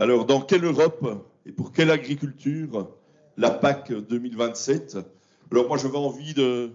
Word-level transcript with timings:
Alors, 0.00 0.24
dans 0.24 0.40
quelle 0.40 0.64
Europe 0.64 1.06
et 1.44 1.52
pour 1.52 1.72
quelle 1.72 1.90
agriculture 1.90 2.88
la 3.36 3.50
PAC 3.50 3.92
2027 3.92 4.96
Alors, 5.52 5.68
moi, 5.68 5.76
j'avais 5.76 5.98
envie 5.98 6.32
de, 6.32 6.70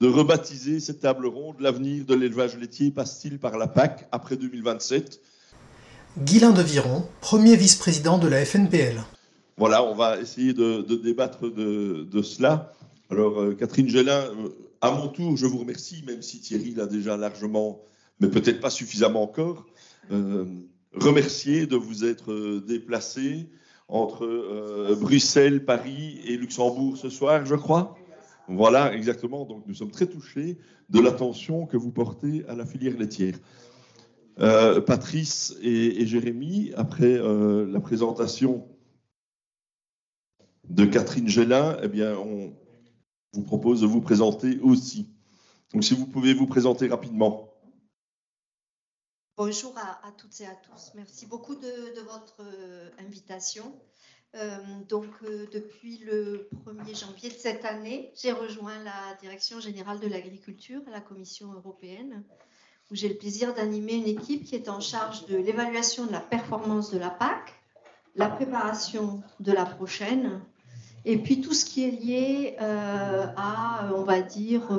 de 0.00 0.08
rebaptiser 0.08 0.78
cette 0.78 1.00
table 1.00 1.26
ronde 1.26 1.56
L'avenir 1.58 2.04
de 2.04 2.14
l'élevage 2.14 2.56
laitier 2.56 2.92
passe-t-il 2.92 3.40
par 3.40 3.58
la 3.58 3.66
PAC 3.66 4.06
après 4.12 4.36
2027 4.36 5.20
Guylain 6.16 6.52
de 6.52 6.62
Viron, 6.62 7.04
premier 7.20 7.56
vice-président 7.56 8.18
de 8.18 8.28
la 8.28 8.44
FNPL. 8.44 9.02
Voilà, 9.56 9.82
on 9.82 9.96
va 9.96 10.20
essayer 10.20 10.52
de, 10.52 10.82
débattre 10.94 11.50
de, 11.52 12.22
cela. 12.22 12.72
Alors, 13.10 13.40
euh, 13.40 13.56
Catherine 13.58 13.88
Gélin, 13.88 14.26
euh, 14.30 14.50
à 14.80 14.92
mon 14.92 15.08
tour, 15.08 15.36
je 15.36 15.46
vous 15.46 15.58
remercie, 15.58 16.04
même 16.06 16.22
si 16.22 16.38
Thierry 16.38 16.72
l'a 16.72 16.86
déjà 16.86 17.16
largement, 17.16 17.80
mais 18.20 18.28
peut-être 18.28 18.60
pas 18.60 18.70
suffisamment 18.70 19.24
encore, 19.24 19.66
euh, 20.12 20.44
remercier 20.94 21.66
de 21.66 21.76
vous 21.76 22.04
être 22.04 22.60
déplacé 22.66 23.48
entre 23.88 24.94
Bruxelles, 25.00 25.64
Paris 25.64 26.20
et 26.26 26.36
Luxembourg 26.36 26.96
ce 26.96 27.10
soir, 27.10 27.44
je 27.44 27.54
crois. 27.54 27.96
Voilà, 28.48 28.94
exactement. 28.94 29.44
Donc, 29.44 29.64
nous 29.66 29.74
sommes 29.74 29.90
très 29.90 30.06
touchés 30.06 30.58
de 30.90 31.00
l'attention 31.00 31.66
que 31.66 31.76
vous 31.76 31.90
portez 31.90 32.44
à 32.48 32.54
la 32.54 32.66
filière 32.66 32.96
laitière. 32.96 33.36
Euh, 34.40 34.80
Patrice 34.80 35.56
et, 35.62 36.04
Jérémy, 36.06 36.72
après 36.76 37.14
euh, 37.14 37.66
la 37.70 37.80
présentation 37.80 38.66
de 40.68 40.84
Catherine 40.84 41.28
Gélin, 41.28 41.76
eh 41.82 41.88
bien, 41.88 42.16
on 42.16 42.52
vous 43.32 43.42
propose 43.42 43.80
de 43.80 43.86
vous 43.86 44.00
présenter 44.00 44.58
aussi. 44.60 45.08
Donc, 45.72 45.84
si 45.84 45.94
vous 45.94 46.06
pouvez 46.06 46.34
vous 46.34 46.46
présenter 46.46 46.88
rapidement. 46.88 47.53
Bonjour 49.36 49.74
à, 49.76 50.12
toutes 50.12 50.40
et 50.42 50.46
à 50.46 50.54
tous. 50.54 50.92
Merci 50.94 51.26
beaucoup 51.26 51.56
de, 51.56 52.00
votre 52.02 52.36
euh, 52.40 52.88
invitation. 53.00 53.74
donc, 54.88 55.10
depuis 55.52 55.98
le 55.98 56.48
1er 56.64 56.98
janvier 56.98 57.30
de 57.30 57.34
cette 57.34 57.64
année, 57.64 58.12
j'ai 58.14 58.30
rejoint 58.30 58.78
la 58.84 59.14
Direction 59.20 59.58
générale 59.58 59.98
de 59.98 60.06
l'agriculture 60.06 60.80
à 60.86 60.90
la 60.90 61.00
Commission 61.00 61.52
européenne 61.52 62.22
où 62.90 62.94
j'ai 62.94 63.08
le 63.08 63.16
plaisir 63.16 63.54
d'animer 63.54 63.94
une 63.94 64.06
équipe 64.06 64.44
qui 64.44 64.54
est 64.54 64.68
en 64.68 64.80
charge 64.80 65.26
de 65.26 65.36
l'évaluation 65.36 66.06
de 66.06 66.12
la 66.12 66.20
performance 66.20 66.92
de 66.92 66.98
la 66.98 67.10
PAC, 67.10 67.54
la 68.14 68.28
préparation 68.28 69.20
de 69.40 69.50
la 69.50 69.64
prochaine, 69.64 70.40
et 71.04 71.18
puis 71.18 71.40
tout 71.40 71.54
ce 71.54 71.64
qui 71.64 71.82
est 71.84 71.90
lié 71.90 72.56
euh, 72.60 73.26
à, 73.36 73.90
on 73.96 74.04
va 74.04 74.20
dire, 74.22 74.70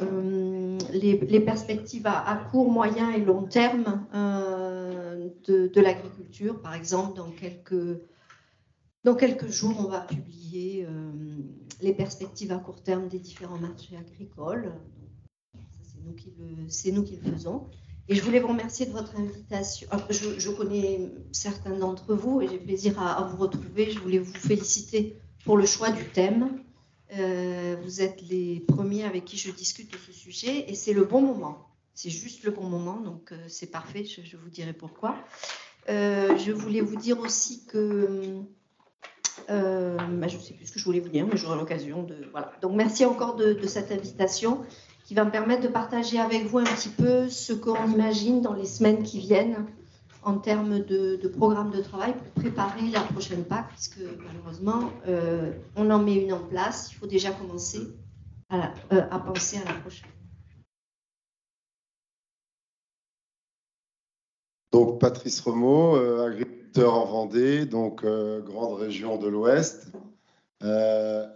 euh, 0.00 0.04
euh, 0.04 0.78
les, 0.92 1.40
perspectives 1.40 2.06
à, 2.06 2.48
court, 2.50 2.70
moyen 2.70 3.10
et 3.10 3.20
long 3.20 3.42
terme 3.42 4.06
de, 4.12 5.68
de 5.68 5.80
l'agriculture. 5.80 6.60
Par 6.60 6.74
exemple, 6.74 7.16
dans 7.16 7.30
quelques, 7.30 8.00
dans 9.04 9.14
quelques 9.14 9.48
jours, 9.48 9.76
on 9.78 9.88
va 9.88 10.00
publier 10.00 10.86
les 11.80 11.92
perspectives 11.92 12.52
à 12.52 12.58
court 12.58 12.82
terme 12.82 13.08
des 13.08 13.18
différents 13.18 13.58
marchés 13.58 13.96
agricoles 13.96 14.72
c'est 16.68 16.92
nous 16.92 17.02
qui 17.02 17.16
le 17.16 17.32
faisons. 17.32 17.66
Et 18.08 18.14
je 18.14 18.22
voulais 18.22 18.40
vous 18.40 18.48
remercier 18.48 18.86
de 18.86 18.92
votre 18.92 19.16
invitation. 19.16 19.86
Ah, 19.90 19.98
je, 20.10 20.50
connais 20.50 21.10
certains 21.30 21.76
d'entre 21.76 22.14
vous 22.14 22.40
et 22.40 22.48
j'ai 22.48 22.58
plaisir 22.58 23.00
à, 23.00 23.22
vous 23.28 23.36
retrouver. 23.36 23.90
Je 23.90 23.98
voulais 24.00 24.18
vous 24.18 24.34
féliciter 24.34 25.16
pour 25.44 25.56
le 25.56 25.66
choix 25.66 25.90
du 25.90 26.04
thème. 26.04 26.62
Euh, 27.18 27.76
vous 27.82 28.00
êtes 28.00 28.22
les 28.22 28.60
premiers 28.60 29.04
avec 29.04 29.24
qui 29.24 29.36
je 29.36 29.50
discute 29.50 29.92
de 29.92 29.98
ce 29.98 30.12
sujet 30.12 30.64
et 30.68 30.74
c'est 30.74 30.92
le 30.92 31.04
bon 31.04 31.20
moment. 31.20 31.68
C'est 31.94 32.10
juste 32.10 32.42
le 32.44 32.50
bon 32.50 32.64
moment, 32.64 33.00
donc 33.00 33.32
euh, 33.32 33.36
c'est 33.48 33.70
parfait. 33.70 34.04
Je, 34.04 34.36
vous 34.36 34.48
dirai 34.48 34.72
pourquoi. 34.72 35.16
Euh, 35.90 36.38
je 36.38 36.52
voulais 36.52 36.80
vous 36.80 36.96
dire 36.96 37.20
aussi 37.20 37.66
que 37.66 38.40
bah, 39.48 40.28
je 40.28 40.36
ne 40.36 40.40
sais 40.40 40.54
plus 40.54 40.66
ce 40.66 40.72
que 40.72 40.78
je 40.78 40.84
voulais 40.84 41.00
vous 41.00 41.10
dire, 41.10 41.26
mais 41.26 41.36
j'aurai 41.36 41.58
l'occasion 41.58 42.02
de. 42.02 42.16
Voilà. 42.30 42.52
Donc 42.62 42.72
merci 42.74 43.04
encore 43.04 43.36
de, 43.36 43.52
de 43.52 43.66
cette 43.66 43.92
invitation 43.92 44.62
qui 45.04 45.14
va 45.14 45.24
me 45.24 45.30
permettre 45.30 45.62
de 45.62 45.68
partager 45.68 46.18
avec 46.18 46.46
vous 46.46 46.58
un 46.58 46.64
petit 46.64 46.88
peu 46.88 47.28
ce 47.28 47.52
qu'on 47.52 47.90
imagine 47.90 48.40
dans 48.40 48.54
les 48.54 48.64
semaines 48.64 49.02
qui 49.02 49.18
viennent 49.18 49.66
en 50.22 50.38
termes 50.38 50.80
de, 50.80 51.28
programme 51.28 51.70
de 51.70 51.80
travail 51.80 52.14
pour 52.14 52.42
préparer 52.42 52.88
la 52.90 53.00
prochaine 53.00 53.44
PAC, 53.44 53.68
puisque 53.68 54.00
malheureusement, 54.24 54.90
euh, 55.08 55.52
on 55.76 55.90
en 55.90 55.98
met 55.98 56.14
une 56.14 56.32
en 56.32 56.44
place. 56.44 56.90
Il 56.92 56.96
faut 56.96 57.06
déjà 57.06 57.32
commencer 57.32 57.80
à, 58.48 58.72
euh, 58.92 59.02
penser 59.18 59.58
à 59.58 59.72
la 59.72 59.78
prochaine. 59.80 60.08
Donc, 64.70 65.00
Patrice 65.00 65.40
Remo, 65.40 65.96
euh, 65.96 66.26
agriculteur 66.26 66.94
en 66.94 67.04
Vendée, 67.04 67.66
donc 67.66 68.04
grande 68.04 68.80
région 68.80 69.18
de 69.18 69.28
l'Ouest. 69.28 69.88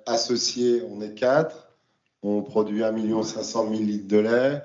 associé, 0.07 0.83
on 0.89 1.01
est 1.01 1.15
quatre. 1.15 1.73
On 2.23 2.43
produit 2.43 2.83
1 2.83 3.23
500 3.23 3.69
000 3.71 3.83
litres 3.83 4.09
de 4.09 4.19
lait. 4.19 4.63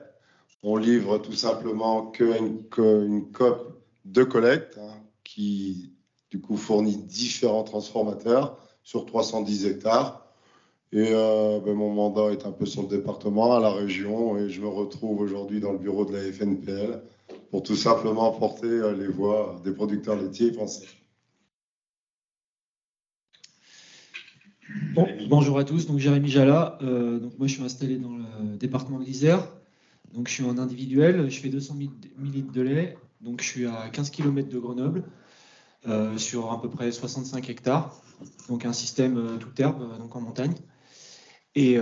On 0.63 0.77
livre 0.77 1.17
tout 1.17 1.33
simplement 1.33 2.05
qu'une 2.11 2.63
une 2.77 3.31
COP 3.31 3.70
de 4.11 4.23
collecte 4.23 4.77
hein, 4.77 4.93
qui, 5.23 5.93
du 6.29 6.41
coup, 6.41 6.57
fournit 6.57 6.97
différents 6.97 7.63
transformateurs 7.63 8.57
sur 8.83 9.05
310 9.05 9.65
hectares. 9.65 10.25
Et 10.93 11.11
euh, 11.11 11.59
ben, 11.63 11.73
mon 11.73 11.93
mandat 11.93 12.33
est 12.33 12.45
un 12.45 12.51
peu 12.51 12.65
sur 12.65 12.81
le 12.81 12.89
département, 12.89 13.55
à 13.55 13.61
la 13.61 13.71
région, 13.71 14.37
et 14.37 14.49
je 14.49 14.59
me 14.59 14.67
retrouve 14.67 15.21
aujourd'hui 15.21 15.61
dans 15.61 15.71
le 15.71 15.77
bureau 15.77 16.03
de 16.03 16.13
la 16.13 16.21
FNPL 16.31 17.01
pour 17.49 17.63
tout 17.63 17.77
simplement 17.77 18.29
porter 18.31 18.67
euh, 18.67 18.93
les 18.93 19.07
voix 19.07 19.61
des 19.63 19.71
producteurs 19.71 20.17
laitiers 20.17 20.51
français. 20.51 20.87
bonjour 25.29 25.57
à 25.59 25.63
tous, 25.63 25.85
donc 25.87 25.99
Jérémy 25.99 26.29
Jala. 26.29 26.77
Euh, 26.81 27.19
donc 27.19 27.37
moi 27.37 27.47
je 27.47 27.53
suis 27.53 27.63
installé 27.63 27.97
dans 27.97 28.15
le 28.15 28.57
département 28.57 28.99
de 28.99 29.05
l'Isère. 29.05 29.47
Donc 30.13 30.27
je 30.27 30.33
suis 30.33 30.43
en 30.43 30.57
individuel, 30.57 31.29
je 31.29 31.39
fais 31.39 31.49
200 31.49 31.75
000 31.77 31.91
litres 32.31 32.51
de 32.51 32.61
lait. 32.61 32.97
Donc 33.21 33.41
je 33.41 33.47
suis 33.47 33.65
à 33.65 33.89
15 33.89 34.09
km 34.09 34.49
de 34.49 34.59
Grenoble, 34.59 35.03
euh, 35.87 36.17
sur 36.17 36.51
à 36.51 36.61
peu 36.61 36.69
près 36.69 36.91
65 36.91 37.49
hectares. 37.49 37.95
Donc 38.49 38.65
un 38.65 38.73
système 38.73 39.17
euh, 39.17 39.37
toute 39.37 39.59
herbe, 39.59 39.97
donc 39.97 40.15
en 40.15 40.21
montagne. 40.21 40.53
Et, 41.55 41.77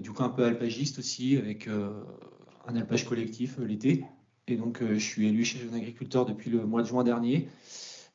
du 0.00 0.10
coup 0.10 0.24
un 0.24 0.28
peu 0.28 0.44
alpagiste 0.44 0.98
aussi, 0.98 1.36
avec 1.36 1.68
un 1.68 2.74
alpage 2.76 3.08
collectif 3.08 3.58
l'été. 3.58 4.04
Et 4.48 4.56
donc 4.56 4.82
je 4.82 4.98
suis 4.98 5.28
élu 5.28 5.44
chez 5.44 5.60
un 5.72 5.76
agriculteur 5.76 6.26
depuis 6.26 6.50
le 6.50 6.66
mois 6.66 6.82
de 6.82 6.88
juin 6.88 7.04
dernier. 7.04 7.48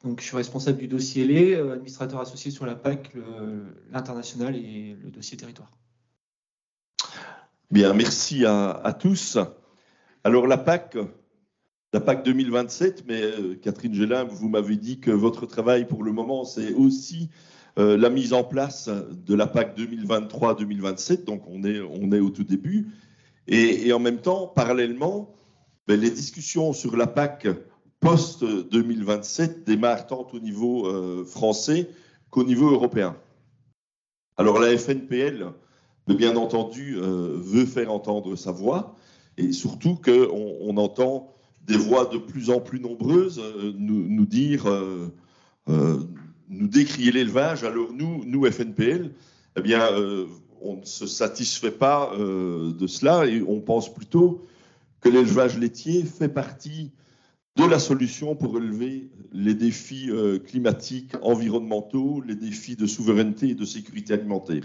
Donc, 0.04 0.22
je 0.22 0.26
suis 0.26 0.38
responsable 0.38 0.78
du 0.78 0.88
dossier 0.88 1.26
lait, 1.26 1.56
euh, 1.56 1.74
administrateur 1.74 2.20
associé 2.20 2.52
sur 2.52 2.66
la 2.66 2.76
PAC, 2.76 3.14
l'international 3.92 4.56
et 4.56 4.96
le 5.02 5.10
dossier 5.10 5.38
territoire. 5.38 5.72
Bien, 7.72 7.94
merci 7.94 8.46
à, 8.46 8.96
tous. 8.98 9.38
Alors, 10.24 10.48
la 10.48 10.58
PAC, 10.58 10.98
la 11.94 12.02
PAC 12.02 12.26
2027, 12.26 13.06
mais 13.08 13.22
euh, 13.22 13.56
Catherine 13.56 13.94
Gélin, 13.94 14.26
vous 14.26 14.50
m'avez 14.50 14.76
dit 14.76 15.00
que 15.00 15.12
votre 15.12 15.46
travail 15.46 15.88
pour 15.88 16.04
le 16.04 16.12
moment, 16.12 16.44
c'est 16.44 16.74
aussi 16.74 17.30
euh, 17.80 17.98
la 17.98 18.10
mise 18.10 18.34
en 18.34 18.44
place 18.44 18.90
de 18.90 19.34
la 19.34 19.48
PAC 19.48 19.78
2023-2027, 19.78 21.24
donc 21.24 21.44
on 21.48 21.64
est, 21.64 21.80
on 21.80 22.12
est 22.12 22.20
au 22.20 22.30
tout 22.30 22.44
début. 22.44 22.88
Et, 23.48 23.94
en 23.94 24.00
même 24.00 24.20
temps, 24.20 24.48
parallèlement, 24.48 25.34
ben, 25.88 25.98
les 25.98 26.12
discussions 26.12 26.74
sur 26.74 26.98
la 26.98 27.08
PAC 27.08 27.48
post-2027 28.02 29.64
démarre 29.64 30.06
tant 30.08 30.28
au 30.34 30.40
niveau 30.40 30.86
euh, 30.86 31.24
français 31.24 31.90
qu'au 32.30 32.44
niveau 32.44 32.70
européen. 32.70 33.16
Alors 34.36 34.60
la 34.60 34.78
FNPL, 34.78 35.54
bien 36.10 36.36
entendu, 36.36 36.98
veut 37.00 37.66
faire 37.66 37.92
entendre 37.92 38.36
sa 38.36 38.52
voix 38.52 38.96
et 39.38 39.52
surtout 39.52 39.96
qu'on 39.96 40.58
on 40.62 40.78
entend 40.78 41.37
des 41.68 41.78
voix 41.78 42.06
de 42.06 42.18
plus 42.18 42.50
en 42.50 42.60
plus 42.60 42.80
nombreuses 42.80 43.40
euh, 43.40 43.74
nous, 43.78 44.26
dire, 44.26 44.66
nous 45.68 46.68
décrier 46.68 47.12
l'élevage. 47.12 47.64
Alors 47.64 47.92
nous, 47.94 48.24
nous 48.26 48.50
FNPL, 48.50 49.12
eh 49.58 49.62
bien, 49.62 49.88
on 50.62 50.78
ne 50.78 50.86
se 50.86 51.06
satisfait 51.06 51.72
pas 51.72 52.12
de 52.18 52.88
cela 52.88 53.26
et 53.26 53.42
on 53.42 53.60
pense 53.60 53.94
plutôt 53.94 54.46
que 55.02 55.10
l'élevage 55.10 55.58
laitier 55.58 56.04
fait 56.04 56.30
partie 56.30 56.92
de 57.58 57.66
la 57.66 57.80
solution 57.80 58.36
pour 58.36 58.54
relever 58.54 59.10
les 59.32 59.56
défis 59.56 60.10
euh, 60.12 60.38
climatiques, 60.38 61.14
environnementaux, 61.24 62.22
les 62.26 62.36
défis 62.36 62.76
de 62.76 62.86
souveraineté 62.86 63.50
et 63.50 63.56
de 63.56 63.66
sécurité 63.66 64.14
alimentaire. 64.14 64.64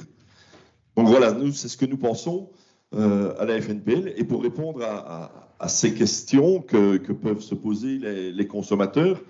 Donc 0.96 1.08
voilà, 1.08 1.32
nous, 1.32 1.52
c'est 1.52 1.68
ce 1.68 1.78
que 1.78 1.86
nous 1.86 1.96
pensons 1.96 2.50
euh, 2.94 3.34
à 3.38 3.46
la 3.46 3.60
FNPL. 3.60 4.12
Et 4.16 4.24
pour 4.24 4.42
répondre 4.42 4.82
à, 4.82 5.51
ces 5.68 5.94
questions 5.94 6.60
que, 6.60 6.96
peuvent 7.12 7.40
se 7.40 7.54
poser 7.54 7.98
les, 8.32 8.46
consommateurs, 8.46 9.22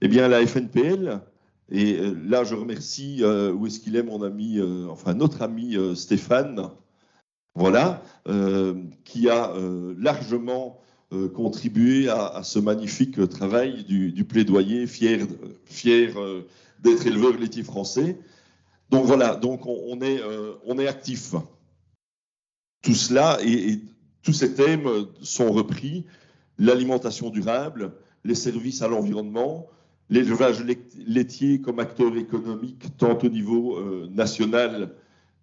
eh 0.00 0.08
bien, 0.08 0.28
la 0.28 0.46
FNPL, 0.46 1.20
et 1.70 1.98
euh, 1.98 2.14
là, 2.24 2.44
je 2.44 2.54
remercie, 2.54 3.22
où 3.24 3.66
est-ce 3.66 3.80
qu'il 3.80 3.96
est, 3.96 4.02
mon 4.02 4.22
ami, 4.22 4.60
enfin, 4.88 5.14
notre 5.14 5.42
ami 5.42 5.76
Stéphane, 5.94 6.70
voilà, 7.54 8.02
qui 9.04 9.28
a 9.28 9.52
largement 9.98 10.80
euh, 11.12 11.28
contribué 11.28 12.08
à, 12.08 12.42
ce 12.44 12.58
magnifique 12.58 13.28
travail 13.28 13.82
du, 13.84 14.24
plaidoyer, 14.24 14.86
fier, 14.86 15.26
fier 15.64 16.14
d'être 16.80 17.06
éleveur 17.06 17.32
laitier 17.36 17.64
français. 17.64 18.18
Donc 18.90 19.04
voilà, 19.06 19.34
donc 19.34 19.66
on, 19.66 20.00
est, 20.00 20.20
on 20.64 20.78
est 20.78 20.86
actif. 20.86 21.34
Tout 22.82 22.94
cela 22.94 23.38
et, 23.42 23.80
tous 24.22 24.32
ces 24.32 24.54
thèmes 24.54 24.88
sont 25.22 25.50
repris 25.50 26.04
l'alimentation 26.58 27.30
durable, 27.30 27.92
les 28.24 28.34
services 28.34 28.82
à 28.82 28.88
l'environnement, 28.88 29.66
l'élevage 30.10 30.64
laitier 31.06 31.60
comme 31.60 31.78
acteur 31.78 32.16
économique 32.16 32.96
tant 32.96 33.18
au 33.18 33.28
niveau 33.28 34.08
national 34.10 34.92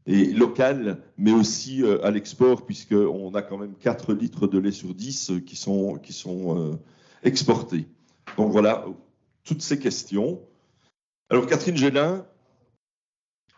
et 0.07 0.25
local, 0.33 1.01
mais 1.17 1.31
aussi 1.31 1.83
euh, 1.83 2.03
à 2.05 2.11
l'export, 2.11 2.65
puisqu'on 2.65 3.33
a 3.33 3.41
quand 3.41 3.57
même 3.57 3.73
4 3.75 4.13
litres 4.13 4.47
de 4.47 4.59
lait 4.59 4.71
sur 4.71 4.93
10 4.93 5.31
euh, 5.31 5.39
qui 5.39 5.55
sont, 5.55 5.99
euh, 6.57 6.75
exportés. 7.23 7.87
Donc 8.37 8.51
voilà, 8.51 8.85
toutes 9.43 9.61
ces 9.61 9.79
questions. 9.79 10.41
Alors 11.29 11.47
Catherine 11.47 11.77
Gélin, 11.77 12.25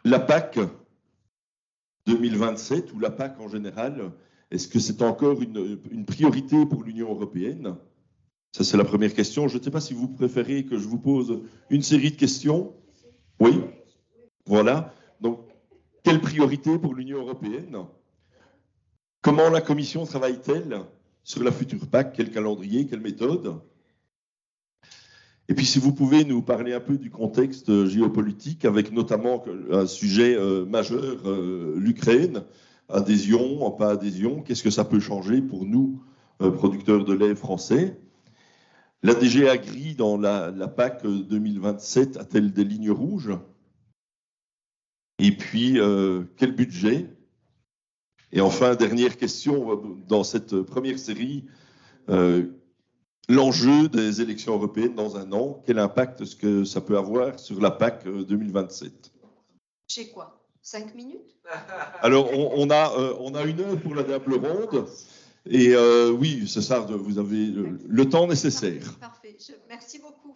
la 0.05 0.19
PAC 0.19 0.59
2027 2.05 2.93
ou 2.93 2.99
la 2.99 3.11
PAC 3.11 3.39
en 3.41 3.49
général, 3.49 4.11
est-ce 4.51 4.67
que 4.67 4.79
c'est 4.79 5.01
encore 5.01 5.41
une, 5.41 6.05
priorité 6.05 6.65
pour 6.65 6.83
l'Union 6.83 7.09
européenne? 7.09 7.75
Ça, 8.53 8.63
c'est 8.63 8.77
la 8.77 8.85
première 8.85 9.13
question. 9.13 9.47
Je 9.47 9.57
ne 9.57 9.63
sais 9.63 9.71
pas 9.71 9.81
si 9.81 9.93
vous 9.93 10.07
préférez 10.07 10.65
que 10.65 10.77
je 10.77 10.87
vous 10.87 10.99
pose 10.99 11.41
une 11.69 11.81
série 11.81 12.11
de 12.11 12.15
questions. 12.15 12.73
Oui? 13.39 13.59
Voilà. 14.45 14.93
Donc, 15.19 15.41
quelle 16.03 16.21
priorité 16.21 16.77
pour 16.79 16.95
l'Union 16.95 17.19
européenne? 17.19 17.77
Comment 19.21 19.49
la 19.49 19.61
Commission 19.61 20.05
travaille-t-elle 20.05 20.81
sur 21.23 21.43
la 21.43 21.51
future 21.51 21.85
PAC? 21.85 22.13
Quel 22.13 22.31
calendrier? 22.31 22.87
Quelle 22.87 23.01
méthode? 23.01 23.59
Et 25.49 25.53
puis 25.53 25.65
si 25.65 25.79
vous 25.79 25.93
pouvez 25.93 26.25
nous 26.25 26.41
parler 26.41 26.73
un 26.73 26.79
peu 26.79 26.97
du 26.97 27.09
contexte 27.09 27.85
géopolitique, 27.85 28.65
avec 28.65 28.91
notamment 28.91 29.43
un 29.71 29.85
sujet 29.85 30.35
euh, 30.35 30.65
majeur, 30.65 31.21
euh, 31.25 31.75
l'Ukraine, 31.77 32.43
adhésion, 32.89 33.71
pas 33.71 33.91
adhésion, 33.91 34.41
qu'est-ce 34.41 34.63
que 34.63 34.69
ça 34.69 34.85
peut 34.85 34.99
changer 34.99 35.41
pour 35.41 35.65
nous, 35.65 36.01
euh, 36.41 36.51
producteurs 36.51 37.05
de 37.05 37.13
lait 37.13 37.35
français? 37.35 37.99
La 39.03 39.13
DG 39.13 39.47
Agri 39.47 39.95
dans 39.95 40.17
la 40.17 40.67
PAC 40.67 41.05
2027 41.05 42.17
a-t-elle 42.17 42.51
des 42.51 42.63
lignes 42.63 42.91
rouges? 42.91 43.37
Et 45.19 45.31
puis, 45.31 45.79
euh, 45.79 46.23
quel 46.37 46.55
budget? 46.55 47.09
Et 48.31 48.41
enfin, 48.41 48.75
dernière 48.75 49.17
question 49.17 49.81
dans 50.07 50.23
cette 50.23 50.61
première 50.61 50.99
série, 50.99 51.45
euh, 52.09 52.45
l'enjeu 53.29 53.87
des 53.89 54.21
élections 54.21 54.53
européennes 54.53 54.95
dans 54.95 55.17
un 55.17 55.31
an, 55.31 55.61
quel 55.65 55.79
impact 55.79 56.21
est-ce 56.21 56.35
que 56.35 56.63
ça 56.63 56.81
peut 56.81 56.97
avoir 56.97 57.39
sur 57.39 57.59
la 57.61 57.71
PAC 57.71 58.05
2027 58.05 59.11
J'ai 59.87 60.09
quoi? 60.09 60.36
Cinq 60.67 60.93
minutes 60.95 61.39
Alors, 62.01 62.29
on, 62.33 62.69
a, 62.69 62.91
euh, 62.99 63.15
on 63.21 63.33
a 63.35 63.43
une 63.45 63.61
heure 63.61 63.79
pour 63.79 63.95
la 63.95 64.03
table 64.03 64.33
ronde. 64.33 64.85
Et 65.45 65.73
oui, 66.11 66.45
c'est 66.45 66.61
ça, 66.61 66.81
vous 66.81 67.17
avez 67.17 67.47
le, 67.47 68.09
temps 68.09 68.27
nécessaire. 68.27 68.83
Parfait. 68.99 69.37
merci 69.69 69.99
beaucoup. 69.99 70.35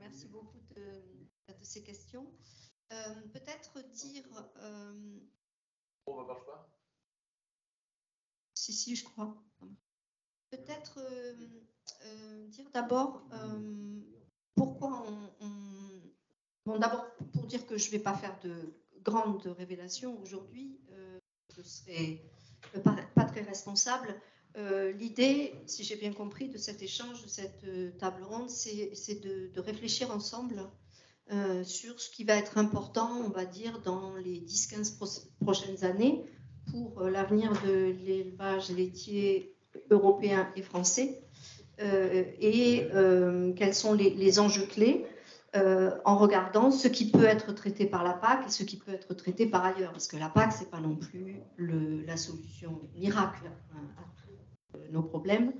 merci 0.00 0.28
beaucoup 0.28 0.60
de 0.76 1.64
ces 1.64 1.82
questions. 1.82 2.26
Euh, 2.92 3.14
peut-être 3.32 3.82
dire. 3.90 4.24
Euh, 4.58 5.18
On 6.06 6.22
va 6.22 6.34
pas 6.34 6.68
Si, 8.54 8.72
si, 8.72 8.94
je 8.94 9.04
crois. 9.04 9.34
Peut-être 10.50 11.00
euh, 12.04 12.46
dire 12.48 12.68
d'abord 12.72 13.26
pourquoi 14.54 15.04
on. 15.40 15.52
Bon, 16.64 16.78
d'abord, 16.78 17.06
pour 17.32 17.46
dire 17.46 17.66
que 17.66 17.76
je 17.76 17.86
ne 17.86 17.92
vais 17.92 17.98
pas 17.98 18.14
faire 18.14 18.38
de 18.40 18.54
grandes 19.04 19.46
révélations 19.58 20.20
aujourd'hui, 20.22 20.78
je 21.54 21.60
ne 21.60 21.64
serai 21.64 22.22
pas, 23.14 23.24
très 23.24 23.42
responsable. 23.42 24.14
L'idée, 24.98 25.54
si 25.66 25.84
j'ai 25.84 25.96
bien 25.96 26.12
compris, 26.12 26.48
de 26.48 26.58
cet 26.58 26.82
échange, 26.82 27.22
de 27.22 27.28
cette 27.28 27.64
table 27.98 28.22
ronde, 28.22 28.50
c'est 28.50 29.20
de, 29.20 29.60
réfléchir 29.60 30.10
ensemble 30.10 30.68
euh, 31.30 31.64
sur 31.64 31.98
ce 31.98 32.10
qui 32.10 32.24
va 32.24 32.36
être 32.36 32.58
important, 32.58 33.08
on 33.24 33.30
va 33.30 33.46
dire, 33.46 33.80
dans 33.84 34.14
les 34.16 34.40
10-15 34.40 35.28
prochaines 35.40 35.84
années 35.84 36.24
pour 36.70 37.00
euh, 37.00 37.10
l'avenir 37.10 37.52
de 37.64 37.94
l'élevage 38.04 38.70
laitier 38.70 39.54
européen 39.90 40.52
et 40.56 40.62
français 40.62 41.22
euh, 41.80 42.24
et 42.38 42.86
quels 43.56 43.74
sont 43.74 43.94
les, 43.94 44.38
enjeux 44.38 44.66
clés 44.66 45.06
en 45.54 46.16
regardant 46.16 46.70
ce 46.70 46.88
qui 46.88 47.10
peut 47.10 47.24
être 47.24 47.52
traité 47.52 47.86
par 47.86 48.04
la 48.04 48.14
PAC 48.14 48.46
et 48.46 48.50
ce 48.50 48.62
qui 48.62 48.78
peut 48.78 48.92
être 48.92 49.14
traité 49.14 49.46
par 49.46 49.64
ailleurs. 49.64 49.92
Parce 49.92 50.08
que 50.08 50.16
la 50.16 50.28
PAC, 50.28 50.52
ce 50.52 50.60
n'est 50.60 50.70
pas 50.70 50.80
non 50.80 50.96
plus 50.96 51.40
la 51.58 52.16
solution 52.16 52.80
miracle 52.96 53.44
à 53.44 54.78
nos 54.90 55.02
problèmes. 55.02 55.52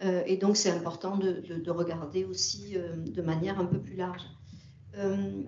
et 0.00 0.36
donc, 0.38 0.56
c'est 0.56 0.70
important 0.70 1.16
de, 1.16 1.42
de, 1.42 1.70
regarder 1.70 2.24
aussi 2.24 2.76
de 2.96 3.22
manière 3.22 3.60
un 3.60 3.66
peu 3.66 3.78
plus 3.78 3.96
large. 3.96 4.22
Euh, 4.98 5.42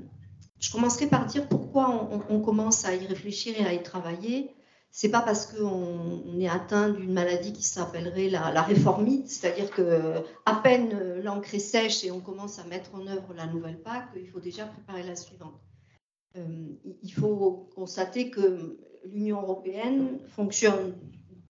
je 0.61 0.73
commencerai 0.73 1.06
par 1.06 1.26
dire 1.26 1.49
pourquoi 1.49 2.11
on, 2.29 2.40
commence 2.40 2.85
à 2.85 2.94
y 2.94 3.06
réfléchir 3.06 3.55
et 3.61 3.64
à 3.64 3.73
y 3.73 3.82
travailler. 3.82 4.50
C'est 4.90 5.11
pas 5.11 5.20
parce 5.20 5.46
qu'on 5.46 6.40
est 6.40 6.49
atteint 6.49 6.88
d'une 6.88 7.12
maladie 7.12 7.52
qui 7.52 7.62
s'appellerait 7.62 8.31
la, 8.31 8.62
réformite, 8.62 9.29
c'est-à-dire 9.29 9.70
que 9.70 10.14
à 10.46 10.56
peine 10.56 11.20
l'encre 11.23 11.55
est 11.55 11.61
sèche 11.61 12.05
et 12.05 12.11
on 12.11 12.20
commence 12.20 12.58
à 12.58 12.64
mettre 12.64 12.94
en 12.94 13.06
œuvre 13.06 13.35
la 13.35 13.46
nouvelle 13.46 13.81
PAC, 13.81 14.08
il 14.17 14.29
faut 14.29 14.40
déjà 14.40 14.64
préparer 14.64 15.02
la 15.02 15.14
suivante. 15.14 15.61
Euh, 16.37 16.69
il 17.02 17.12
faut 17.12 17.69
constater 17.75 18.31
que 18.31 18.79
l'Union 19.05 19.40
européenne 19.43 20.19
fonctionne 20.29 20.94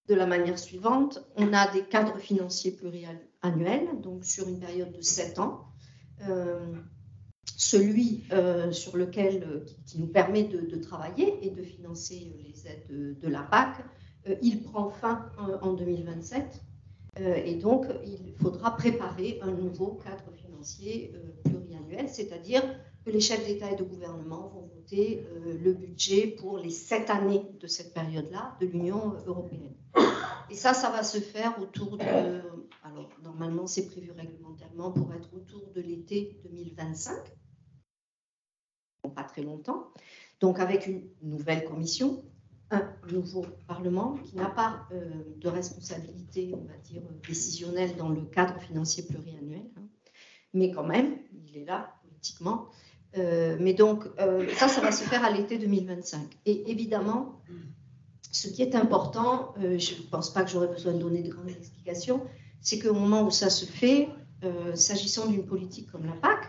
de 0.08 0.14
la 0.14 0.26
manière 0.26 0.58
suivante. 0.58 1.25
On 1.37 1.52
a 1.52 1.70
des 1.70 1.85
cadres 1.85 2.19
financiers 2.19 2.73
pluriannuels, 2.73 4.00
donc 4.00 4.25
sur 4.25 4.49
une 4.49 4.58
période 4.58 4.93
de 4.93 5.00
7 5.00 5.38
ans. 5.38 5.67
Euh, 6.29 6.75
celui 7.56 8.25
euh, 8.33 8.73
sur 8.73 8.97
lequel, 8.97 9.43
euh, 9.45 9.65
qui, 9.87 9.99
nous 10.00 10.06
permet 10.06 10.45
de, 10.45 10.77
travailler 10.77 11.39
et 11.47 11.50
de 11.50 11.62
financer 11.62 12.33
les 12.45 12.67
aides 12.67 13.19
de, 13.21 13.29
la 13.29 13.43
PAC, 13.43 13.85
euh, 14.29 14.35
il 14.43 14.62
prend 14.62 14.91
fin 14.91 15.31
en 15.62 15.73
2027. 15.73 16.62
et 17.19 17.56
donc, 17.56 17.87
il 18.05 18.33
faudra 18.41 18.77
préparer 18.77 19.41
un 19.43 19.50
nouveau 19.50 19.99
cadre 20.05 20.31
financier 20.37 21.12
pluriannuel, 21.45 22.09
c'est-à-dire 22.09 22.62
que 23.05 23.11
les 23.11 23.21
chefs 23.21 23.45
d'État 23.45 23.71
et 23.73 23.77
de 23.77 23.83
gouvernement 23.83 24.52
vont 24.55 24.71
voter 24.75 25.26
le 25.64 25.73
budget 25.73 26.28
pour 26.28 26.59
les 26.59 26.71
sept 26.71 27.11
années 27.11 27.43
de 27.61 27.67
cette 27.67 27.93
période-là 27.93 28.57
de 28.61 28.67
l'Union 28.67 29.14
européenne. 29.26 29.75
Et 30.50 30.55
ça, 30.55 30.75
ça 30.75 30.90
va 30.90 31.02
se 31.02 31.19
faire 31.19 31.61
autour 31.61 31.97
de... 31.97 32.05
Alors, 32.05 33.09
normalement, 33.23 33.67
c'est 33.67 33.87
prévu 33.87 34.12
pour 34.78 35.12
être 35.12 35.28
autour 35.35 35.70
de 35.75 35.80
l'été 35.80 36.40
2025 36.44 37.16
pas 39.08 39.25
très 39.25 39.42
longtemps. 39.42 39.88
Donc 40.40 40.61
avec 40.61 40.87
une 40.87 41.02
nouvelle 41.23 41.64
commission, 41.64 42.23
un 42.70 42.82
nouveau 43.11 43.47
Parlement 43.66 44.14
qui 44.25 44.37
n'a 44.37 44.49
pas 44.49 44.87
euh, 44.92 45.11
de 45.37 45.49
responsabilité, 45.49 46.52
on 46.54 46.64
va 46.64 46.76
dire, 46.85 47.02
décisionnelle 47.26 47.97
dans 47.97 48.08
le 48.08 48.23
cadre 48.23 48.58
financier 48.61 49.04
pluriannuel, 49.04 49.62
hein. 49.76 49.82
mais 50.52 50.70
quand 50.70 50.85
même, 50.85 51.16
il 51.47 51.56
est 51.56 51.64
là 51.64 51.94
politiquement. 52.02 52.68
Euh, 53.16 53.56
mais 53.58 53.73
donc, 53.73 54.04
euh, 54.20 54.47
ça, 54.54 54.68
ça 54.68 54.82
va 54.82 54.92
se 54.92 55.02
faire 55.02 55.25
à 55.25 55.30
l'été 55.30 55.56
2025. 55.58 56.20
Et 56.44 56.70
évidemment, 56.70 57.40
ce 58.30 58.49
qui 58.49 58.61
est 58.61 58.75
important, 58.75 59.54
je 59.56 59.94
ne 59.94 60.06
pense 60.11 60.30
pas 60.30 60.44
que 60.44 60.50
j'aurais 60.50 60.68
besoin 60.68 60.92
de 60.92 60.99
donner 60.99 61.23
de 61.23 61.30
grandes 61.30 61.49
explications, 61.49 62.23
c'est 62.61 62.78
qu'au 62.78 62.92
moment 62.92 63.26
où 63.26 63.30
ça 63.30 63.49
se 63.49 63.64
fait, 63.64 64.11
s'agissant 64.75 65.26
d'une 65.26 65.45
politique 65.45 65.90
comme 65.90 66.07
la 66.07 66.12
PAC, 66.12 66.49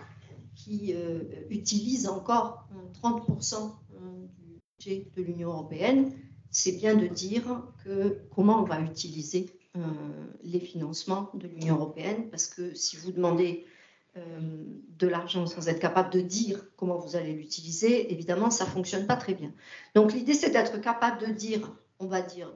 qui 0.60 0.94
euh, 0.94 1.22
utilise 1.50 2.08
encore 2.08 2.68
30% 3.02 3.56
euh, 3.56 4.00
du 4.38 4.60
budget 4.78 5.08
de 5.16 5.24
l'Union 5.24 5.50
européenne, 5.50 6.12
c'est 6.52 6.74
bien 6.74 6.96
de 6.96 7.08
dire 7.08 7.64
que 7.84 8.20
comment 8.36 8.62
on 8.62 8.66
va 8.66 8.82
utiliser 8.82 9.50
euh, 9.78 9.82
les 10.44 10.60
financements 10.60 11.32
de 11.34 11.48
l'Union 11.48 11.76
européenne, 11.76 12.30
parce 12.30 12.48
que 12.48 12.74
si 12.76 12.98
vous 12.98 13.12
demandez 13.12 13.66
de 14.98 15.08
l'argent 15.08 15.46
sans 15.46 15.70
être 15.70 15.80
capable 15.80 16.12
de 16.12 16.20
dire 16.20 16.66
comment 16.76 16.98
vous 16.98 17.16
allez 17.16 17.32
l'utiliser, 17.32 18.12
évidemment, 18.12 18.50
ça 18.50 18.66
ne 18.66 18.70
fonctionne 18.70 19.06
pas 19.08 19.16
très 19.16 19.34
bien. 19.34 19.54
Donc 19.96 20.12
l'idée, 20.12 20.34
c'est 20.34 20.50
d'être 20.50 20.82
capable 20.82 21.22
de 21.26 21.32
dire, 21.32 21.72
on 22.00 22.08
va 22.08 22.22
dire, 22.22 22.52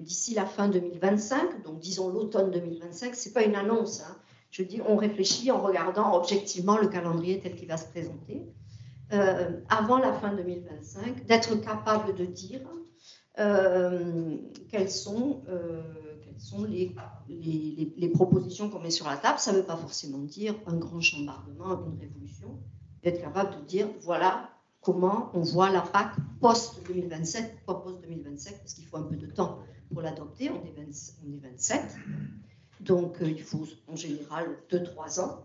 d'ici 0.00 0.34
la 0.34 0.46
fin 0.46 0.68
2025, 0.68 1.62
donc 1.62 1.78
disons 1.78 2.08
l'automne 2.08 2.50
2025, 2.50 3.14
ce 3.14 3.28
n'est 3.28 3.32
pas 3.32 3.44
une 3.44 3.54
annonce, 3.54 4.00
hein, 4.00 4.16
je 4.50 4.62
dis, 4.62 4.80
on 4.86 4.96
réfléchit 4.96 5.50
en 5.50 5.60
regardant 5.60 6.14
objectivement 6.16 6.78
le 6.78 6.88
calendrier 6.88 7.40
tel 7.40 7.54
qu'il 7.54 7.68
va 7.68 7.76
se 7.76 7.86
présenter, 7.86 8.46
euh, 9.12 9.60
avant 9.68 9.98
la 9.98 10.12
fin 10.12 10.34
2025, 10.34 11.26
d'être 11.26 11.56
capable 11.56 12.14
de 12.14 12.24
dire 12.24 12.60
euh, 13.38 14.36
quels, 14.70 14.90
sont, 14.90 15.42
euh, 15.48 15.82
quelles 16.24 16.68
les, 16.68 17.92
les, 17.96 18.08
propositions 18.08 18.70
qu'on 18.70 18.80
met 18.80 18.90
sur 18.90 19.06
la 19.06 19.16
table. 19.16 19.38
Ça 19.38 19.52
ne 19.52 19.58
veut 19.58 19.64
pas 19.64 19.76
forcément 19.76 20.18
dire 20.18 20.54
un 20.66 20.76
grand 20.76 21.00
chambardement, 21.00 21.84
une 21.86 21.98
révolution. 22.00 22.58
Être 23.02 23.20
capable 23.20 23.56
de 23.60 23.66
dire, 23.66 23.88
voilà 24.02 24.50
comment 24.80 25.30
on 25.34 25.42
voit 25.42 25.70
la 25.70 25.82
PAC 25.82 26.14
post-2027. 26.40 27.50
Pourquoi 27.64 27.82
post-2027 27.84 28.58
Parce 28.58 28.74
qu'il 28.74 28.86
faut 28.86 28.96
un 28.96 29.02
peu 29.02 29.16
de 29.16 29.26
temps 29.26 29.58
pour 29.92 30.02
l'adopter. 30.02 30.50
On, 30.50 30.64
est 30.64 30.74
on 31.24 31.32
est 31.32 31.38
27. 31.38 31.82
Donc, 32.80 33.20
euh, 33.20 33.28
il 33.28 33.42
faut 33.42 33.66
en 33.88 33.96
général 33.96 34.56
2-3 34.70 35.20
ans 35.20 35.44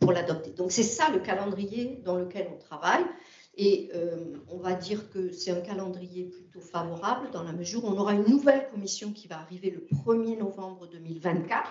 pour 0.00 0.12
l'adopter. 0.12 0.50
Donc, 0.50 0.72
c'est 0.72 0.82
ça 0.82 1.10
le 1.10 1.20
calendrier 1.20 2.02
dans 2.04 2.16
lequel 2.16 2.48
on 2.52 2.58
travaille. 2.58 3.04
Et 3.54 3.90
euh, 3.94 4.38
on 4.48 4.58
va 4.58 4.74
dire 4.74 5.10
que 5.10 5.30
c'est 5.30 5.50
un 5.50 5.60
calendrier 5.60 6.24
plutôt 6.24 6.60
favorable 6.60 7.30
dans 7.32 7.42
la 7.42 7.52
mesure 7.52 7.84
où 7.84 7.88
on 7.88 7.98
aura 7.98 8.14
une 8.14 8.24
nouvelle 8.24 8.66
commission 8.70 9.12
qui 9.12 9.28
va 9.28 9.38
arriver 9.38 9.70
le 9.70 9.86
1er 9.98 10.38
novembre 10.38 10.88
2024 10.88 11.68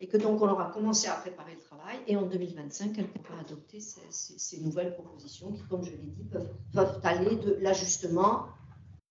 et 0.00 0.06
que 0.06 0.16
donc 0.16 0.40
on 0.40 0.48
aura 0.48 0.70
commencé 0.70 1.08
à 1.08 1.14
préparer 1.14 1.54
le 1.54 1.60
travail 1.60 1.98
et 2.06 2.16
en 2.16 2.22
2025, 2.26 2.98
elle 2.98 3.08
pourra 3.08 3.40
adopter 3.40 3.80
ces, 3.80 4.60
nouvelles 4.60 4.94
propositions 4.94 5.52
qui, 5.52 5.62
comme 5.64 5.84
je 5.84 5.90
l'ai 5.90 5.98
dit, 5.98 6.24
peuvent, 6.24 7.00
aller 7.02 7.36
de 7.36 7.56
l'ajustement 7.60 8.46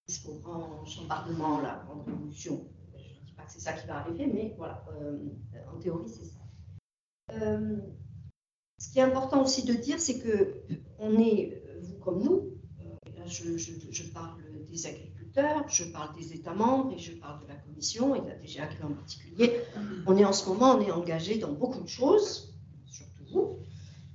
jusqu'au 0.08 0.36
grand 0.36 0.86
chambardement, 0.86 1.60
la 1.60 1.84
grande 1.86 2.06
révolution. 2.06 2.66
Je 2.96 3.04
ne 3.04 3.26
dis 3.26 3.34
pas 3.34 3.44
que 3.44 3.52
c'est 3.52 3.60
ça 3.60 3.74
qui 3.74 3.86
va 3.88 3.98
arriver, 3.98 4.28
mais 4.28 4.54
voilà, 4.58 4.86
euh, 5.02 5.18
en 5.74 5.78
théorie, 5.80 6.08
c'est 6.08 6.26
ça. 6.26 6.40
Euh, 7.34 7.78
ce 8.80 8.90
qui 8.90 9.00
est 9.00 9.04
important 9.04 9.44
aussi 9.44 9.66
de 9.66 9.74
dire, 9.74 10.00
c'est 10.00 10.20
que 10.20 10.62
on 11.00 11.20
est, 11.20 11.62
vous 11.82 11.98
comme 11.98 12.24
nous, 12.24 12.58
euh, 12.80 13.18
là 13.18 13.26
je, 13.26 14.04
parle 14.14 14.38
des 14.70 14.86
agriculteurs, 14.86 15.07
je 15.68 15.84
parle 15.86 16.16
des 16.16 16.34
États 16.34 16.54
membres 16.54 16.94
et 16.94 16.98
je 16.98 17.14
parle 17.14 17.42
de 17.44 17.48
la 17.48 17.56
Commission 17.56 18.16
et 18.16 18.22
de 18.22 18.28
la 18.28 18.36
DGAC 18.36 18.78
en 18.84 18.94
particulier. 18.94 19.62
On 20.06 20.18
est 20.18 20.26
en 20.26 20.34
ce 20.34 20.48
moment, 20.50 20.76
on 20.76 20.82
est 20.82 20.92
engagé 20.92 21.38
dans 21.38 21.52
beaucoup 21.52 21.82
de 21.82 21.88
choses, 21.88 22.54
surtout 22.86 23.24
vous, 23.32 23.60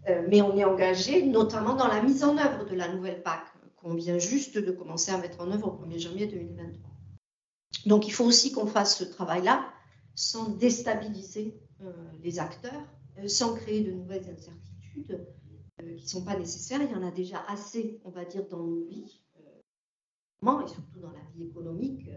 euh, 0.08 0.26
mais 0.28 0.42
on 0.42 0.56
est 0.56 0.64
engagé 0.64 1.24
notamment 1.24 1.74
dans 1.74 1.88
la 1.88 2.02
mise 2.02 2.24
en 2.24 2.36
œuvre 2.36 2.68
de 2.68 2.74
la 2.74 2.92
nouvelle 2.92 3.22
PAC 3.22 3.46
qu'on 3.76 3.94
vient 3.94 4.18
juste 4.18 4.58
de 4.58 4.70
commencer 4.70 5.10
à 5.10 5.18
mettre 5.18 5.40
en 5.40 5.50
œuvre 5.50 5.68
au 5.68 5.84
1er 5.84 5.98
janvier 5.98 6.26
2023. 6.26 6.90
Donc 7.86 8.06
il 8.06 8.12
faut 8.12 8.24
aussi 8.24 8.52
qu'on 8.52 8.66
fasse 8.66 8.96
ce 8.96 9.04
travail-là 9.04 9.64
sans 10.14 10.50
déstabiliser 10.50 11.60
euh, 11.82 11.92
les 12.22 12.38
acteurs 12.38 12.86
euh, 13.18 13.28
sans 13.28 13.54
créer 13.54 13.82
de 13.82 13.92
nouvelles 13.92 14.28
incertitudes 14.28 15.26
qui 15.78 15.84
ne 15.84 15.98
sont 16.06 16.24
pas 16.24 16.36
nécessaires. 16.36 16.80
Il 16.82 16.90
y 16.90 16.94
en 16.94 17.06
a 17.06 17.10
déjà 17.10 17.44
assez, 17.48 18.00
on 18.04 18.10
va 18.10 18.24
dire, 18.24 18.46
dans 18.48 18.62
nos 18.62 18.84
vies, 18.84 19.21
et 20.42 20.68
surtout 20.68 21.00
dans 21.00 21.12
la 21.12 21.22
vie 21.34 21.44
économique. 21.44 22.08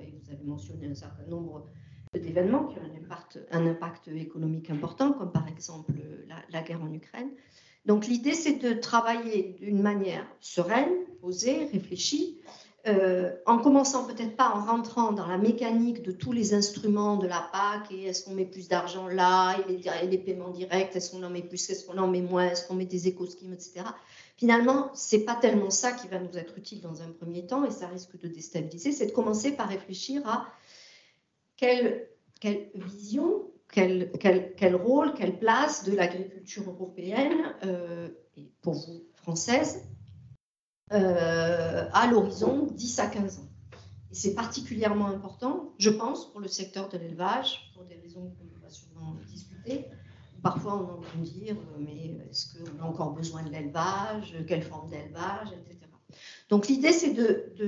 et 0.00 0.12
vous 0.22 0.32
avez 0.32 0.44
mentionné 0.44 0.88
un 0.88 0.94
certain 0.94 1.26
nombre 1.28 1.66
d'événements 2.12 2.64
qui 2.64 2.78
ont 2.78 2.82
un 3.52 3.66
impact, 3.66 4.08
économique 4.08 4.70
important, 4.70 5.12
comme 5.12 5.30
par 5.30 5.46
exemple 5.48 5.92
la 6.50 6.62
guerre 6.62 6.82
en 6.82 6.92
Ukraine. 6.92 7.30
Donc 7.86 8.06
l'idée, 8.06 8.34
c'est 8.34 8.56
de 8.56 8.74
travailler 8.74 9.56
d'une 9.60 9.80
manière 9.80 10.26
sereine, 10.40 10.92
posée, 11.20 11.64
réfléchie, 11.72 12.38
euh, 12.86 13.34
en 13.46 13.58
commençant 13.58 14.06
peut-être 14.06 14.36
pas 14.36 14.50
en 14.54 14.64
rentrant 14.64 15.12
dans 15.12 15.26
la 15.26 15.38
mécanique 15.38 16.02
de 16.02 16.12
tous 16.12 16.32
les 16.32 16.54
instruments 16.54 17.16
de 17.16 17.26
la 17.26 17.48
PAC, 17.52 17.90
et 17.90 18.04
est-ce 18.04 18.24
qu'on 18.24 18.34
met 18.34 18.44
plus 18.44 18.68
d'argent 18.68 19.08
là, 19.08 19.56
et 19.58 19.72
les, 19.72 20.06
les, 20.06 20.18
paiements 20.18 20.50
directs, 20.50 20.94
est-ce 20.94 21.10
qu'on 21.10 21.22
en 21.22 21.30
met 21.30 21.42
plus, 21.42 21.70
est-ce 21.70 21.86
qu'on 21.86 21.98
en 21.98 22.06
met 22.06 22.20
moins, 22.20 22.46
est-ce 22.46 22.66
qu'on 22.66 22.74
met 22.74 22.86
des 22.86 23.08
éco-schemes, 23.08 23.52
etc. 23.52 23.84
Finalement, 24.38 24.92
c'est 24.94 25.24
pas 25.24 25.34
tellement 25.34 25.68
ça 25.68 25.90
qui 25.90 26.06
va 26.06 26.20
nous 26.20 26.38
être 26.38 26.56
utile 26.56 26.80
dans 26.80 27.02
un 27.02 27.10
premier 27.10 27.44
temps, 27.44 27.64
et 27.64 27.72
ça 27.72 27.88
risque 27.88 28.16
de 28.20 28.28
déstabiliser, 28.28 28.92
c'est 28.92 29.06
de 29.06 29.12
commencer 29.12 29.50
par 29.50 29.68
réfléchir 29.68 30.24
à 30.28 30.46
quelle, 31.56 32.08
vision, 32.76 33.50
quel, 33.68 34.12
rôle, 34.76 35.12
quelle 35.14 35.40
place 35.40 35.82
de 35.82 35.92
l'agriculture 35.92 36.70
européenne, 36.70 37.52
euh, 37.64 38.10
pour 38.62 38.74
vous, 38.74 39.02
française, 39.16 39.82
euh, 40.92 41.88
à 41.92 42.06
l'horizon 42.06 42.68
10 42.70 42.98
à 43.00 43.08
15 43.08 43.40
ans. 43.40 43.48
Et 44.12 44.14
c'est 44.14 44.36
particulièrement 44.36 45.08
important, 45.08 45.74
je 45.78 45.90
pense, 45.90 46.30
pour 46.30 46.40
le 46.40 46.48
secteur 46.48 46.88
de 46.88 46.96
l'élevage, 46.96 47.72
pour 47.74 47.84
des 47.86 47.96
raisons 47.96 48.32
qu'on 48.38 48.60
va 48.62 48.70
sûrement 48.70 49.16
discuter. 49.26 49.86
Parfois, 50.42 50.76
on 50.76 50.98
entend 50.98 51.22
dire, 51.22 51.56
euh, 51.56 51.78
mais 51.80 52.16
est-ce 52.30 52.58
qu'on 52.58 52.78
a 52.80 52.86
encore 52.86 53.12
besoin 53.12 53.42
de 53.42 53.50
l'élevage 53.50 54.34
Quelle 54.46 54.62
forme 54.62 54.88
d'élevage 54.90 55.48
etc. 55.52 55.78
Donc, 56.48 56.68
l'idée, 56.68 56.92
c'est 56.92 57.14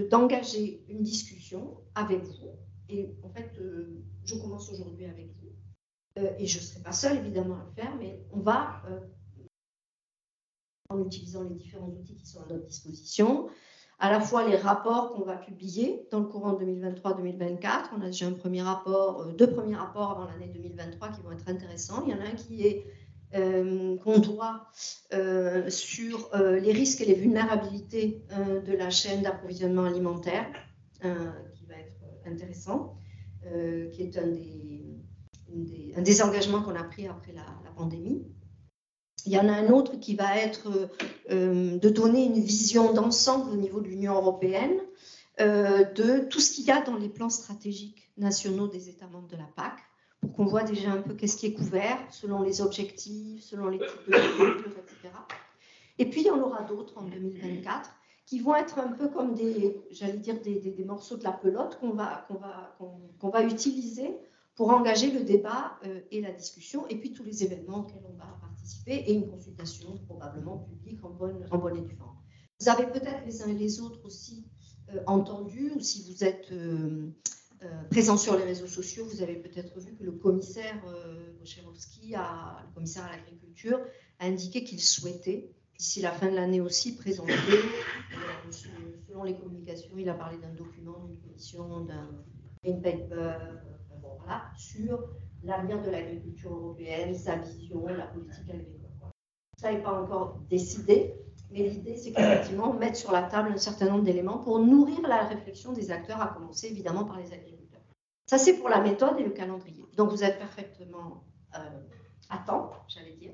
d'engager 0.09 0.85
de, 0.89 0.93
une 0.95 1.03
discussion 1.03 1.79
avec 1.95 2.23
vous. 2.23 2.50
Et 2.89 3.15
en 3.23 3.29
fait, 3.29 3.53
euh, 3.59 4.03
je 4.25 4.35
commence 4.37 4.71
aujourd'hui 4.71 5.05
avec 5.05 5.29
vous. 5.41 5.53
et 6.39 6.47
je 6.47 6.59
ne 6.59 6.62
serai 6.62 6.83
pas 6.83 6.93
seule, 6.93 7.19
évidemment, 7.19 7.57
à 7.57 7.65
le 7.65 7.73
faire, 7.73 7.95
mais 7.97 8.23
on 8.33 8.41
va 8.41 8.83
en 10.91 11.05
utilisant 11.05 11.45
les 11.45 11.55
différents 11.55 11.89
outils 11.89 12.17
qui 12.17 12.27
sont 12.27 12.43
à 12.43 12.47
notre 12.49 12.67
disposition. 12.67 13.49
À 14.02 14.11
la 14.11 14.19
fois 14.19 14.49
les 14.49 14.57
rapports 14.57 15.12
qu'on 15.12 15.25
va 15.25 15.37
publier 15.37 16.09
dans 16.11 16.21
le 16.21 16.25
courant 16.25 16.54
2023-2024. 16.54 17.90
On 17.99 18.00
a 18.00 18.07
déjà 18.07 18.26
un 18.26 18.33
premier 18.33 18.62
rapport, 18.62 19.21
euh, 19.21 19.33
deux 19.33 19.50
premiers 19.50 19.76
rapports 19.76 20.12
avant 20.12 20.25
l'année 20.25 20.50
2023 20.54 21.11
qui 21.11 21.21
vont 21.21 21.33
être 21.33 21.47
intéressants. 21.49 22.02
Il 22.07 22.12
y 22.12 22.14
en 22.14 22.21
a 22.21 22.25
un 22.25 22.35
qui 22.35 22.66
est 22.66 22.87
euh, 23.35 23.99
qu'on 23.99 24.19
doit 24.19 24.69
euh, 25.12 25.69
sur 25.69 26.30
les 26.35 26.73
risques 26.73 27.02
et 27.02 27.04
les 27.04 27.14
vulnérabilités 27.14 28.25
de 28.66 28.73
la 28.73 28.88
chaîne 28.88 29.23
d'approvisionnement 29.23 29.85
alimentaire, 29.85 30.47
qui 31.02 31.66
va 31.66 31.75
être 31.75 32.02
intéressant, 32.26 32.97
qui 33.42 34.02
est 34.02 34.19
un 34.19 34.26
des, 36.02 36.23
engagements 36.23 36.62
qu'on 36.62 36.75
a 36.75 36.85
pris 36.85 37.07
après 37.07 37.33
la 37.33 37.71
pandémie. 37.76 38.25
Il 39.27 39.33
y 39.33 39.39
en 39.39 39.49
a 39.49 39.53
un 39.53 39.69
autre 39.71 39.99
qui 39.99 40.15
va 40.15 40.37
être 40.37 40.69
euh, 41.31 41.79
de 41.79 41.89
donner 41.89 42.25
une 42.25 42.41
vision 42.41 42.93
d'ensemble 42.93 43.50
au 43.53 43.57
niveau 43.57 43.81
de 43.81 43.89
l'Union 43.89 44.15
européenne 44.15 44.81
euh, 45.41 45.85
de 45.85 46.21
tout 46.29 46.41
ce 46.41 46.53
qu'il 46.53 46.65
y 46.67 46.71
a 46.71 46.83
dans 46.83 46.97
les 46.97 47.09
plans 47.09 47.31
stratégiques 47.31 48.11
nationaux 48.19 48.69
des 48.69 48.89
États 48.89 49.07
membres 49.07 49.29
de 49.29 49.37
la 49.37 49.49
PAC, 49.57 49.79
pour 50.21 50.33
qu'on 50.35 50.45
voit 50.45 50.65
déjà 50.65 50.91
un 50.91 51.00
peu 51.00 51.15
qu'est-ce 51.15 51.37
qui 51.37 51.47
est 51.47 51.55
couvert 51.55 51.99
selon 52.11 52.43
les 52.43 52.61
objectifs, 52.61 53.43
selon 53.43 53.69
les 53.69 53.79
types 53.79 54.07
de 54.09 54.12
culture, 54.12 54.73
etc. 54.79 55.15
Et 55.99 56.09
puis, 56.11 56.21
il 56.21 56.27
y 56.27 56.31
en 56.31 56.41
aura 56.41 56.62
d'autres 56.62 56.99
en 56.99 57.05
2024 57.05 57.91
qui 58.27 58.39
vont 58.39 58.55
être 58.55 58.79
un 58.79 58.93
peu 58.93 59.09
comme 59.09 59.35
des, 59.35 59.81
j'allais 59.91 60.19
dire, 60.19 60.41
des, 60.41 60.85
morceaux 60.85 61.17
de 61.17 61.25
la 61.25 61.33
pelote 61.33 61.79
qu'on 61.81 61.91
va, 61.91 62.27
qu'on 62.29 62.35
va, 62.35 62.77
qu'on 63.19 63.29
va 63.29 63.43
utiliser 63.43 64.17
pour 64.55 64.71
engager 64.71 65.11
le 65.11 65.25
débat 65.25 65.79
euh, 65.85 66.00
et 66.11 66.21
la 66.21 66.31
discussion, 66.33 66.87
et 66.89 66.97
puis 66.97 67.12
tous 67.12 67.25
les 67.25 67.43
événements 67.45 67.81
auxquels 67.81 68.05
on 68.09 68.17
va 68.19 68.27
et 68.87 69.12
une 69.12 69.29
consultation 69.29 69.99
probablement 70.07 70.59
publique 70.59 71.05
en 71.05 71.11
bonne, 71.11 71.43
et 71.43 71.81
due 71.81 71.97
forme. 71.97 72.17
Vous 72.61 72.69
avez 72.69 72.87
peut-être 72.87 73.25
les 73.26 73.43
uns 73.43 73.49
et 73.49 73.55
les 73.55 73.81
autres 73.81 74.05
aussi 74.05 74.47
euh, 74.93 75.00
entendu, 75.07 75.73
ou 75.76 75.81
si 75.81 76.11
vous 76.11 76.25
êtes 76.25 76.50
euh, 76.52 77.11
présent 77.90 78.17
sur 78.17 78.37
les 78.37 78.45
réseaux 78.45 78.67
sociaux, 78.67 79.07
vous 79.07 79.23
avez 79.23 79.37
peut-être 79.37 79.79
vu 79.79 79.95
que 79.95 80.05
le 80.05 80.12
commissaire 80.12 80.83
euh, 80.88 81.33
a, 82.17 82.62
le 82.67 82.75
commissaire 82.75 83.05
à 83.05 83.17
l'agriculture, 83.17 83.81
a 84.19 84.26
indiqué 84.26 84.64
qu'il 84.64 84.81
souhaitait, 84.81 85.52
d'ici 85.79 86.00
la 86.00 86.12
fin 86.12 86.31
de 86.31 86.37
l'année 86.37 86.61
aussi, 86.61 86.97
présenter, 86.97 87.33
selon 89.09 89.23
les 89.23 89.37
communications, 89.37 89.97
il 89.97 90.09
a 90.09 90.14
parlé 90.14 90.38
d'un 90.38 90.52
document, 90.52 91.05
d'une 91.07 91.19
commission, 91.19 91.85
d'un 91.85 92.81
paper, 92.83 93.38
sur 94.57 95.09
l'avenir 95.42 95.82
de 95.82 95.90
l'agriculture 95.90 96.52
européenne, 96.52 97.14
sa 97.14 97.37
vision, 97.37 97.87
la 97.87 98.06
politique 98.06 98.49
agricole. 98.49 98.80
Ça 99.56 99.73
n'est 99.73 99.82
pas 99.82 100.00
encore 100.00 100.40
décidé, 100.49 101.14
mais 101.50 101.68
l'idée, 101.68 101.97
c'est 101.97 102.12
qu'effectivement, 102.12 102.73
mettre 102.73 102.97
sur 102.97 103.12
la 103.12 103.23
table 103.23 103.50
un 103.52 103.59
certain 103.59 103.87
nombre 103.87 104.04
d'éléments 104.04 104.38
pour 104.38 104.59
nourrir 104.61 105.02
la 105.02 105.25
réflexion 105.25 105.73
des 105.73 105.90
acteurs, 105.90 106.20
à 106.20 106.28
commencer 106.28 106.68
évidemment 106.68 107.04
par 107.04 107.18
les 107.18 107.32
agriculteurs. 107.32 107.80
Ça, 108.26 108.38
c'est 108.38 108.54
pour 108.54 108.68
la 108.68 108.80
méthode 108.80 109.18
et 109.18 109.25
le 109.25 109.30
calendrier. 109.30 109.85
Donc, 109.97 110.11
vous 110.11 110.23
êtes 110.23 110.38
parfaitement 110.38 111.25
euh, 111.56 111.59
à 112.28 112.38
temps, 112.38 112.70
j'allais 112.88 113.16
dire. 113.16 113.32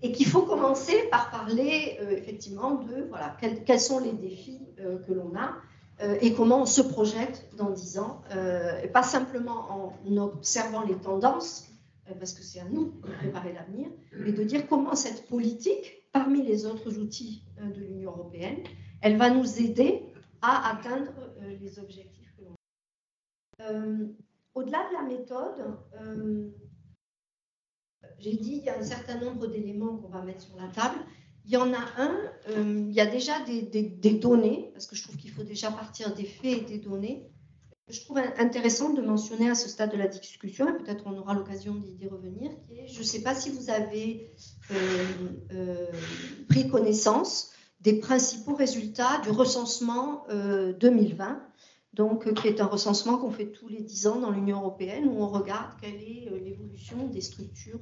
Et 0.00 0.12
qu'il 0.12 0.26
faut 0.26 0.42
commencer 0.42 1.08
par 1.10 1.30
parler 1.30 1.98
euh, 2.00 2.10
effectivement 2.12 2.76
de 2.76 3.06
voilà, 3.08 3.36
quels, 3.40 3.80
sont 3.80 3.98
les 3.98 4.12
défis 4.12 4.60
euh, 4.78 4.98
que 5.00 5.12
l'on 5.12 5.34
a 5.34 5.56
et 6.20 6.32
comment 6.32 6.62
on 6.62 6.66
se 6.66 6.80
projette 6.80 7.48
dans 7.56 7.70
dix 7.70 7.98
ans, 7.98 8.22
euh, 8.32 8.86
pas 8.88 9.02
simplement 9.02 9.94
en 10.04 10.16
observant 10.16 10.82
les 10.82 10.96
tendances, 10.96 11.68
euh, 12.08 12.14
parce 12.18 12.32
que 12.32 12.42
c'est 12.42 12.60
à 12.60 12.64
nous 12.64 12.92
de 13.02 13.12
préparer 13.18 13.52
l'avenir, 13.52 13.88
mais 14.12 14.32
de 14.32 14.44
dire 14.44 14.68
comment 14.68 14.94
cette 14.94 15.26
politique, 15.26 16.04
parmi 16.12 16.42
les 16.42 16.66
autres 16.66 16.98
outils 16.98 17.42
de 17.60 17.80
l'Union 17.80 18.12
européenne, 18.12 18.58
elle 19.00 19.16
va 19.16 19.30
nous 19.30 19.60
aider 19.60 20.02
à 20.40 20.70
atteindre 20.70 21.12
les 21.60 21.78
objectifs 21.78 22.32
que 22.36 22.44
l'on 22.44 22.54
a. 23.64 23.72
Au-delà 24.54 24.88
de 24.88 24.94
la 24.94 25.02
méthode, 25.02 25.76
j'ai 28.18 28.36
dit, 28.36 28.56
il 28.58 28.64
y 28.64 28.68
a 28.68 28.78
un 28.78 28.82
certain 28.82 29.18
nombre 29.18 29.46
d'éléments 29.46 29.96
qu'on 29.96 30.08
va 30.08 30.22
mettre 30.22 30.42
sur 30.42 30.56
la 30.56 30.68
table. 30.68 30.98
Il 31.48 31.54
y 31.54 31.56
en 31.56 31.72
a 31.72 31.80
un, 31.96 32.14
euh, 32.50 32.84
il 32.90 32.94
y 32.94 33.00
a 33.00 33.06
déjà 33.06 33.32
des, 33.40 33.62
données, 34.10 34.68
parce 34.74 34.86
que 34.86 34.94
je 34.94 35.02
trouve 35.02 35.16
qu'il 35.16 35.30
faut 35.30 35.44
déjà 35.44 35.70
partir 35.70 36.14
des 36.14 36.24
faits 36.24 36.58
et 36.58 36.60
des 36.60 36.76
données. 36.76 37.26
je 37.88 38.02
trouve 38.02 38.18
intéressant 38.36 38.92
de 38.92 39.00
mentionner 39.00 39.48
à 39.48 39.54
ce 39.54 39.66
stade 39.66 39.90
de 39.90 39.96
la 39.96 40.08
discussion, 40.08 40.68
et 40.68 40.76
peut-être 40.76 41.04
on 41.06 41.16
aura 41.16 41.32
l'occasion 41.32 41.74
d'y 41.74 42.06
revenir, 42.06 42.50
qui 42.66 42.74
est, 42.74 42.86
je 42.86 42.98
ne 42.98 43.04
sais 43.04 43.22
pas 43.22 43.34
si 43.34 43.48
vous 43.48 43.70
avez 43.70 44.30
euh, 44.72 45.06
euh, 45.52 45.86
pris 46.50 46.68
connaissance 46.68 47.52
des 47.80 47.94
principaux 47.94 48.54
résultats 48.54 49.18
du 49.22 49.30
recensement 49.30 50.26
2020, 50.80 51.40
donc, 51.94 52.34
qui 52.34 52.48
est 52.48 52.60
un 52.60 52.66
recensement 52.66 53.16
qu'on 53.16 53.30
fait 53.30 53.46
tous 53.46 53.68
les 53.68 53.80
10 53.80 54.06
ans 54.08 54.20
dans 54.20 54.30
l'Union 54.30 54.58
européenne, 54.58 55.08
où 55.08 55.22
on 55.22 55.28
regarde 55.28 55.72
quelle 55.80 55.94
est 55.94 56.28
l'évolution 56.44 57.06
des 57.06 57.22
structures 57.22 57.80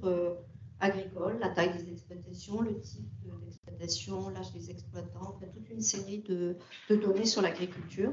agricoles, 0.81 1.39
la 1.41 1.51
taille 1.51 1.73
des 1.73 1.91
exploitations, 1.91 2.61
le 2.61 2.81
type 2.81 3.09
d'exploitation, 3.45 4.29
l'âge 4.31 4.53
des 4.53 4.71
exploitants, 4.71 5.39
toute 5.55 5.71
une 5.71 5.81
série 5.81 6.23
de 6.29 6.57
données 6.91 7.27
sur 7.27 7.43
l'agriculture. 7.43 8.13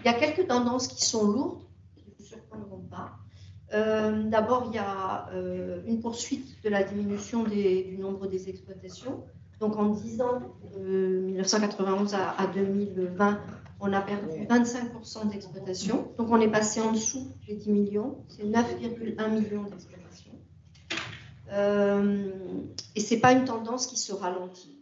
Il 0.00 0.06
y 0.06 0.08
a 0.08 0.14
quelques 0.14 0.48
tendances 0.48 0.88
qui 0.88 1.04
sont 1.04 1.30
lourdes, 1.30 1.62
qui 1.94 2.04
ne 2.08 2.14
vous 2.18 2.24
surprendront 2.24 2.82
pas. 2.90 3.12
Euh, 3.72 4.24
d'abord, 4.24 4.64
il 4.68 4.74
y 4.74 4.78
a 4.78 5.28
euh, 5.32 5.80
une 5.86 6.00
poursuite 6.00 6.62
de 6.62 6.68
la 6.68 6.82
diminution 6.82 7.44
du 7.44 7.96
nombre 7.98 8.26
des 8.26 8.48
exploitations. 8.48 9.24
Donc, 9.60 9.76
en 9.76 9.90
10 9.90 10.20
ans, 10.20 10.40
de 10.76 11.20
1991 11.20 12.14
à, 12.14 12.46
2020, 12.52 13.40
on 13.80 13.92
a 13.92 14.00
perdu 14.00 14.44
25% 14.44 15.30
d'exploitation. 15.30 16.12
Donc, 16.18 16.30
on 16.30 16.40
est 16.40 16.50
passé 16.50 16.80
en 16.80 16.92
dessous 16.92 17.32
des 17.46 17.54
10 17.54 17.70
millions. 17.70 18.24
C'est 18.28 18.44
9,1 18.44 19.30
millions 19.30 19.62
d'exploitations. 19.62 20.01
Euh, 21.52 22.30
et 22.94 23.00
ce 23.00 23.14
n'est 23.14 23.20
pas 23.20 23.32
une 23.32 23.44
tendance 23.44 23.86
qui 23.86 23.96
se 23.96 24.12
ralentit. 24.12 24.78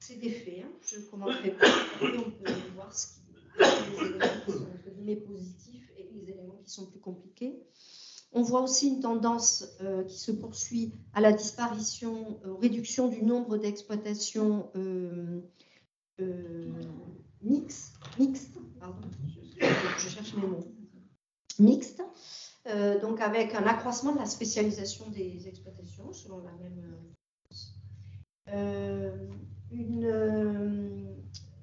C'est 0.00 0.16
des 0.16 0.30
faits. 0.30 0.64
Hein. 0.64 0.70
Je 0.86 0.98
ne 0.98 1.04
commenterai 1.04 1.50
pas. 1.52 1.66
On 2.02 2.30
peut 2.30 2.52
voir 2.74 2.92
ce 2.92 3.06
qui 3.06 3.20
les 3.58 4.06
éléments 4.06 4.26
qui 4.46 4.52
sont 4.52 5.26
positifs 5.26 5.90
et 5.98 6.08
les 6.14 6.30
éléments 6.30 6.60
qui 6.64 6.70
sont 6.70 6.86
plus 6.86 7.00
compliqués. 7.00 7.62
On 8.32 8.42
voit 8.42 8.62
aussi 8.62 8.88
une 8.88 9.00
tendance 9.00 9.66
euh, 9.80 10.04
qui 10.04 10.18
se 10.18 10.30
poursuit 10.30 10.92
à 11.14 11.20
la 11.20 11.32
disparition, 11.32 12.40
euh, 12.44 12.54
réduction 12.54 13.08
du 13.08 13.22
nombre 13.22 13.58
d'exploitations 13.58 14.70
euh, 14.76 15.40
mixtes, 17.42 17.96
pardon, 18.78 19.08
je, 19.58 20.08
cherche 20.08 20.34
mes 20.34 20.46
mots, 20.46 20.72
mixtes, 21.58 22.02
donc 23.00 23.20
avec 23.20 23.54
un 23.54 23.64
accroissement 23.64 24.12
de 24.12 24.18
la 24.18 24.26
spécialisation 24.26 25.08
des 25.10 25.48
exploitations 25.48 26.12
selon 26.12 26.38
la 26.38 26.52
même 26.52 26.84
une 29.70 30.04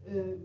euh, 0.09 0.37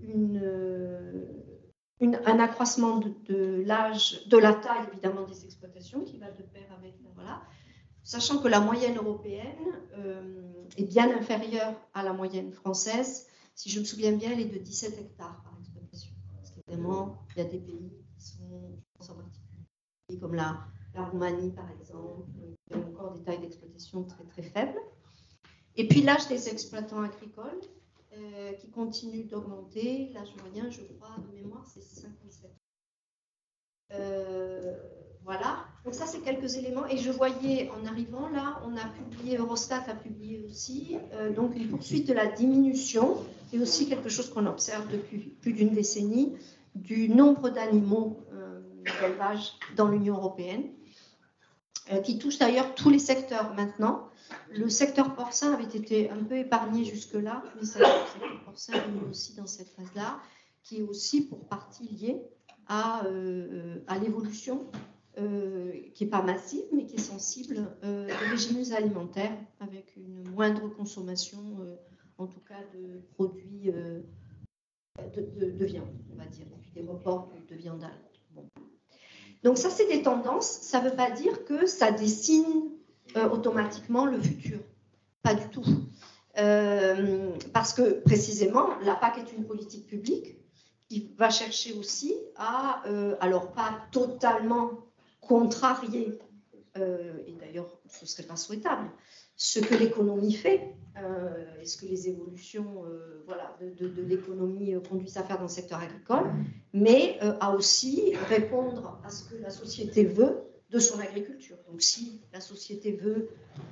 une, 2.00 2.16
un 2.26 2.40
accroissement 2.40 2.98
de, 2.98 3.62
l'âge, 3.64 4.26
de 4.26 4.36
la 4.36 4.54
taille 4.54 4.88
évidemment 4.90 5.24
des 5.24 5.44
exploitations 5.44 6.04
qui 6.04 6.18
va 6.18 6.32
de 6.32 6.42
pair 6.42 6.66
avec 6.76 6.96
voilà, 7.14 7.42
sachant 8.02 8.38
que 8.38 8.48
la 8.48 8.58
moyenne 8.58 8.96
européenne 8.96 9.44
euh, 9.98 10.64
est 10.76 10.84
bien 10.84 11.16
inférieure 11.16 11.74
à 11.94 12.02
la 12.02 12.12
moyenne 12.12 12.52
française. 12.52 13.28
Si 13.54 13.70
je 13.70 13.78
me 13.78 13.84
souviens 13.84 14.12
bien, 14.12 14.32
elle 14.32 14.40
est 14.40 14.46
de 14.46 14.58
17 14.58 14.98
hectares 14.98 15.40
par 15.44 15.56
exploitation. 15.60 16.12
Parce 16.36 16.50
qu'évidemment, 16.50 17.18
il 17.36 17.42
y 17.42 17.46
a 17.46 17.48
des 17.48 17.60
pays 17.60 17.92
qui 18.18 18.24
sont, 18.24 19.12
comme 20.18 20.34
la, 20.34 20.58
Roumanie 20.94 21.50
par 21.50 21.70
exemple, 21.80 22.26
qui 22.68 22.76
ont 22.76 22.86
encore 22.88 23.12
des 23.12 23.22
tailles 23.22 23.40
d'exploitation 23.40 24.04
très 24.04 24.24
très 24.24 24.42
faibles. 24.42 24.78
Et 25.76 25.88
puis 25.88 26.02
l'âge 26.02 26.28
des 26.28 26.50
exploitants 26.50 27.00
agricoles, 27.02 27.60
euh, 28.14 28.52
qui 28.52 28.68
continue 28.68 29.24
d'augmenter. 29.24 30.10
L'âge 30.12 30.34
moyen, 30.36 30.70
je 30.70 30.82
crois, 30.82 31.16
de 31.16 31.34
mémoire, 31.34 31.64
c'est 31.72 31.82
57. 31.82 32.50
Euh, 33.94 34.76
voilà. 35.24 35.64
Donc 35.86 35.94
ça, 35.94 36.04
c'est 36.06 36.20
quelques 36.20 36.56
éléments. 36.56 36.86
Et 36.88 36.98
je 36.98 37.10
voyais 37.10 37.70
en 37.70 37.86
arrivant 37.86 38.28
là, 38.28 38.60
on 38.66 38.76
a 38.76 38.84
publié, 38.84 39.38
Eurostat 39.38 39.84
a 39.88 39.94
publié 39.94 40.44
aussi, 40.44 40.98
euh, 41.14 41.32
donc 41.32 41.56
une 41.56 41.68
poursuite 41.68 42.06
de 42.06 42.12
la 42.12 42.26
diminution, 42.26 43.16
et 43.54 43.58
aussi 43.58 43.88
quelque 43.88 44.10
chose 44.10 44.28
qu'on 44.28 44.44
observe 44.44 44.92
depuis 44.92 45.18
plus 45.40 45.54
d'une 45.54 45.70
décennie, 45.70 46.34
du 46.74 47.08
nombre 47.08 47.48
d'animaux 47.48 48.18
d'élevage 48.84 49.52
dans 49.76 49.88
l'Union 49.88 50.16
européenne, 50.16 50.70
qui 52.04 52.18
touche 52.18 52.38
d'ailleurs 52.38 52.74
tous 52.74 52.90
les 52.90 52.98
secteurs 52.98 53.54
maintenant. 53.54 54.08
Le 54.50 54.68
secteur 54.68 55.14
porcin 55.14 55.52
avait 55.52 55.76
été 55.76 56.10
un 56.10 56.22
peu 56.22 56.36
épargné 56.36 56.84
jusque-là, 56.84 57.42
mais 57.54 57.60
le 57.60 57.66
secteur 57.66 58.06
porcin 58.44 58.74
est 58.74 59.10
aussi 59.10 59.34
dans 59.34 59.46
cette 59.46 59.68
phase-là, 59.70 60.20
qui 60.62 60.78
est 60.78 60.82
aussi 60.82 61.26
pour 61.26 61.46
partie 61.46 61.88
liée 61.88 62.22
à, 62.66 63.04
euh, 63.06 63.82
à 63.86 63.98
l'évolution, 63.98 64.70
euh, 65.18 65.72
qui 65.94 66.04
n'est 66.04 66.10
pas 66.10 66.22
massive, 66.22 66.64
mais 66.72 66.86
qui 66.86 66.96
est 66.96 67.00
sensible 67.00 67.68
euh, 67.84 68.06
des 68.06 68.12
régimes 68.12 68.72
alimentaires, 68.74 69.36
avec 69.60 69.96
une 69.96 70.28
moindre 70.30 70.68
consommation, 70.68 71.38
en 72.18 72.26
tout 72.26 72.40
cas, 72.40 72.60
de 72.74 73.00
produits 73.14 73.72
de, 73.72 75.64
viande, 75.64 75.88
on 76.12 76.16
va 76.16 76.26
dire, 76.26 76.46
et 76.46 76.60
puis 76.60 76.70
des 76.72 76.82
reports 76.82 77.32
de 77.48 77.54
viande. 77.54 77.84
Donc 79.42 79.58
ça, 79.58 79.70
c'est 79.70 79.86
des 79.88 80.02
tendances. 80.02 80.46
Ça 80.46 80.80
ne 80.80 80.88
veut 80.88 80.96
pas 80.96 81.10
dire 81.10 81.44
que 81.44 81.66
ça 81.66 81.90
dessine 81.90 82.70
euh, 83.16 83.28
automatiquement 83.28 84.06
le 84.06 84.20
futur. 84.20 84.58
Pas 85.22 85.34
du 85.34 85.48
tout. 85.48 85.64
Euh, 86.38 87.30
parce 87.52 87.72
que 87.74 88.00
précisément, 88.00 88.70
la 88.82 88.94
PAC 88.94 89.18
est 89.18 89.32
une 89.36 89.44
politique 89.44 89.86
publique 89.86 90.36
qui 90.88 91.10
va 91.16 91.30
chercher 91.30 91.74
aussi 91.74 92.14
à, 92.36 92.82
euh, 92.86 93.16
alors 93.20 93.52
pas 93.52 93.80
totalement 93.90 94.70
contrarier, 95.20 96.18
et 96.74 97.32
d'ailleurs 97.38 97.68
ce 97.88 98.04
ne 98.04 98.08
serait 98.08 98.22
pas 98.24 98.36
souhaitable, 98.36 98.90
ce 99.36 99.60
que 99.60 99.74
l'économie 99.74 100.34
fait 100.34 100.74
et 101.60 101.64
ce 101.64 101.76
que 101.78 101.86
les 101.86 102.08
évolutions 102.08 102.84
voilà, 103.26 103.56
de, 103.60 104.02
l'économie 104.02 104.74
conduisent 104.88 105.16
à 105.16 105.22
faire 105.22 105.36
dans 105.36 105.44
le 105.44 105.48
secteur 105.48 105.80
agricole, 105.80 106.30
mais 106.72 107.18
à 107.40 107.54
aussi 107.54 108.14
répondre 108.28 109.00
à 109.04 109.10
ce 109.10 109.24
que 109.24 109.36
la 109.36 109.50
société 109.50 110.04
veut 110.04 110.42
de 110.72 110.78
son 110.78 110.98
agriculture. 110.98 111.56
Donc 111.70 111.82
si 111.82 112.22
la 112.32 112.40
société 112.40 112.92
veut 112.92 113.28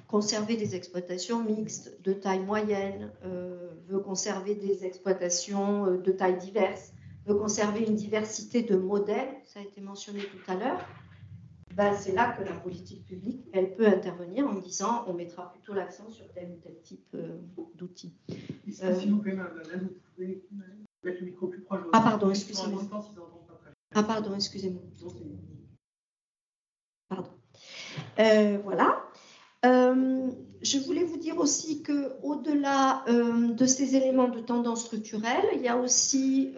conserver 0.07 0.57
des 0.57 0.77
exploitations 0.77 1.43
mixtes 1.43 1.99
de 2.03 2.13
taille 2.13 2.45
moyenne, 2.45 3.11
euh, 3.25 3.71
veut 3.89 4.01
conserver 4.01 4.55
des 4.55 4.85
exploitations 4.85 5.87
euh, 5.87 5.97
de 5.97 6.13
taille 6.13 6.39
diverse, 6.39 6.93
veut 7.27 7.35
conserver 7.35 7.87
une 7.87 7.95
diversité 7.95 8.63
de 8.63 8.77
modèles, 8.77 9.35
ça 9.45 9.61
a 9.61 9.63
été 9.63 9.81
mentionné 9.81 10.21
tout 10.21 10.51
à 10.51 10.55
l'heure, 10.57 10.87
ben 11.75 11.95
c'est 11.95 12.13
là 12.13 12.33
que 12.33 12.43
la 12.43 12.53
politique 12.53 13.07
publique, 13.07 13.47
elle 13.53 13.75
peut 13.75 13.87
intervenir 13.87 14.47
en 14.47 14.55
disant 14.55 15.05
on 15.07 15.15
mettra 15.15 15.53
plutôt 15.53 15.73
l'accent 15.73 16.09
sur 16.11 16.29
tel 16.33 16.51
ou 16.51 16.57
tel 16.63 16.81
type 16.83 17.07
euh, 17.15 17.39
d'outils. 17.77 18.13
Ah 21.93 22.01
pardon, 22.01 22.31
excusez-moi. 22.31 22.83
Ah 23.95 24.03
pardon, 24.03 24.35
excusez-moi. 24.35 24.83
Pardon. 27.09 27.31
Euh, 28.19 28.59
voilà. 28.63 29.05
Euh, 29.65 30.31
je 30.63 30.79
voulais 30.79 31.05
vous 31.05 31.17
dire 31.19 31.39
aussi 31.39 31.83
que 31.83 32.13
au-delà 32.23 33.05
euh, 33.09 33.53
de 33.53 33.67
ces 33.67 33.97
éléments 33.97 34.29
de 34.29 34.41
tendance 34.41 34.85
structurelle, 34.85 35.47
il 35.55 35.63
y 35.63 35.69
a 35.69 35.77
aussi, 35.77 36.55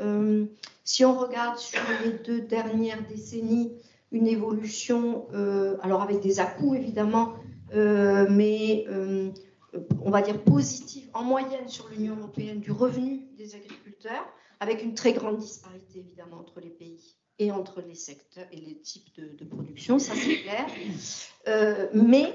si 0.85 1.05
on 1.05 1.19
regarde 1.19 1.59
sur 1.59 1.81
les 2.05 2.19
deux 2.19 2.41
dernières 2.41 3.07
décennies, 3.07 3.73
une 4.13 4.29
évolution, 4.29 5.27
alors 5.83 6.03
avec 6.03 6.21
des 6.21 6.39
à-coups 6.39 6.79
évidemment, 6.79 7.35
mais 7.75 8.87
on 10.05 10.11
va 10.11 10.23
dire 10.23 10.43
positive 10.43 11.09
en 11.15 11.25
moyenne 11.25 11.69
sur 11.69 11.89
l'Union 11.89 12.17
européenne 12.17 12.61
du 12.61 12.71
revenu 12.71 13.27
des 13.37 13.55
agriculteurs, 13.55 14.27
avec 14.61 14.83
une 14.83 14.95
très 14.95 15.13
grande 15.13 15.39
disparité 15.39 15.99
évidemment 15.99 16.39
entre 16.39 16.61
les 16.61 16.71
pays 16.71 17.17
et 17.39 17.51
entre 17.51 17.81
les 17.81 17.95
secteurs 17.95 18.47
et 18.53 18.57
les 18.57 18.79
types 18.81 19.09
de, 19.17 19.45
production, 19.45 19.99
ça 19.99 20.15
c'est 20.15 20.43
clair. 20.43 20.67
Euh, 21.49 21.89
mais 21.93 22.33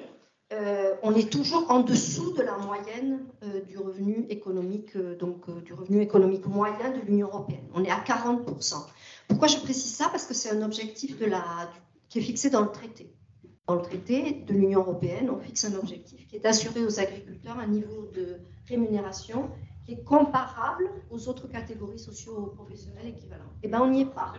euh, 0.52 0.96
on 1.04 1.14
est 1.14 1.32
toujours 1.32 1.70
en 1.70 1.82
dessous 1.82 2.34
de 2.34 2.42
la 2.42 2.58
moyenne 2.58 3.26
euh, 3.44 3.62
du 3.62 3.78
revenu 3.78 4.26
économique, 4.30 4.98
donc 4.98 5.50
du 5.64 5.74
revenu 5.74 6.02
économique 6.02 6.46
moyen 6.46 6.92
de 6.92 7.00
l'Union 7.06 7.28
européenne. 7.28 7.68
On 7.74 7.84
est 7.84 7.92
à 7.92 8.00
40%. 8.00 8.86
Pourquoi 9.28 9.48
je 9.48 9.58
précise 9.58 9.94
ça? 9.94 10.10
Parce 10.10 10.26
que 10.26 10.34
c'est 10.34 10.50
un 10.50 10.62
objectif 10.62 11.18
de 11.20 11.26
la, 11.26 11.44
qui 12.10 12.20
est 12.20 12.22
fixé 12.22 12.50
dans 12.50 12.62
le 12.62 12.72
traité. 12.72 13.12
Dans 13.68 13.76
le 13.76 13.82
traité 13.82 14.44
de 14.48 14.54
l'Union 14.54 14.80
européenne, 14.80 15.30
on 15.30 15.40
fixe 15.40 15.66
un 15.66 15.76
objectif 15.76 16.26
qui 16.28 16.38
est 16.38 16.40
d'assurer 16.40 16.86
aux 16.86 17.00
agriculteurs 17.00 17.60
un 17.60 17.68
niveau 17.68 18.10
de 18.16 18.38
rémunération 18.68 19.50
qui 19.86 19.94
est 19.94 20.04
comparable 20.04 20.90
aux 21.12 21.28
autres 21.28 21.48
catégories 21.48 22.00
socio-professionnelles 22.00 23.08
équivalentes. 23.08 23.52
Eh 23.64 23.68
bien, 23.68 23.82
on 23.82 23.90
n'y 23.90 24.02
est 24.02 24.06
pas 24.06 24.34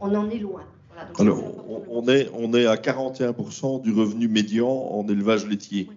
on 0.00 0.14
en 0.14 0.28
est 0.30 0.38
loin. 0.38 0.62
Alors, 1.18 1.40
on, 1.88 2.08
est, 2.08 2.28
on 2.34 2.52
est 2.52 2.66
à 2.66 2.74
41% 2.74 3.80
du 3.80 3.92
revenu 3.92 4.28
médian 4.28 4.68
en 4.68 5.06
élevage 5.08 5.46
laitier 5.46 5.88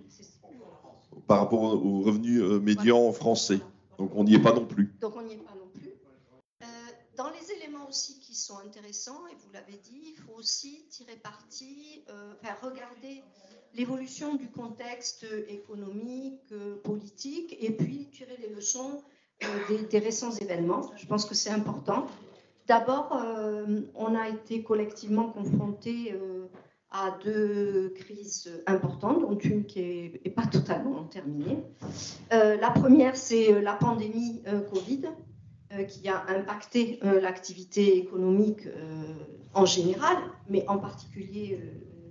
par 1.27 1.39
rapport 1.39 1.63
au 1.63 2.01
revenu 2.01 2.41
euh, 2.41 2.59
médian 2.59 3.11
français. 3.11 3.59
Donc 3.97 4.11
on 4.15 4.23
n'y 4.23 4.35
est 4.35 4.39
pas 4.39 4.53
non 4.53 4.65
plus. 4.65 4.93
Donc 5.01 5.13
on 5.17 5.23
n'y 5.23 5.33
est 5.33 5.37
pas 5.37 5.53
non 5.53 5.61
plus. 5.61 5.62
Dans 7.15 7.29
les 7.29 7.51
éléments 7.51 7.87
aussi 7.87 8.19
qui 8.19 8.33
sont 8.33 8.57
intéressants, 8.57 9.27
et 9.27 9.35
vous 9.35 9.51
l'avez 9.53 9.77
dit, 9.77 10.15
il 10.15 10.15
faut 10.15 10.33
aussi 10.33 10.87
tirer 10.89 11.15
parti, 11.15 12.03
euh, 12.09 12.33
regarder 12.63 13.21
l'évolution 13.75 14.33
du 14.33 14.49
contexte 14.49 15.23
économique, 15.47 16.41
euh, 16.51 16.81
politique, 16.81 17.55
et 17.59 17.71
puis 17.71 18.09
tirer 18.11 18.35
les 18.41 18.49
leçons 18.49 19.03
euh, 19.43 19.47
des, 19.69 19.83
des, 19.83 19.99
récents 19.99 20.31
événements. 20.31 20.91
Je 20.95 21.05
pense 21.05 21.25
que 21.25 21.35
c'est 21.35 21.51
important. 21.51 22.07
D'abord, 22.65 23.11
on 23.93 24.15
a 24.15 24.29
été 24.29 24.63
collectivement 24.63 25.29
confrontés 25.29 26.17
à 26.91 27.11
deux 27.21 27.89
crises 27.89 28.49
importantes, 28.67 29.19
dont 29.19 29.37
une 29.37 29.65
qui 29.65 30.13
n'est 30.23 30.31
pas 30.31 30.45
totalement 30.45 31.03
terminée. 31.03 31.61
la 32.31 32.71
première, 32.71 33.17
c'est 33.17 33.61
la 33.61 33.73
pandémie 33.73 34.41
Covid 34.71 35.09
qui 35.87 36.07
a 36.07 36.25
impacté 36.29 36.99
euh, 37.03 37.19
l'activité 37.19 37.97
économique 37.97 38.67
euh, 38.67 39.13
en 39.53 39.65
général, 39.65 40.17
mais 40.49 40.65
en 40.67 40.77
particulier 40.77 41.59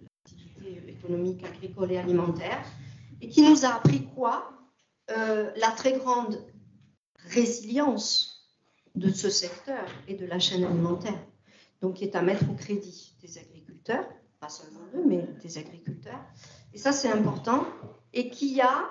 l'activité 0.03 0.90
économique 0.90 1.44
agricole 1.44 1.92
et 1.92 1.98
alimentaire, 1.98 2.64
et 3.20 3.29
qui 3.29 3.48
nous 3.48 3.64
a 3.64 3.75
appris 3.75 4.07
quoi 4.14 4.51
La 5.09 5.70
très 5.77 5.98
grande 5.98 6.38
résilience 7.29 8.33
de 8.94 9.11
ce 9.11 9.31
secteur 9.31 9.85
et 10.09 10.14
de 10.14 10.27
la 10.27 10.38
chaîne 10.38 10.64
alimentaire, 10.64 11.18
donc 11.81 11.94
qui 11.94 12.05
est 12.05 12.16
à 12.16 12.22
mettre 12.22 12.48
au 12.51 12.55
crédit 12.55 13.16
des 13.22 13.38
agriculteurs, 13.38 14.07
pas 14.40 14.48
seulement 14.48 14.81
eux, 14.94 15.05
mais 15.07 15.27
des 15.42 15.59
agriculteurs. 15.59 16.20
Et 16.75 16.79
ça, 16.79 16.92
c'est 16.92 17.09
important, 17.09 17.66
et 18.12 18.29
qui 18.29 18.61
a, 18.61 18.90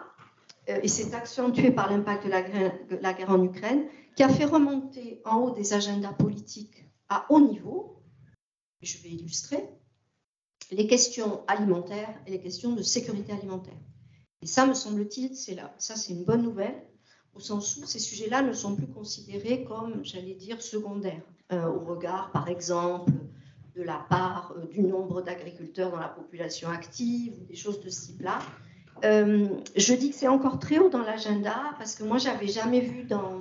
et 0.68 0.88
c'est 0.88 1.14
accentué 1.14 1.72
par 1.72 1.90
l'impact 1.92 2.26
de 2.26 2.96
la 3.02 3.14
guerre 3.14 3.30
en 3.30 3.44
Ukraine, 3.44 3.88
qui 4.16 4.24
a 4.24 4.30
fait 4.30 4.46
remonter 4.46 5.22
en 5.26 5.38
haut 5.38 5.52
des 5.52 5.74
agendas 5.74 6.14
politiques 6.14 6.86
à 7.10 7.26
haut 7.30 7.42
niveau, 7.42 8.02
je 8.82 8.98
vais 9.00 9.10
illustrer, 9.10 9.70
les 10.72 10.88
questions 10.88 11.44
alimentaires 11.48 12.18
et 12.26 12.32
les 12.32 12.40
questions 12.40 12.74
de 12.74 12.82
sécurité 12.82 13.34
alimentaire. 13.34 13.78
Et 14.42 14.48
ça, 14.48 14.66
me 14.66 14.74
semble-t-il, 14.74 15.36
c'est 15.36 15.56
là. 15.56 15.74
Ça, 15.78 15.96
c'est 15.96 16.14
une 16.14 16.24
bonne 16.24 16.42
nouvelle, 16.42 16.82
au 17.34 17.40
sens 17.40 17.78
où 17.78 17.86
ces 17.86 18.00
sujets-là 18.00 18.42
ne 18.42 18.54
sont 18.54 18.76
plus 18.76 18.88
considérés 18.88 19.64
comme, 19.66 20.04
j'allais 20.04 20.36
dire, 20.36 20.62
secondaires, 20.62 21.22
euh, 21.52 21.68
au 21.68 21.80
regard, 21.80 22.32
par 22.32 22.48
exemple, 22.48 23.12
de 23.76 23.84
la 23.84 24.06
part 24.10 24.54
euh, 24.58 24.66
du 24.68 24.82
nombre 24.82 25.22
d'agriculteurs 25.22 25.92
dans 25.92 26.00
la 26.00 26.10
population 26.10 26.70
active 26.70 27.34
ou 27.42 27.46
des 27.46 27.56
choses 27.56 27.82
de 27.82 27.90
ce 27.90 28.08
type-là. 28.08 28.40
Euh, 29.04 29.48
je 29.76 29.94
dis 29.94 30.12
que 30.12 30.16
c'est 30.16 30.28
encore 30.28 30.60
très 30.60 30.80
haut 30.80 30.90
dans 30.90 31.02
l'agenda 31.02 31.56
parce 31.78 31.96
que 31.96 32.04
moi, 32.04 32.18
j'avais 32.18 32.48
jamais 32.48 32.82
vu 32.82 33.04
dans 33.04 33.40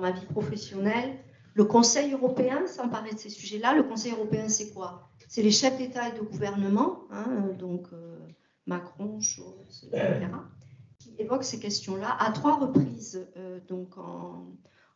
ma 0.00 0.10
vie 0.10 0.26
professionnelle. 0.26 1.18
Le 1.54 1.64
Conseil 1.64 2.12
européen 2.12 2.66
s'emparer 2.66 3.12
de 3.12 3.18
ces 3.18 3.28
sujets-là. 3.28 3.74
Le 3.74 3.82
Conseil 3.82 4.12
européen, 4.12 4.48
c'est 4.48 4.72
quoi? 4.72 5.10
C'est 5.28 5.42
les 5.42 5.50
chefs 5.50 5.78
d'État 5.78 6.08
et 6.08 6.12
de 6.12 6.20
gouvernement, 6.20 7.04
hein, 7.10 7.48
donc 7.58 7.86
euh, 7.94 8.18
Macron, 8.66 9.18
Scholz, 9.20 9.88
etc., 9.90 10.26
qui 10.98 11.14
évoquent 11.18 11.44
ces 11.44 11.58
questions-là 11.58 12.16
à 12.20 12.32
trois 12.32 12.58
reprises, 12.58 13.26
euh, 13.38 13.58
donc 13.66 13.96
en, 13.96 14.44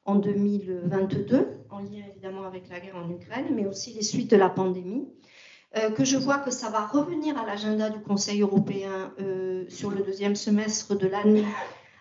en 0.04 0.14
2022, 0.16 1.48
en 1.70 1.78
lien 1.78 2.04
évidemment 2.10 2.44
avec 2.44 2.68
la 2.68 2.80
guerre 2.80 2.96
en 2.96 3.08
Ukraine, 3.10 3.46
mais 3.54 3.66
aussi 3.66 3.94
les 3.94 4.02
suites 4.02 4.30
de 4.30 4.36
la 4.36 4.50
pandémie. 4.50 5.08
Euh, 5.76 5.90
que 5.90 6.04
je 6.04 6.16
vois 6.16 6.38
que 6.38 6.50
ça 6.50 6.70
va 6.70 6.86
revenir 6.86 7.38
à 7.38 7.44
l'agenda 7.44 7.90
du 7.90 8.00
Conseil 8.00 8.40
européen 8.42 9.12
sur 9.68 9.90
le 9.90 10.02
deuxième 10.02 10.36
semestre 10.36 10.94
de 10.94 11.06
l'année 11.06 11.44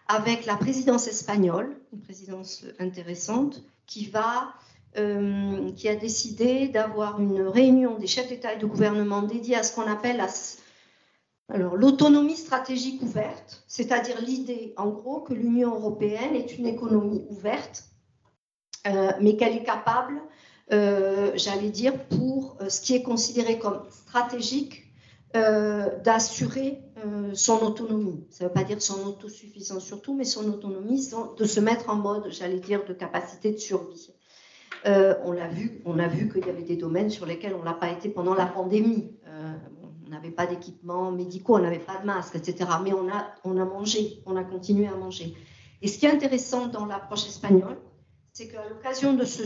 avec 0.08 0.46
la 0.46 0.56
présidence 0.56 1.08
espagnole, 1.08 1.76
une 1.94 2.02
présidence 2.02 2.66
intéressante, 2.80 3.64
euh, 4.98 5.72
qui 5.74 5.90
a 5.90 5.96
décidé 5.96 6.68
d'avoir 6.68 7.20
une 7.20 7.42
réunion 7.42 7.98
des 7.98 8.08
chefs 8.08 8.30
d'État 8.30 8.54
et 8.54 8.58
de 8.58 8.66
gouvernement 8.66 9.24
dédiée 9.24 9.56
à 9.56 9.64
ce 9.64 9.76
qu'on 9.76 9.90
appelle 9.92 10.22
alors, 11.54 11.76
l'autonomie 11.76 12.38
stratégique 12.38 13.04
ouverte, 13.04 13.64
c'est-à-dire 13.68 14.20
l'idée, 14.22 14.74
en 14.78 14.90
gros, 14.90 15.22
que 15.22 15.34
l'Union 15.34 15.76
européenne 15.76 16.34
est 16.34 16.58
une 16.58 16.66
économie 16.66 17.24
ouverte, 17.30 17.84
euh, 18.88 19.12
mais 19.22 19.36
qu'elle 19.38 19.56
est 19.56 19.64
capable, 19.64 20.20
euh, 20.72 21.32
j'allais 21.36 21.70
dire, 21.70 22.08
pour 22.08 22.58
ce 22.68 22.82
qui 22.82 22.96
est 22.96 23.04
considéré 23.04 23.60
comme 23.60 23.82
stratégique, 23.90 24.84
d'assurer 25.34 26.86
euh, 27.06 27.32
son 27.34 27.62
autonomie. 27.62 28.26
Ça 28.30 28.46
ne 28.46 28.50
veut 28.50 28.54
pas 28.54 28.64
dire 28.64 28.82
son 28.82 29.06
autosuffisance 29.06 29.84
surtout, 29.84 30.16
mais 30.16 30.24
son 30.24 30.48
autonomie, 30.48 31.10
de 31.38 31.46
se 31.46 31.60
mettre 31.60 31.90
en 31.90 31.96
mode, 31.96 32.32
j'allais 32.32 32.60
dire, 32.60 32.86
de 32.86 32.94
capacité 32.94 33.52
de 33.52 33.58
survie. 33.58 34.12
Euh, 34.86 35.16
on 35.24 35.34
l'a 35.34 35.48
vu, 35.48 35.82
on 35.86 36.00
a 36.00 36.08
vu 36.08 36.30
qu'il 36.30 36.46
y 36.46 36.50
avait 36.50 36.64
des 36.64 36.78
domaines 36.78 37.10
sur 37.10 37.26
lesquels 37.26 37.54
on 37.54 37.64
n'a 37.64 37.74
pas 37.74 37.92
été 37.92 38.08
pendant 38.08 38.34
la 38.34 38.46
pandémie. 38.46 39.12
Euh, 39.28 39.54
on 40.06 40.10
n'avait 40.10 40.32
pas 40.32 40.46
d'équipements 40.46 41.12
médicaux, 41.12 41.56
on 41.56 41.60
n'avait 41.60 41.80
pas 41.80 41.98
de 41.98 42.06
masques, 42.06 42.36
etc. 42.36 42.70
Mais 42.84 42.94
on 42.94 43.10
a, 43.10 43.28
on 43.44 43.58
a 43.58 43.66
mangé, 43.66 44.22
on 44.26 44.36
a 44.38 44.44
continué 44.44 44.88
à 44.88 44.96
manger. 44.96 45.34
Et 45.82 45.88
ce 45.88 46.00
qui 46.00 46.06
est 46.06 46.12
intéressant 46.12 46.68
dans 46.68 46.86
l'approche 46.86 47.28
espagnole, 47.28 47.78
c'est 48.36 48.50
qu'à 48.50 48.68
l'occasion 48.68 49.14
de, 49.14 49.24
ce, 49.24 49.44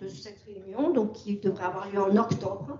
de 0.00 0.08
cette 0.08 0.38
réunion, 0.46 0.92
donc 0.92 1.14
qui 1.14 1.36
devrait 1.38 1.64
avoir 1.64 1.90
lieu 1.90 2.00
en 2.00 2.16
octobre, 2.16 2.78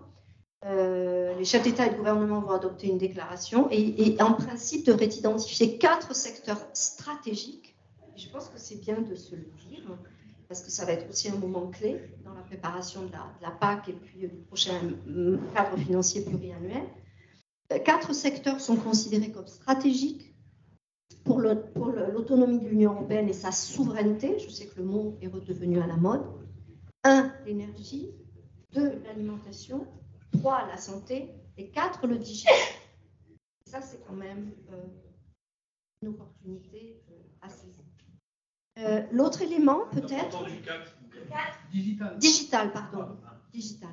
euh, 0.64 1.34
les 1.36 1.44
chefs 1.44 1.64
d'État 1.64 1.86
et 1.86 1.90
de 1.90 1.96
gouvernement 1.96 2.40
vont 2.40 2.52
adopter 2.52 2.86
une 2.86 2.98
déclaration 2.98 3.68
et, 3.72 4.16
en 4.20 4.34
principe 4.34 4.86
devraient 4.86 5.08
identifier 5.08 5.76
quatre 5.76 6.14
secteurs 6.14 6.64
stratégiques. 6.72 7.76
je 8.16 8.28
pense 8.28 8.48
que 8.48 8.58
c'est 8.58 8.76
bien 8.76 9.00
de 9.00 9.14
se 9.16 9.34
le 9.34 9.50
dire 9.68 9.82
parce 10.46 10.62
que 10.62 10.70
ça 10.70 10.84
va 10.84 10.92
être 10.92 11.08
aussi 11.10 11.28
un 11.28 11.36
moment 11.36 11.66
clé 11.66 12.00
dans 12.24 12.34
la 12.34 12.42
préparation 12.42 13.02
de 13.02 13.12
la, 13.42 13.50
PAC 13.50 13.88
et 13.88 13.92
puis 13.92 14.20
du 14.20 14.28
prochain 14.28 14.80
cadre 15.54 15.76
financier 15.78 16.22
pluriannuel. 16.22 16.84
Euh, 17.72 17.78
quatre 17.80 18.12
secteurs 18.12 18.60
sont 18.60 18.76
considérés 18.76 19.32
comme 19.32 19.48
stratégiques 19.48 20.29
pour 21.74 21.92
l'autonomie 21.92 22.58
de 22.58 22.68
l'Union 22.68 22.92
européenne 22.92 23.28
et 23.28 23.32
sa 23.32 23.52
souveraineté. 23.52 24.38
Je 24.38 24.48
sais 24.48 24.66
que 24.66 24.78
le 24.78 24.84
mot 24.84 25.16
est 25.20 25.28
redevenu 25.28 25.80
à 25.80 25.86
la 25.86 25.96
mode. 25.96 26.22
Un, 27.04 27.32
l'énergie. 27.46 28.10
Deux, 28.72 29.00
l'alimentation. 29.04 29.86
3, 30.32 30.68
la 30.68 30.76
santé, 30.76 31.34
et 31.56 31.70
4, 31.70 32.06
le 32.06 32.18
digital. 32.18 32.54
ça, 33.66 33.80
c'est 33.80 34.00
quand 34.06 34.14
même 34.14 34.52
euh, 34.72 34.86
une 36.02 36.08
opportunité 36.08 37.02
euh, 37.10 37.14
à 37.42 37.48
saisir. 37.48 37.84
Euh, 38.78 39.02
l'autre 39.10 39.42
élément, 39.42 39.80
peut-être? 39.90 40.44
Digital. 41.72 42.18
Digital, 42.18 42.72
pardon. 42.72 43.16
Digital. 43.52 43.90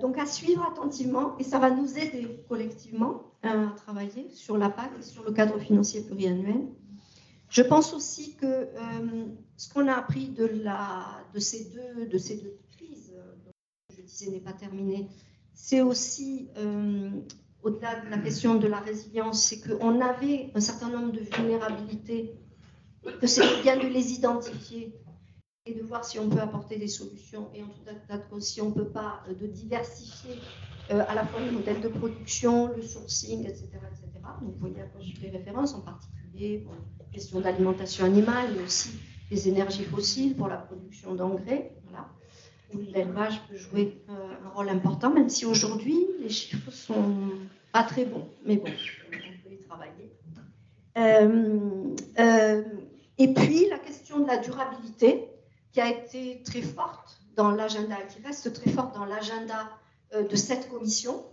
donc 0.00 0.18
à 0.18 0.26
suivre 0.26 0.64
attentivement, 0.64 1.38
et 1.38 1.44
ça 1.44 1.60
va 1.60 1.70
nous 1.70 1.96
aider 1.96 2.44
collectivement 2.48 3.31
à 3.42 3.72
travailler 3.76 4.28
sur 4.30 4.56
la 4.56 4.70
PAC 4.70 4.90
et 4.98 5.02
sur 5.02 5.24
le 5.24 5.32
cadre 5.32 5.58
financier 5.58 6.02
pluriannuel. 6.02 6.68
Je 7.48 7.62
pense 7.62 7.92
aussi 7.92 8.36
que 8.36 8.68
ce 9.56 9.72
qu'on 9.72 9.88
a 9.88 9.94
appris 9.94 10.28
de, 10.28 10.48
ces 11.38 11.64
deux, 11.66 12.06
de 12.06 12.18
ces 12.18 12.36
deux 12.36 12.58
n'est 14.30 14.40
pas 14.40 14.52
terminé, 14.52 15.08
c'est 15.52 15.80
aussi, 15.80 16.48
euh, 16.56 17.10
au-delà 17.62 18.00
de 18.00 18.10
la 18.10 18.18
question 18.18 18.56
de 18.56 18.66
la 18.66 18.80
résilience, 18.80 19.42
c'est 19.42 19.60
qu'on 19.60 20.00
avait 20.00 20.50
un 20.54 20.60
certain 20.60 20.90
nombre 20.90 21.12
de 21.12 21.20
vulnérabilités, 21.20 22.34
que 23.20 23.26
c'est 23.26 23.62
bien 23.62 23.76
de 23.76 23.86
les 23.86 24.12
identifier 24.12 24.94
et 25.66 25.74
de 25.74 25.82
voir 25.82 26.04
si 26.04 26.18
on 26.18 26.28
peut 26.28 26.40
apporter 26.40 26.76
des 26.76 26.88
solutions, 26.88 27.50
et 27.54 27.62
en 27.62 27.68
tout 27.68 27.82
cas 27.84 27.94
si 28.40 28.60
on 28.60 28.70
ne 28.70 28.74
peut 28.74 28.88
pas, 28.88 29.22
euh, 29.28 29.34
de 29.34 29.46
diversifier 29.46 30.36
euh, 30.92 31.04
à 31.08 31.14
la 31.14 31.24
fois 31.24 31.40
le 31.40 31.50
modèle 31.50 31.80
de 31.80 31.88
production, 31.88 32.68
le 32.74 32.82
sourcing, 32.82 33.44
etc. 33.44 33.64
etc. 33.64 34.08
Donc, 34.40 34.52
vous 34.54 34.58
voyez 34.60 34.80
à 34.80 34.84
quoi 34.84 35.00
je 35.00 35.18
fais 35.20 35.30
référence, 35.30 35.74
en 35.74 35.80
particulier 35.80 36.58
pour 36.64 36.74
la 36.74 37.04
question 37.12 37.40
d'alimentation 37.40 38.04
animale, 38.04 38.50
mais 38.56 38.62
aussi 38.62 38.90
les 39.30 39.48
énergies 39.48 39.84
fossiles 39.84 40.36
pour 40.36 40.48
la 40.48 40.58
production 40.58 41.14
d'engrais. 41.14 41.72
Voilà 41.88 42.08
l'élevage 42.74 43.40
peut 43.48 43.56
jouer 43.56 44.02
euh, 44.08 44.34
un 44.44 44.48
rôle 44.50 44.68
important, 44.68 45.10
même 45.10 45.28
si 45.28 45.46
aujourd'hui 45.46 46.06
les 46.20 46.28
chiffres 46.28 46.70
sont 46.70 47.30
pas 47.72 47.82
très 47.82 48.04
bons. 48.04 48.28
Mais 48.44 48.56
bon, 48.56 48.68
on 48.68 49.10
peut 49.10 49.54
y 49.54 49.58
travailler. 49.58 50.12
Euh, 50.98 52.62
et 53.18 53.32
puis 53.32 53.68
la 53.68 53.78
question 53.78 54.20
de 54.20 54.26
la 54.26 54.38
durabilité, 54.38 55.28
qui 55.72 55.80
a 55.80 55.88
été 55.88 56.42
très 56.44 56.62
forte 56.62 57.18
dans 57.34 57.50
l'agenda, 57.50 57.96
qui 58.08 58.22
reste 58.22 58.52
très 58.52 58.70
forte 58.70 58.94
dans 58.94 59.06
l'agenda 59.06 59.70
de 60.12 60.36
cette 60.36 60.68
commission, 60.68 61.24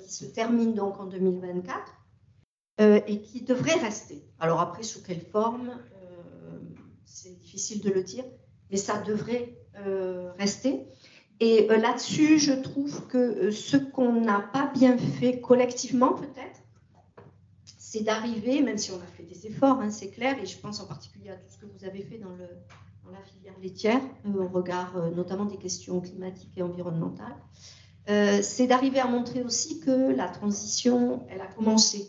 qui 0.00 0.12
se 0.12 0.24
termine 0.24 0.74
donc 0.74 1.00
en 1.00 1.06
2024, 1.06 3.06
et 3.06 3.22
qui 3.22 3.42
devrait 3.42 3.78
rester. 3.78 4.24
Alors 4.38 4.60
après, 4.60 4.82
sous 4.82 5.02
quelle 5.02 5.20
forme, 5.20 5.70
c'est 7.04 7.38
difficile 7.38 7.82
de 7.82 7.90
le 7.90 8.02
dire, 8.02 8.24
mais 8.70 8.76
ça 8.76 8.98
devrait 8.98 9.56
euh, 9.78 10.32
rester. 10.38 10.86
Et 11.40 11.70
euh, 11.70 11.76
là-dessus, 11.76 12.38
je 12.38 12.52
trouve 12.52 13.06
que 13.06 13.18
euh, 13.18 13.50
ce 13.50 13.76
qu'on 13.76 14.20
n'a 14.20 14.40
pas 14.40 14.70
bien 14.74 14.96
fait 14.96 15.40
collectivement, 15.40 16.14
peut-être, 16.14 16.60
c'est 17.78 18.02
d'arriver, 18.02 18.62
même 18.62 18.78
si 18.78 18.90
on 18.90 18.96
a 18.96 19.06
fait 19.16 19.22
des 19.22 19.46
efforts, 19.46 19.80
hein, 19.80 19.90
c'est 19.90 20.10
clair, 20.10 20.38
et 20.42 20.46
je 20.46 20.58
pense 20.58 20.80
en 20.80 20.86
particulier 20.86 21.30
à 21.30 21.36
tout 21.36 21.50
ce 21.50 21.58
que 21.58 21.66
vous 21.66 21.84
avez 21.84 22.02
fait 22.02 22.18
dans 22.18 22.34
la 23.10 23.22
filière 23.22 23.58
laitière, 23.60 24.00
au 24.26 24.48
regard 24.48 24.96
notamment 25.14 25.44
des 25.44 25.58
questions 25.58 26.00
climatiques 26.00 26.56
et 26.56 26.62
environnementales. 26.62 27.36
C'est 28.06 28.66
d'arriver 28.66 29.00
à 29.00 29.06
montrer 29.06 29.42
aussi 29.42 29.80
que 29.80 30.12
la 30.14 30.28
transition, 30.28 31.24
elle 31.30 31.40
a 31.40 31.46
commencé, 31.46 32.08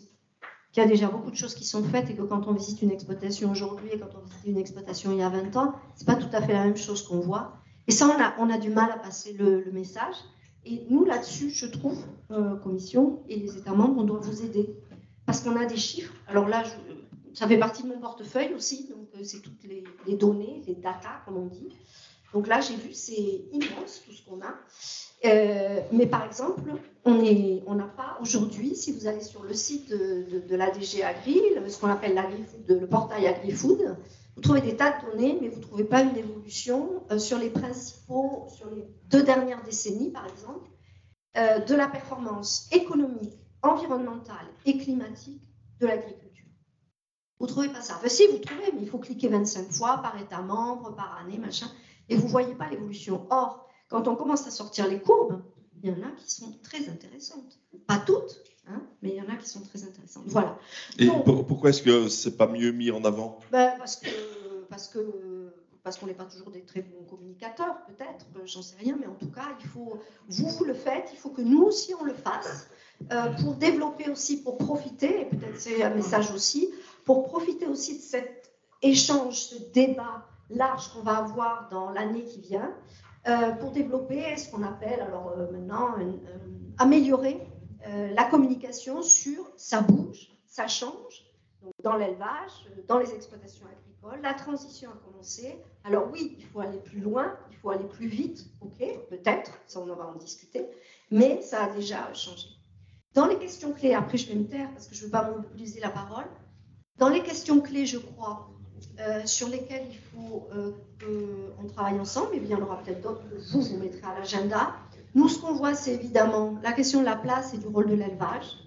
qu'il 0.72 0.82
y 0.82 0.86
a 0.86 0.88
déjà 0.88 1.06
beaucoup 1.06 1.30
de 1.30 1.36
choses 1.36 1.54
qui 1.54 1.64
sont 1.64 1.84
faites 1.84 2.10
et 2.10 2.14
que 2.14 2.22
quand 2.22 2.48
on 2.48 2.52
visite 2.52 2.82
une 2.82 2.90
exploitation 2.90 3.50
aujourd'hui 3.50 3.90
et 3.92 3.98
quand 3.98 4.10
on 4.16 4.24
visite 4.24 4.46
une 4.46 4.58
exploitation 4.58 5.12
il 5.12 5.18
y 5.18 5.22
a 5.22 5.28
20 5.28 5.56
ans, 5.56 5.74
c'est 5.94 6.06
pas 6.06 6.16
tout 6.16 6.28
à 6.32 6.42
fait 6.42 6.52
la 6.52 6.64
même 6.64 6.76
chose 6.76 7.02
qu'on 7.02 7.20
voit. 7.20 7.58
Et 7.86 7.92
ça, 7.92 8.34
on 8.38 8.50
a, 8.50 8.58
du 8.58 8.70
mal 8.70 8.90
à 8.90 8.98
passer 8.98 9.34
le, 9.34 9.70
message. 9.72 10.16
Et 10.64 10.86
nous, 10.88 11.04
là-dessus, 11.04 11.50
je 11.50 11.66
trouve, 11.66 12.02
euh, 12.30 12.56
Commission 12.56 13.22
et 13.28 13.36
les 13.36 13.56
États 13.56 13.74
membres, 13.74 14.00
on 14.00 14.04
doit 14.04 14.20
vous 14.20 14.42
aider. 14.42 14.74
Parce 15.26 15.40
qu'on 15.40 15.56
a 15.56 15.66
des 15.66 15.76
chiffres. 15.76 16.14
Alors 16.26 16.48
là, 16.48 16.64
ça 17.34 17.46
fait 17.46 17.58
partie 17.58 17.82
de 17.82 17.88
mon 17.88 18.00
portefeuille 18.00 18.54
aussi, 18.54 18.88
donc 18.88 19.08
euh, 19.14 19.22
c'est 19.22 19.40
toutes 19.40 19.62
les, 19.64 20.16
données, 20.16 20.62
les 20.66 20.74
data, 20.74 21.22
comme 21.24 21.36
on 21.36 21.46
dit. 21.46 21.68
Donc 22.34 22.48
là, 22.48 22.60
j'ai 22.60 22.74
vu, 22.74 22.92
c'est 22.92 23.44
immense 23.52 24.02
tout 24.04 24.12
ce 24.12 24.28
qu'on 24.28 24.40
a. 24.42 24.54
Euh, 25.24 25.80
mais 25.92 26.06
par 26.06 26.26
exemple, 26.26 26.62
on 27.04 27.74
n'a 27.74 27.84
pas 27.84 28.18
aujourd'hui, 28.20 28.74
si 28.74 28.92
vous 28.92 29.06
allez 29.06 29.22
sur 29.22 29.44
le 29.44 29.54
site 29.54 29.88
de, 29.88 30.40
de, 30.46 30.56
l'ADG 30.56 31.02
Agri, 31.02 31.40
ce 31.68 31.78
qu'on 31.78 31.88
appelle 31.88 32.20
le 32.68 32.86
portail 32.86 33.28
AgriFood, 33.28 33.96
vous 34.34 34.42
trouvez 34.42 34.60
des 34.60 34.76
tas 34.76 34.98
de 34.98 35.12
données, 35.12 35.38
mais 35.40 35.48
vous 35.48 35.60
ne 35.60 35.62
trouvez 35.62 35.84
pas 35.84 36.02
une 36.02 36.16
évolution 36.16 37.04
euh, 37.12 37.20
sur 37.20 37.38
les 37.38 37.50
principaux, 37.50 38.48
sur 38.48 38.68
les 38.70 38.84
deux 39.08 39.22
dernières 39.22 39.62
décennies, 39.62 40.10
par 40.10 40.26
exemple, 40.26 40.68
euh, 41.36 41.60
de 41.60 41.74
la 41.74 41.86
performance 41.86 42.68
économique, 42.72 43.38
environnementale 43.62 44.46
et 44.66 44.76
climatique 44.76 45.40
de 45.80 45.86
l'agriculture. 45.86 46.46
Vous 47.38 47.46
ne 47.46 47.50
trouvez 47.50 47.68
pas 47.68 47.80
ça 47.80 47.94
Enfin, 47.96 48.08
si, 48.08 48.26
vous 48.26 48.38
trouvez, 48.38 48.72
mais 48.72 48.82
il 48.82 48.88
faut 48.88 48.98
cliquer 48.98 49.28
25 49.28 49.70
fois 49.70 49.98
par 49.98 50.20
État 50.20 50.42
membre, 50.42 50.94
par 50.96 51.16
année, 51.22 51.38
machin, 51.38 51.68
et 52.08 52.16
vous 52.16 52.26
ne 52.26 52.30
voyez 52.30 52.54
pas 52.54 52.68
l'évolution. 52.68 53.26
Or, 53.30 53.68
quand 53.88 54.08
on 54.08 54.16
commence 54.16 54.46
à 54.46 54.50
sortir 54.50 54.88
les 54.88 55.00
courbes, 55.00 55.42
il 55.82 55.90
y 55.90 55.92
en 55.92 56.06
a 56.06 56.10
qui 56.12 56.30
sont 56.30 56.58
très 56.62 56.88
intéressantes. 56.88 57.58
Pas 57.86 57.98
toutes, 57.98 58.42
hein, 58.66 58.82
mais 59.02 59.10
il 59.10 59.16
y 59.16 59.20
en 59.20 59.28
a 59.28 59.36
qui 59.36 59.48
sont 59.48 59.60
très 59.62 59.84
intéressantes. 59.84 60.24
Voilà. 60.26 60.58
Et 60.98 61.08
pourquoi 61.24 61.70
est-ce 61.70 61.82
que 61.82 62.08
c'est 62.08 62.36
pas 62.36 62.46
mieux 62.46 62.72
mis 62.72 62.90
en 62.90 63.04
avant? 63.04 63.38
Ben, 63.52 63.74
Parce 63.78 63.96
que 63.96 64.08
parce 64.70 64.88
que 64.88 65.52
parce 65.84 65.98
qu'on 65.98 66.06
n'est 66.06 66.14
pas 66.14 66.24
toujours 66.24 66.50
des 66.50 66.62
très 66.62 66.80
bons 66.80 67.04
communicateurs, 67.04 67.76
peut-être, 67.86 68.24
j'en 68.46 68.62
sais 68.62 68.76
rien, 68.80 68.96
mais 68.98 69.06
en 69.06 69.14
tout 69.14 69.30
cas, 69.30 69.54
il 69.60 69.66
faut, 69.66 70.00
vous, 70.28 70.48
vous 70.48 70.64
le 70.64 70.72
faites, 70.72 71.10
il 71.12 71.18
faut 71.18 71.28
que 71.28 71.42
nous 71.42 71.62
aussi, 71.62 71.92
on 72.00 72.04
le 72.04 72.14
fasse, 72.14 72.68
euh, 73.12 73.28
pour 73.42 73.52
développer 73.52 74.10
aussi, 74.10 74.42
pour 74.42 74.56
profiter, 74.56 75.20
et 75.20 75.24
peut-être 75.26 75.60
c'est 75.60 75.82
un 75.82 75.90
message 75.90 76.32
aussi, 76.32 76.70
pour 77.04 77.24
profiter 77.24 77.66
aussi 77.66 77.98
de 77.98 78.02
cet 78.02 78.50
échange, 78.80 79.38
ce 79.38 79.56
débat 79.74 80.26
large 80.50 80.92
qu'on 80.92 81.02
va 81.02 81.18
avoir 81.18 81.68
dans 81.70 81.90
l'année 81.90 82.24
qui 82.24 82.40
vient, 82.40 82.74
euh, 83.26 83.52
pour 83.52 83.70
développer 83.70 84.36
ce 84.36 84.50
qu'on 84.50 84.62
appelle 84.62 85.00
alors 85.00 85.32
euh, 85.38 85.50
maintenant 85.50 85.94
euh, 85.98 86.12
améliorer 86.78 87.40
la 88.14 88.24
communication 88.24 89.02
sur 89.02 89.52
ça 89.58 89.82
bouge, 89.82 90.30
ça 90.46 90.66
change, 90.68 91.22
donc 91.60 91.74
dans 91.82 91.96
l'élevage, 91.96 92.66
dans 92.88 92.98
les 92.98 93.12
exploitations 93.12 93.66
agricoles, 93.66 94.22
la 94.22 94.32
transition 94.32 94.90
a 94.90 94.96
commencé. 95.06 95.62
Alors 95.84 96.08
oui, 96.10 96.34
il 96.38 96.46
faut 96.46 96.60
aller 96.60 96.78
plus 96.78 97.00
loin, 97.00 97.36
il 97.50 97.56
faut 97.58 97.68
aller 97.68 97.84
plus 97.84 98.06
vite, 98.06 98.46
ok, 98.62 98.78
peut-être, 99.10 99.50
ça 99.66 99.80
on 99.80 99.84
va 99.84 100.06
en 100.06 100.14
discuter, 100.14 100.66
mais 101.10 101.42
ça 101.42 101.64
a 101.64 101.68
déjà 101.74 102.10
changé. 102.14 102.48
Dans 103.12 103.26
les 103.26 103.38
questions 103.38 103.74
clés, 103.74 103.92
après 103.92 104.16
je 104.16 104.32
vais 104.32 104.38
me 104.38 104.46
taire 104.46 104.70
parce 104.72 104.88
que 104.88 104.94
je 104.94 105.02
ne 105.02 105.04
veux 105.04 105.12
pas 105.12 105.30
monopoliser 105.30 105.80
la 105.80 105.90
parole, 105.90 106.24
dans 106.96 107.10
les 107.10 107.22
questions 107.22 107.60
clés, 107.60 107.84
je 107.84 107.98
crois, 107.98 108.48
euh, 109.00 109.22
sur 109.24 109.48
lesquels 109.48 109.86
il 109.90 109.98
faut 109.98 110.48
euh, 110.54 110.72
qu'on 111.00 111.66
travaille 111.66 111.98
ensemble, 111.98 112.34
et 112.34 112.40
bien 112.40 112.56
il 112.56 112.60
y 112.60 112.62
en 112.62 112.64
aura 112.64 112.78
peut-être 112.78 113.00
d'autres 113.00 113.22
que 113.28 113.34
vous, 113.52 113.60
vous 113.60 113.76
mettrez 113.78 114.06
à 114.06 114.18
l'agenda. 114.18 114.74
Nous, 115.14 115.28
ce 115.28 115.40
qu'on 115.40 115.52
voit, 115.52 115.74
c'est 115.74 115.94
évidemment 115.94 116.58
la 116.62 116.72
question 116.72 117.00
de 117.00 117.04
la 117.04 117.16
place 117.16 117.54
et 117.54 117.58
du 117.58 117.66
rôle 117.66 117.86
de 117.86 117.94
l'élevage. 117.94 118.58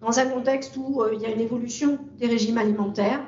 Dans 0.00 0.18
un 0.18 0.26
contexte 0.26 0.76
où 0.76 1.02
euh, 1.02 1.14
il 1.14 1.20
y 1.20 1.26
a 1.26 1.30
une 1.30 1.40
évolution 1.40 1.98
des 2.18 2.26
régimes 2.26 2.58
alimentaires, 2.58 3.20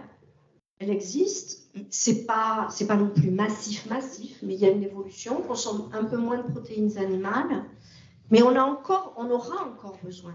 elle 0.79 0.91
existe. 0.91 1.71
C'est 1.91 2.27
pas, 2.27 2.69
pas 2.87 2.97
non 2.97 3.11
plus 3.11 3.31
massif, 3.31 3.89
massif, 3.89 4.39
mais 4.43 4.55
il 4.55 4.61
y 4.61 4.67
a 4.67 4.71
une 4.71 4.83
évolution. 4.83 5.39
On 5.39 5.43
consomme 5.43 5.91
un 5.93 6.05
peu 6.05 6.17
moins 6.17 6.39
de 6.39 6.51
protéines 6.51 6.97
animales, 6.99 7.65
mais 8.31 8.43
on 8.43 8.55
a 8.55 8.63
encore, 8.63 9.15
on 9.17 9.31
aura 9.31 9.67
encore 9.67 9.97
besoin 10.03 10.35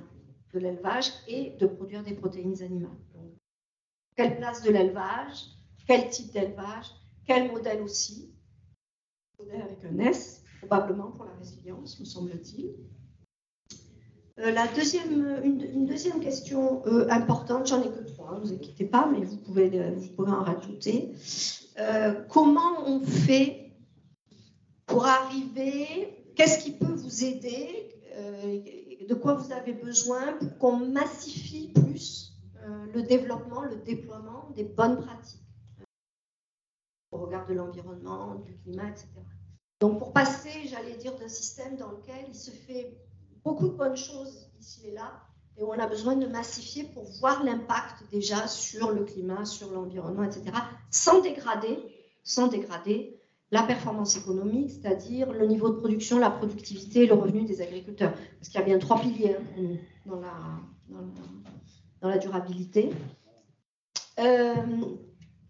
de 0.54 0.60
l'élevage 0.60 1.12
et 1.28 1.52
de 1.60 1.65
produire 1.65 2.04
des 2.04 2.13
protéines 2.13 2.62
animales. 2.62 2.91
Quelle 4.15 4.38
place 4.38 4.62
de 4.62 4.71
l'élevage 4.71 5.45
Quel 5.88 6.10
type 6.10 6.32
d'élevage 6.32 6.88
Quel 7.26 7.52
modèle 7.52 7.82
aussi 7.82 8.32
Modèle 9.39 9.62
avec 9.62 9.84
un 9.86 9.97
S, 9.99 10.43
probablement 10.60 11.12
pour 11.12 11.26
la 11.26 11.34
résilience, 11.34 11.99
me 11.99 12.06
semble-t-il. 12.06 12.76
Euh, 14.39 14.52
la 14.52 14.67
deuxième, 14.67 15.41
une, 15.43 15.86
deuxième 15.86 16.19
question 16.19 16.84
euh, 16.88 17.08
importante, 17.10 17.67
j'en 17.67 17.82
ai 17.82 17.89
que 17.89 18.04
trois, 18.04 18.36
ne 18.36 18.45
vous 18.45 18.54
inquiétez 18.54 18.86
pas, 18.86 19.08
mais 19.12 19.23
vous 19.26 19.38
pouvez, 19.38 19.69
vous 19.91 20.10
pouvez 20.10 20.32
en 20.32 20.43
rajouter. 20.43 21.12
Euh, 21.80 22.23
comment 22.30 22.86
on 22.86 23.02
fait 23.02 23.71
pour 24.86 25.06
arriver 25.06 26.17
Qu'est-ce 26.36 26.63
qui 26.63 26.71
peut 26.71 26.93
vous 26.93 27.23
aider 27.23 27.89
De 29.08 29.13
quoi 29.13 29.36
vous 29.36 29.52
avez 29.52 29.73
besoin 29.73 30.34
pour 30.34 30.58
qu'on 30.58 30.78
massifie 30.78 31.71
plus 31.73 32.32
euh, 32.32 32.32
le 32.93 33.04
développement, 33.04 33.63
le 33.63 33.78
déploiement 33.78 34.49
des 34.56 34.63
bonnes 34.63 35.02
pratiques 35.02 35.41
au 37.12 37.17
regard 37.17 37.45
de 37.45 37.54
l'environnement, 37.54 38.36
du 38.36 38.56
climat, 38.58 38.89
etc. 38.89 39.08
Donc 39.80 39.99
pour 39.99 40.13
passer, 40.13 40.67
j'allais 40.67 40.95
dire, 40.95 41.15
d'un 41.17 41.28
système 41.28 41.76
dans 41.78 41.91
lequel 41.91 42.26
il 42.28 42.36
se 42.36 42.52
fait 42.52 42.97
beaucoup 43.43 43.67
de 43.67 43.73
bonnes 43.73 43.97
choses 43.97 44.49
ici 44.60 44.88
et 44.88 44.91
là, 44.91 45.21
et 45.58 45.63
où 45.63 45.67
on 45.67 45.80
a 45.80 45.88
besoin 45.88 46.15
de 46.15 46.26
massifier 46.26 46.86
pour 46.86 47.04
voir 47.19 47.43
l'impact 47.43 48.10
déjà 48.12 48.47
sur 48.47 48.91
le 48.91 49.04
climat, 49.04 49.45
sur 49.45 49.71
l'environnement, 49.71 50.23
etc., 50.23 50.45
sans 50.89 51.21
dégrader, 51.21 51.78
sans 52.23 52.47
dégrader 52.47 53.19
la 53.52 53.62
performance 53.62 54.17
économique, 54.17 54.71
c'est-à-dire 54.71 55.32
le 55.32 55.45
niveau 55.45 55.69
de 55.69 55.76
production, 55.76 56.17
la 56.17 56.32
productivité 56.32 57.04
et 57.04 57.08
le 57.08 57.13
revenu 57.13 57.43
des 57.43 57.62
agriculteurs. 57.62 58.13
Parce 58.39 58.49
qu'il 58.49 58.60
y 58.60 58.63
a 58.63 58.65
bien 58.65 58.80
trois 58.80 58.99
piliers 58.99 59.36
hein, 59.36 59.76
dans, 60.08 60.19
la, 60.19 60.34
dans 62.03 62.09
la 62.09 62.17
durabilité. 62.17 62.91
Euh, 64.19 64.55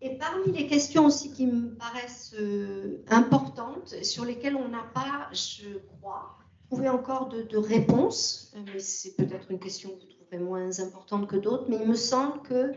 et 0.01 0.17
parmi 0.17 0.51
les 0.51 0.67
questions 0.67 1.07
aussi 1.07 1.33
qui 1.33 1.47
me 1.47 1.75
paraissent 1.75 2.35
euh, 2.39 3.03
importantes, 3.09 3.95
sur 4.03 4.23
lesquelles 4.23 4.55
on 4.55 4.67
n'a 4.67 4.83
pas, 4.93 5.29
je 5.33 5.79
crois, 5.79 6.37
trouvé 6.69 6.89
encore 6.89 7.29
de, 7.29 7.41
de 7.41 7.57
réponses, 7.57 8.53
euh, 8.55 8.59
mais 8.71 8.79
c'est 8.79 9.15
peut-être 9.15 9.49
une 9.49 9.59
question 9.59 9.89
que 9.89 10.01
vous 10.01 10.11
trouverez 10.11 10.37
moins 10.37 10.79
importante 10.79 11.27
que 11.27 11.37
d'autres, 11.37 11.65
mais 11.69 11.77
il 11.81 11.87
me 11.87 11.95
semble 11.95 12.41
que 12.43 12.71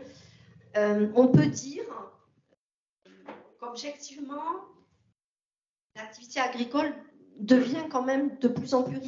on 1.15 1.27
peut 1.29 1.47
dire 1.47 1.85
qu'objectivement, 3.59 4.61
l'activité 5.95 6.39
agricole 6.39 6.93
devient 7.39 7.85
quand 7.89 8.03
même 8.03 8.37
de 8.37 8.47
plus 8.47 8.75
en 8.75 8.83
plus 8.83 8.99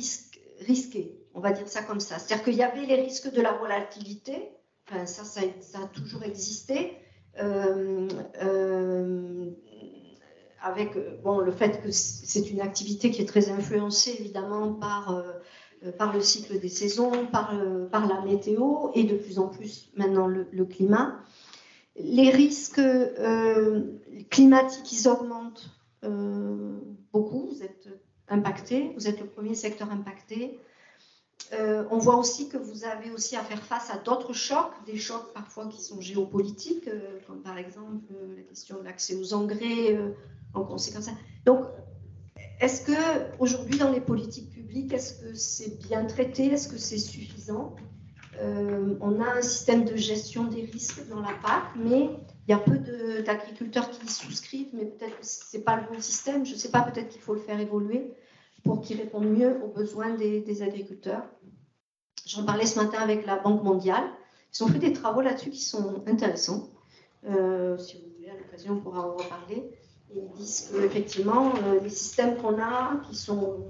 risquée. 0.62 1.16
On 1.36 1.42
va 1.42 1.52
dire 1.52 1.68
ça 1.68 1.84
comme 1.84 2.00
ça. 2.00 2.18
C'est-à-dire 2.18 2.44
qu'il 2.44 2.56
y 2.56 2.64
avait 2.64 2.88
les 2.88 2.96
risques 2.96 3.32
de 3.32 3.40
la 3.40 3.52
volatilité, 3.52 4.52
ça, 5.06 5.24
ça, 5.24 5.42
a 5.42 5.88
toujours 5.88 6.24
existé. 6.24 6.98
Euh, 7.42 8.08
euh, 8.42 9.52
avec 10.62 10.98
bon, 11.24 11.40
le 11.40 11.52
fait 11.52 11.82
que 11.82 11.90
c'est 11.92 12.52
une 12.52 12.60
activité 12.60 13.12
qui 13.12 13.22
est 13.22 13.26
très 13.26 13.50
influencée 13.50 14.18
évidemment 14.20 14.74
par, 14.74 15.16
euh, 15.16 15.92
par 15.98 16.14
le 16.14 16.20
cycle 16.22 16.60
des 16.60 16.68
saisons, 16.68 17.28
par 17.28 17.54
la 17.54 18.22
météo 18.26 18.90
et 18.94 19.06
de 19.06 19.16
plus 19.16 19.40
en 19.40 19.48
plus 19.48 19.90
maintenant 19.96 20.28
le, 20.28 20.66
climat. 20.66 21.18
Les 21.96 22.30
risques 22.30 22.82
climatiques, 24.30 24.92
ils 24.92 25.08
augmentent 25.08 25.70
beaucoup. 27.14 27.48
Vous 27.54 27.64
êtes 27.64 27.88
impacté, 28.28 28.92
vous 28.96 29.08
êtes 29.08 29.22
le 29.22 29.28
premier 29.28 29.56
secteur 29.56 29.90
impacté. 29.92 30.60
Euh, 31.54 31.84
on 31.90 31.98
voit 31.98 32.18
aussi 32.18 32.48
que 32.48 32.58
vous 32.58 32.86
avez 32.86 33.12
aussi 33.12 33.36
à 33.36 33.44
faire 33.44 33.64
face 33.64 33.90
à 33.90 33.98
d'autres 33.98 34.34
chocs, 34.34 34.74
des 34.86 34.98
chocs 34.98 35.34
parfois 35.34 35.68
qui 35.68 35.82
sont 35.82 36.00
géopolitiques, 36.00 36.88
euh, 36.88 37.20
comme 37.26 37.42
par 37.42 37.58
exemple 37.58 38.06
euh, 38.14 38.36
la 38.38 38.44
question 38.44 38.78
de 38.78 38.84
l'accès 38.84 39.16
aux 39.16 39.34
engrais 39.34 39.98
en 40.54 40.64
conséquence. 40.64 41.10
Donc, 41.46 41.66
est-ce 42.60 42.82
que 42.82 42.94
aujourd'hui 43.40 43.78
dans 43.78 43.92
les 43.92 44.02
politiques 44.02 44.52
publiques, 44.52 44.94
est-ce 44.94 45.22
que 45.22 45.34
c'est 45.34 45.80
bien 45.88 46.06
traité, 46.06 46.48
est-ce 46.48 46.68
que 46.68 46.78
c'est 46.78 46.98
suffisant? 46.98 47.76
On 49.02 49.20
a 49.20 49.38
un 49.38 49.42
système 49.42 49.84
de 49.84 49.98
gestion 49.98 50.46
des 50.46 50.62
risques 50.62 51.06
dans 51.10 51.20
la 51.20 51.34
PAC, 51.44 51.64
mais 51.76 52.10
il 52.48 52.52
y 52.52 52.54
a 52.54 52.58
peu 52.58 52.78
d'agriculteurs 53.26 53.90
qui 53.90 54.06
y 54.06 54.10
souscrivent, 54.10 54.70
mais 54.72 54.86
peut-être 54.86 55.20
que 55.20 55.26
ce 55.26 55.58
n'est 55.58 55.64
pas 55.64 55.76
le 55.76 55.94
bon 55.94 56.00
système. 56.00 56.46
Je 56.46 56.54
ne 56.54 56.58
sais 56.58 56.72
pas, 56.72 56.84
peut-être 56.84 57.10
qu'il 57.10 57.22
faut 57.22 57.34
le 57.34 57.42
faire 57.42 57.60
évoluer 57.60 58.14
pour 58.64 58.82
qu'il 58.82 58.98
réponde 58.98 59.26
mieux 59.26 59.62
aux 59.64 59.70
besoins 59.70 60.14
des, 60.16 60.62
agriculteurs. 60.62 61.24
J'en 62.26 62.46
parlais 62.46 62.66
ce 62.66 62.80
matin 62.80 63.00
avec 63.00 63.26
la 63.26 63.38
Banque 63.38 63.64
mondiale. 63.64 64.04
Ils 64.54 64.64
ont 64.64 64.68
fait 64.68 64.80
des 64.80 64.94
travaux 64.94 65.22
là-dessus 65.22 65.50
qui 65.50 65.62
sont 65.62 66.04
intéressants. 66.08 66.70
si 67.24 67.30
vous 67.30 68.14
voulez, 68.16 68.30
à 68.30 68.38
l'occasion, 68.38 68.74
on 68.74 68.80
pourra 68.80 69.08
en 69.08 69.16
reparler. 69.16 69.72
Ils 70.14 70.28
disent 70.38 70.72
qu'effectivement, 70.74 71.54
les 71.84 71.90
systèmes 71.90 72.38
qu'on 72.38 72.60
a, 72.60 73.02
qui 73.08 73.16
sont, 73.16 73.66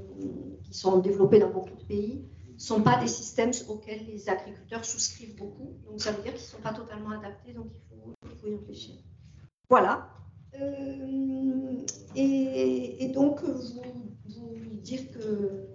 développés 1.03 1.39
dans 1.39 1.49
beaucoup 1.49 1.75
de 1.75 1.83
pays, 1.83 2.25
ne 2.53 2.59
sont 2.59 2.81
pas 2.81 2.97
des 2.99 3.07
systèmes 3.07 3.51
auxquels 3.67 4.05
les 4.07 4.29
agriculteurs 4.29 4.85
souscrivent 4.85 5.35
beaucoup. 5.35 5.77
Donc 5.89 6.01
ça 6.01 6.11
veut 6.11 6.21
dire 6.23 6.33
qu'ils 6.33 6.43
ne 6.43 6.47
sont 6.47 6.61
pas 6.61 6.73
totalement 6.73 7.11
adaptés, 7.11 7.53
donc 7.53 7.67
il 8.23 8.37
faut, 8.37 8.47
y 8.47 8.55
réfléchir. 8.55 8.95
Voilà. 9.69 10.09
Euh, 10.59 11.85
et, 12.15 13.11
donc, 13.13 13.43
vous 13.43 13.81
dire 14.81 15.11
que 15.11 15.19
euh, 15.19 15.65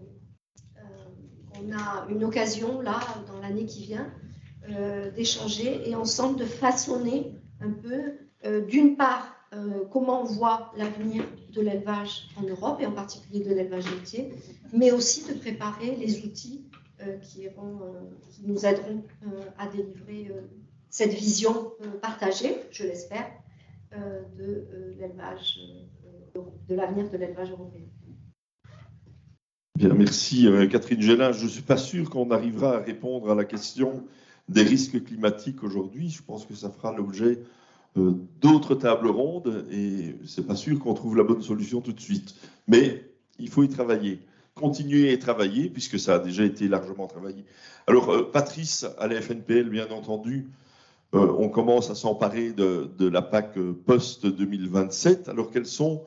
a 1.72 2.06
une 2.10 2.24
occasion 2.24 2.80
là, 2.80 3.00
dans 3.26 3.40
l'année 3.40 3.66
qui 3.66 3.84
vient, 3.84 4.12
euh, 4.70 5.10
d'échanger 5.10 5.88
et 5.88 5.94
ensemble 5.94 6.38
de 6.38 6.44
façonner 6.44 7.32
un 7.60 7.70
peu, 7.70 8.14
d'une 8.68 8.96
part, 8.96 9.34
comment 9.90 10.20
on 10.20 10.24
voit 10.24 10.72
l'avenir 10.76 11.24
de 11.50 11.62
l'élevage 11.62 12.28
en 12.36 12.42
Europe 12.42 12.78
et 12.80 12.86
en 12.86 12.92
particulier 12.92 13.40
de 13.40 13.54
l'élevage 13.54 13.90
laitier, 13.90 14.34
mais 14.74 14.92
aussi 14.92 15.24
de 15.26 15.38
préparer 15.38 15.96
les 15.96 16.26
outils 16.26 16.66
qui, 17.22 17.48
qui, 18.30 18.42
nous 18.42 18.66
aideront 18.66 19.02
à 19.56 19.66
délivrer 19.68 20.30
cette 20.90 21.14
vision 21.14 21.72
partagée, 22.02 22.54
je 22.70 22.82
l'espère, 22.82 23.30
euh, 23.96 24.22
de 24.36 24.66
euh, 24.72 24.94
l'élevage, 24.98 25.60
euh, 26.36 26.40
de 26.68 26.74
l'avenir 26.74 27.08
de 27.10 27.16
l'élevage 27.16 27.52
européen. 27.52 27.84
Bien, 29.76 29.92
merci 29.92 30.46
Catherine 30.70 31.02
Gélin. 31.02 31.32
Je 31.32 31.44
ne 31.44 31.48
suis 31.48 31.62
pas 31.62 31.76
sûr 31.76 32.08
qu'on 32.08 32.30
arrivera 32.30 32.76
à 32.76 32.78
répondre 32.78 33.32
à 33.32 33.34
la 33.34 33.44
question 33.44 34.04
des 34.48 34.62
risques 34.62 35.02
climatiques 35.02 35.64
aujourd'hui. 35.64 36.10
Je 36.10 36.22
pense 36.22 36.46
que 36.46 36.54
ça 36.54 36.70
fera 36.70 36.94
l'objet 36.96 37.40
d'autres 37.96 38.76
tables 38.76 39.08
rondes 39.08 39.66
et 39.72 40.14
c'est 40.26 40.46
pas 40.46 40.54
sûr 40.54 40.78
qu'on 40.78 40.94
trouve 40.94 41.16
la 41.16 41.24
bonne 41.24 41.42
solution 41.42 41.80
tout 41.80 41.92
de 41.92 42.00
suite. 42.00 42.36
Mais 42.68 43.10
il 43.40 43.48
faut 43.50 43.64
y 43.64 43.68
travailler. 43.68 44.20
Continuer 44.54 45.08
à 45.08 45.12
y 45.12 45.18
travailler 45.18 45.68
puisque 45.68 45.98
ça 45.98 46.14
a 46.14 46.18
déjà 46.20 46.44
été 46.44 46.68
largement 46.68 47.08
travaillé. 47.08 47.44
Alors, 47.88 48.30
Patrice, 48.30 48.86
à 48.98 49.08
la 49.08 49.20
FNPL, 49.20 49.70
bien 49.70 49.90
entendu, 49.90 50.50
euh, 51.14 51.34
on 51.36 51.48
commence 51.48 51.90
à 51.90 51.96
s'emparer 51.96 52.52
de, 52.52 53.08
la 53.08 53.22
PAC 53.22 53.58
post-2027. 53.86 55.28
Alors, 55.28 55.50
quelles 55.50 55.66
sont, 55.66 56.02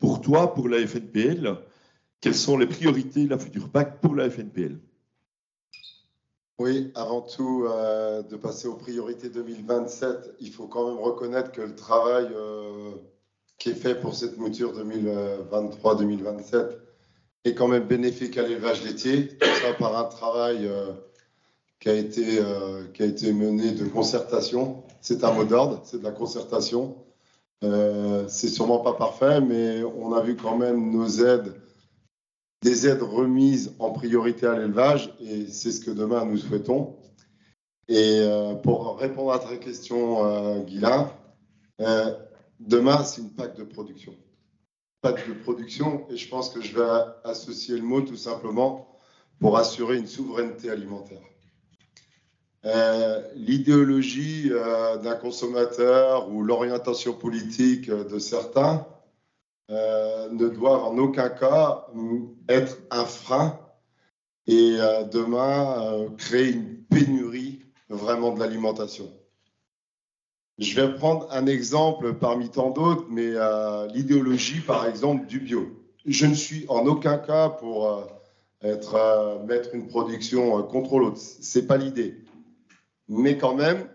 pour 0.00 0.20
toi, 0.20 0.54
pour 0.54 0.68
la 0.68 0.84
FNPL, 0.84 1.56
quelles 2.22 2.34
sont 2.34 2.56
les 2.56 2.66
priorités 2.66 3.24
de 3.24 3.30
la 3.30 3.38
future 3.38 3.68
PAC 3.68 4.00
pour 4.00 4.14
la 4.14 4.30
FNPL 4.30 4.78
Oui, 6.58 6.90
avant 6.94 7.20
tout, 7.20 7.66
euh, 7.68 8.22
de 8.22 8.36
passer 8.36 8.68
aux 8.68 8.76
priorités 8.76 9.28
2027, 9.28 10.36
il 10.40 10.50
faut 10.50 10.66
quand 10.66 10.88
même 10.88 10.98
reconnaître 10.98 11.52
que 11.52 11.60
le 11.60 11.74
travail 11.74 12.28
euh, 12.34 12.92
qui 13.58 13.70
est 13.70 13.74
fait 13.74 14.00
pour 14.00 14.14
cette 14.14 14.38
mouture 14.38 14.72
2023-2027 14.72 16.70
est 17.44 17.54
quand 17.54 17.68
même 17.68 17.84
bénéfique 17.84 18.38
à 18.38 18.42
l'élevage 18.42 18.82
laitier, 18.84 19.36
tout 19.36 19.48
ça 19.60 19.74
par 19.74 19.98
un 19.98 20.04
travail 20.04 20.70
qui 21.82 21.88
a 21.88 21.94
été, 21.94 22.38
euh, 22.38 22.84
qui 22.94 23.02
a 23.02 23.06
été 23.06 23.32
mené 23.32 23.72
de 23.72 23.84
concertation. 23.86 24.84
C'est 25.00 25.24
un 25.24 25.32
mot 25.32 25.44
d'ordre, 25.44 25.80
c'est 25.84 25.98
de 25.98 26.04
la 26.04 26.12
concertation. 26.12 26.96
Euh, 27.64 28.24
c'est 28.28 28.48
sûrement 28.48 28.78
pas 28.78 28.92
parfait, 28.92 29.40
mais 29.40 29.82
on 29.82 30.12
a 30.12 30.20
vu 30.20 30.36
quand 30.36 30.56
même 30.56 30.92
nos 30.92 31.08
aides, 31.08 31.52
des 32.62 32.86
aides 32.86 33.02
remises 33.02 33.74
en 33.78 33.90
priorité 33.90 34.46
à 34.46 34.58
l'élevage, 34.58 35.14
et 35.20 35.46
c'est 35.46 35.72
ce 35.72 35.80
que 35.80 35.90
demain 35.90 36.24
nous 36.24 36.38
souhaitons. 36.38 36.96
Et 37.88 38.20
euh, 38.20 38.54
pour 38.54 38.98
répondre 38.98 39.32
à 39.32 39.38
ta 39.38 39.56
question, 39.56 40.24
euh, 40.24 40.60
Guilain, 40.60 41.10
demain 42.60 43.02
c'est 43.04 43.20
une 43.20 43.30
PAC 43.30 43.56
de 43.56 43.64
production. 43.64 44.14
PAC 45.00 45.28
de 45.28 45.34
production, 45.34 46.06
et 46.10 46.16
je 46.16 46.28
pense 46.28 46.48
que 46.50 46.60
je 46.60 46.74
vais 46.78 46.88
associer 47.24 47.76
le 47.76 47.82
mot 47.82 48.00
tout 48.02 48.16
simplement 48.16 48.98
pour 49.40 49.58
assurer 49.58 49.96
une 49.98 50.06
souveraineté 50.06 50.70
alimentaire. 50.70 51.22
Euh, 52.64 53.20
l'idéologie 53.34 54.50
euh, 54.52 54.96
d'un 54.98 55.16
consommateur 55.16 56.30
ou 56.30 56.44
l'orientation 56.44 57.12
politique 57.12 57.90
de 57.90 58.18
certains 58.20 58.86
euh, 59.70 60.28
ne 60.30 60.48
doivent 60.48 60.84
en 60.84 60.98
aucun 60.98 61.28
cas 61.28 61.86
être 62.48 62.78
un 62.90 63.04
frein 63.04 63.58
et 64.46 64.76
demain 65.12 66.08
créer 66.18 66.50
une 66.50 66.78
pénurie 66.90 67.60
vraiment 67.88 68.32
de 68.32 68.40
l'alimentation. 68.40 69.08
Je 70.58 70.80
vais 70.80 70.94
prendre 70.94 71.28
un 71.30 71.46
exemple 71.46 72.14
parmi 72.14 72.50
tant 72.50 72.70
d'autres, 72.70 73.06
mais 73.08 73.34
l'idéologie, 73.94 74.60
par 74.60 74.86
exemple, 74.86 75.26
du 75.26 75.38
bio. 75.38 75.68
Je 76.04 76.26
ne 76.26 76.34
suis 76.34 76.66
en 76.68 76.86
aucun 76.86 77.18
cas 77.18 77.50
pour 77.50 78.08
être, 78.62 79.44
mettre 79.46 79.76
une 79.76 79.86
production 79.86 80.60
contre 80.64 80.98
l'autre. 80.98 81.18
C'est 81.18 81.68
pas 81.68 81.76
l'idée 81.76 82.22
mais 83.12 83.36
quand 83.36 83.54
même, 83.54 83.88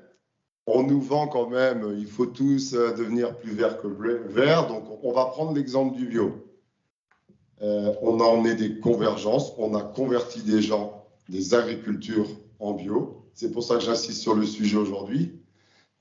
on 0.67 0.83
nous 0.83 0.99
vend 0.99 1.27
quand 1.27 1.49
même, 1.49 1.95
il 1.97 2.05
faut 2.05 2.25
tous 2.25 2.73
euh, 2.73 2.93
devenir 2.93 3.37
plus 3.37 3.51
vert 3.51 3.81
que 3.81 3.87
vert. 3.87 4.67
Donc, 4.67 4.83
on 5.01 5.13
va 5.13 5.25
prendre 5.25 5.53
l'exemple 5.53 5.95
du 5.95 6.05
bio. 6.05 6.45
Euh, 7.61 7.93
on 8.01 8.19
a 8.19 8.23
emmené 8.23 8.53
des 8.53 8.79
convergences, 8.79 9.53
on 9.57 9.73
a 9.73 9.81
converti 9.81 10.43
des 10.43 10.61
gens 10.61 11.05
des 11.29 11.53
agricultures 11.53 12.27
en 12.59 12.73
bio. 12.73 13.25
C'est 13.33 13.51
pour 13.51 13.63
ça 13.63 13.75
que 13.75 13.81
j'insiste 13.81 14.21
sur 14.21 14.35
le 14.35 14.45
sujet 14.45 14.77
aujourd'hui. 14.77 15.39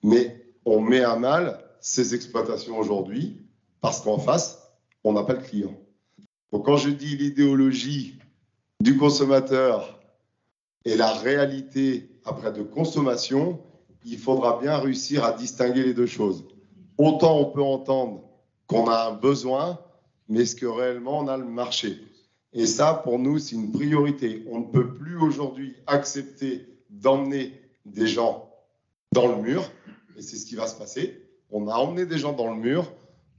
Mais 0.02 0.44
on 0.64 0.80
met 0.80 1.02
à 1.02 1.16
mal 1.16 1.64
ces 1.80 2.14
exploitations 2.14 2.78
aujourd'hui 2.78 3.40
parce 3.80 4.00
qu'en 4.00 4.18
face, 4.18 4.70
on 5.04 5.12
n'a 5.12 5.22
pas 5.22 5.34
le 5.34 5.42
client. 5.42 5.74
Donc, 6.52 6.66
quand 6.66 6.76
je 6.76 6.90
dis 6.90 7.16
l'idéologie 7.16 8.18
du 8.80 8.96
consommateur 8.96 10.00
et 10.84 10.96
la 10.96 11.12
réalité 11.12 12.10
après 12.24 12.52
de 12.52 12.62
consommation, 12.62 13.60
il 14.06 14.18
faudra 14.18 14.58
bien 14.60 14.78
réussir 14.78 15.24
à 15.24 15.32
distinguer 15.32 15.82
les 15.82 15.92
deux 15.92 16.06
choses. 16.06 16.44
Autant 16.96 17.38
on 17.38 17.46
peut 17.46 17.62
entendre 17.62 18.22
qu'on 18.68 18.88
a 18.88 19.08
un 19.08 19.12
besoin, 19.12 19.80
mais 20.28 20.42
est-ce 20.42 20.54
que 20.54 20.66
réellement 20.66 21.18
on 21.18 21.28
a 21.28 21.36
le 21.36 21.44
marché? 21.44 21.98
Et 22.52 22.66
ça, 22.66 22.94
pour 22.94 23.18
nous, 23.18 23.38
c'est 23.38 23.54
une 23.54 23.72
priorité. 23.72 24.44
On 24.50 24.60
ne 24.60 24.64
peut 24.64 24.94
plus 24.94 25.18
aujourd'hui 25.18 25.74
accepter 25.86 26.66
d'emmener 26.88 27.52
des 27.84 28.06
gens 28.06 28.50
dans 29.12 29.26
le 29.26 29.42
mur, 29.42 29.62
et 30.16 30.22
c'est 30.22 30.36
ce 30.36 30.46
qui 30.46 30.54
va 30.54 30.66
se 30.66 30.76
passer. 30.76 31.22
On 31.50 31.68
a 31.68 31.74
emmené 31.74 32.06
des 32.06 32.18
gens 32.18 32.32
dans 32.32 32.50
le 32.54 32.60
mur, 32.60 32.90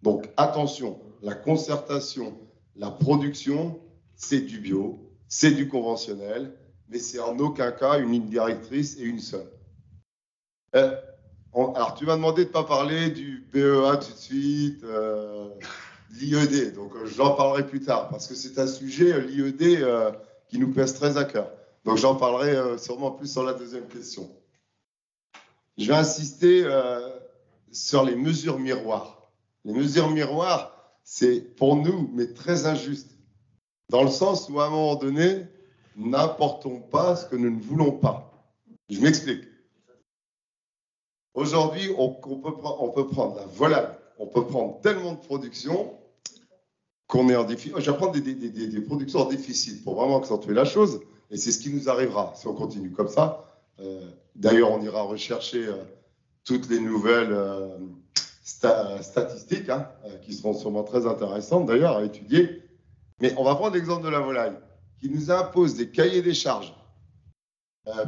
donc 0.03 0.29
attention, 0.37 0.99
la 1.21 1.33
concertation, 1.33 2.37
la 2.75 2.91
production, 2.91 3.79
c'est 4.15 4.41
du 4.41 4.59
bio, 4.59 4.99
c'est 5.27 5.51
du 5.51 5.67
conventionnel, 5.67 6.53
mais 6.89 6.99
c'est 6.99 7.19
en 7.19 7.39
aucun 7.39 7.71
cas 7.71 7.99
une 7.99 8.11
ligne 8.11 8.27
directrice 8.27 8.97
et 8.99 9.03
une 9.03 9.19
seule. 9.19 9.49
Euh, 10.75 10.95
alors, 11.55 11.95
tu 11.95 12.05
m'as 12.05 12.15
demandé 12.15 12.43
de 12.43 12.49
ne 12.49 12.53
pas 12.53 12.63
parler 12.63 13.09
du 13.09 13.47
BEA 13.51 13.97
tout 13.97 14.11
de 14.11 14.17
suite, 14.17 14.83
euh, 14.83 15.49
l'IED, 16.11 16.73
donc 16.75 16.95
euh, 16.95 17.05
j'en 17.05 17.31
parlerai 17.31 17.65
plus 17.65 17.81
tard, 17.81 18.09
parce 18.09 18.27
que 18.27 18.35
c'est 18.35 18.59
un 18.59 18.67
sujet, 18.67 19.19
l'IED, 19.21 19.85
qui 20.49 20.59
nous 20.59 20.71
pèse 20.71 20.93
très 20.93 21.17
à 21.17 21.23
cœur. 21.23 21.51
Donc 21.85 21.97
j'en 21.97 22.15
parlerai 22.15 22.77
sûrement 22.77 23.11
plus 23.11 23.31
sur 23.31 23.43
la 23.43 23.53
deuxième 23.53 23.87
question. 23.87 24.29
Je 25.77 25.87
vais 25.87 25.97
insister 25.97 26.65
sur 27.71 28.03
les 28.03 28.15
mesures 28.15 28.59
miroirs. 28.59 29.29
Les 29.65 29.73
mesures 29.73 30.09
miroirs, 30.09 30.73
c'est 31.03 31.41
pour 31.55 31.75
nous, 31.75 32.09
mais 32.13 32.27
très 32.33 32.65
injuste, 32.65 33.17
dans 33.89 34.03
le 34.03 34.09
sens 34.09 34.49
où 34.49 34.59
à 34.59 34.67
un 34.67 34.69
moment 34.69 34.95
donné, 34.95 35.45
n'apportons 35.95 36.79
pas 36.79 37.15
ce 37.15 37.25
que 37.25 37.35
nous 37.35 37.49
ne 37.49 37.61
voulons 37.61 37.91
pas. 37.91 38.31
Je 38.89 38.99
m'explique. 39.01 39.43
Aujourd'hui, 41.37 41.91
on, 41.99 42.09
peut, 42.09 43.05
prendre 43.05 43.35
la 43.35 43.45
volaille, 43.45 43.89
on 44.17 44.25
peut 44.25 44.47
prendre 44.47 44.81
tellement 44.81 45.11
de 45.11 45.19
production 45.19 45.93
qu'on 47.05 47.29
est 47.29 47.35
en 47.35 47.43
déficit. 47.43 47.77
Je 47.77 47.91
vais 47.91 47.95
prendre 47.95 48.13
des, 48.13 48.21
des, 48.33 48.49
des, 48.49 48.81
productions 48.81 49.19
en 49.19 49.25
déficit 49.25 49.83
pour 49.83 49.93
vraiment 49.93 50.17
accentuer 50.17 50.55
la 50.55 50.65
chose, 50.65 50.99
et 51.29 51.37
c'est 51.37 51.51
ce 51.51 51.59
qui 51.59 51.69
nous 51.71 51.89
arrivera 51.89 52.33
si 52.35 52.47
on 52.47 52.55
continue 52.55 52.89
comme 52.89 53.07
ça. 53.07 53.45
Euh, 53.79 54.01
d'ailleurs, 54.33 54.71
on 54.71 54.81
ira 54.81 55.03
rechercher 55.03 55.67
euh, 55.67 55.75
toutes 56.43 56.71
les 56.71 56.79
nouvelles 56.79 57.31
euh, 57.31 57.77
statistiques, 58.43 59.69
hein, 59.69 59.87
qui 60.23 60.33
seront 60.33 60.55
sûrement 60.55 60.83
très 60.83 61.05
intéressantes 61.05 61.67
d'ailleurs 61.67 61.97
à 61.97 62.03
étudier. 62.03 62.63
Mais 63.21 63.35
on 63.37 63.43
va 63.43 63.53
prendre 63.53 63.75
l'exemple 63.75 64.03
de 64.03 64.09
la 64.09 64.21
volaille 64.21 64.57
qui 64.99 65.11
nous 65.11 65.29
impose 65.29 65.75
des 65.75 65.91
cahiers 65.91 66.23
des 66.23 66.33
charges 66.33 66.73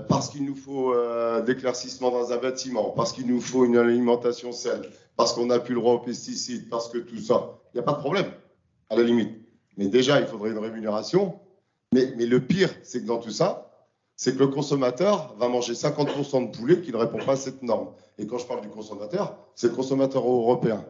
parce 0.07 0.29
qu'il 0.29 0.45
nous 0.45 0.55
faut 0.55 0.93
euh, 0.93 1.41
d'éclaircissement 1.41 2.11
dans 2.11 2.31
un 2.31 2.37
bâtiment, 2.37 2.91
parce 2.91 3.13
qu'il 3.13 3.27
nous 3.27 3.41
faut 3.41 3.65
une 3.65 3.77
alimentation 3.77 4.51
saine, 4.51 4.81
parce 5.15 5.33
qu'on 5.33 5.47
n'a 5.47 5.59
plus 5.59 5.73
le 5.73 5.81
droit 5.81 5.93
aux 5.93 5.99
pesticides, 5.99 6.69
parce 6.69 6.89
que 6.89 6.97
tout 6.97 7.19
ça, 7.19 7.59
il 7.73 7.77
n'y 7.77 7.79
a 7.81 7.83
pas 7.83 7.93
de 7.93 7.99
problème, 7.99 8.31
à 8.89 8.95
la 8.95 9.03
limite. 9.03 9.37
Mais 9.77 9.87
déjà, 9.87 10.19
il 10.19 10.27
faudrait 10.27 10.51
une 10.51 10.57
rémunération. 10.57 11.39
Mais, 11.93 12.13
mais 12.17 12.25
le 12.25 12.41
pire, 12.41 12.69
c'est 12.83 13.01
que 13.01 13.07
dans 13.07 13.17
tout 13.17 13.31
ça, 13.31 13.69
c'est 14.15 14.33
que 14.33 14.39
le 14.39 14.47
consommateur 14.47 15.33
va 15.37 15.47
manger 15.47 15.73
50% 15.73 16.51
de 16.51 16.57
poulet 16.57 16.81
qui 16.81 16.91
ne 16.91 16.97
répond 16.97 17.19
pas 17.19 17.31
à 17.31 17.37
cette 17.37 17.63
norme. 17.63 17.87
Et 18.17 18.27
quand 18.27 18.37
je 18.37 18.45
parle 18.45 18.59
du 18.59 18.67
consommateur, 18.67 19.37
c'est 19.55 19.67
le 19.69 19.73
consommateur 19.73 20.27
européen. 20.27 20.85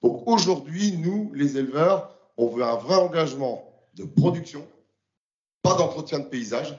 Donc 0.00 0.22
aujourd'hui, 0.26 0.96
nous, 0.96 1.32
les 1.34 1.58
éleveurs, 1.58 2.16
on 2.36 2.46
veut 2.46 2.62
un 2.62 2.76
vrai 2.76 2.94
engagement 2.94 3.68
de 3.96 4.04
production, 4.04 4.64
pas 5.62 5.74
d'entretien 5.74 6.20
de 6.20 6.26
paysage. 6.26 6.78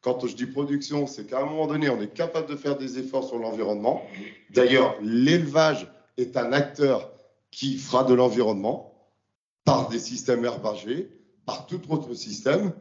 Quand 0.00 0.24
je 0.26 0.36
dis 0.36 0.46
production, 0.46 1.06
c'est 1.06 1.26
qu'à 1.26 1.40
un 1.40 1.44
moment 1.44 1.66
donné, 1.66 1.90
on 1.90 2.00
est 2.00 2.12
capable 2.12 2.48
de 2.48 2.56
faire 2.56 2.76
des 2.76 2.98
efforts 2.98 3.24
sur 3.24 3.38
l'environnement. 3.38 4.02
D'ailleurs, 4.50 4.94
l'élevage 5.02 5.88
est 6.16 6.36
un 6.36 6.52
acteur 6.52 7.10
qui 7.50 7.76
fera 7.78 8.04
de 8.04 8.14
l'environnement 8.14 8.94
par 9.64 9.88
des 9.88 9.98
systèmes 9.98 10.44
herbagés, 10.44 11.10
par 11.46 11.66
tout 11.66 11.80
autre 11.90 12.14
système. 12.14 12.72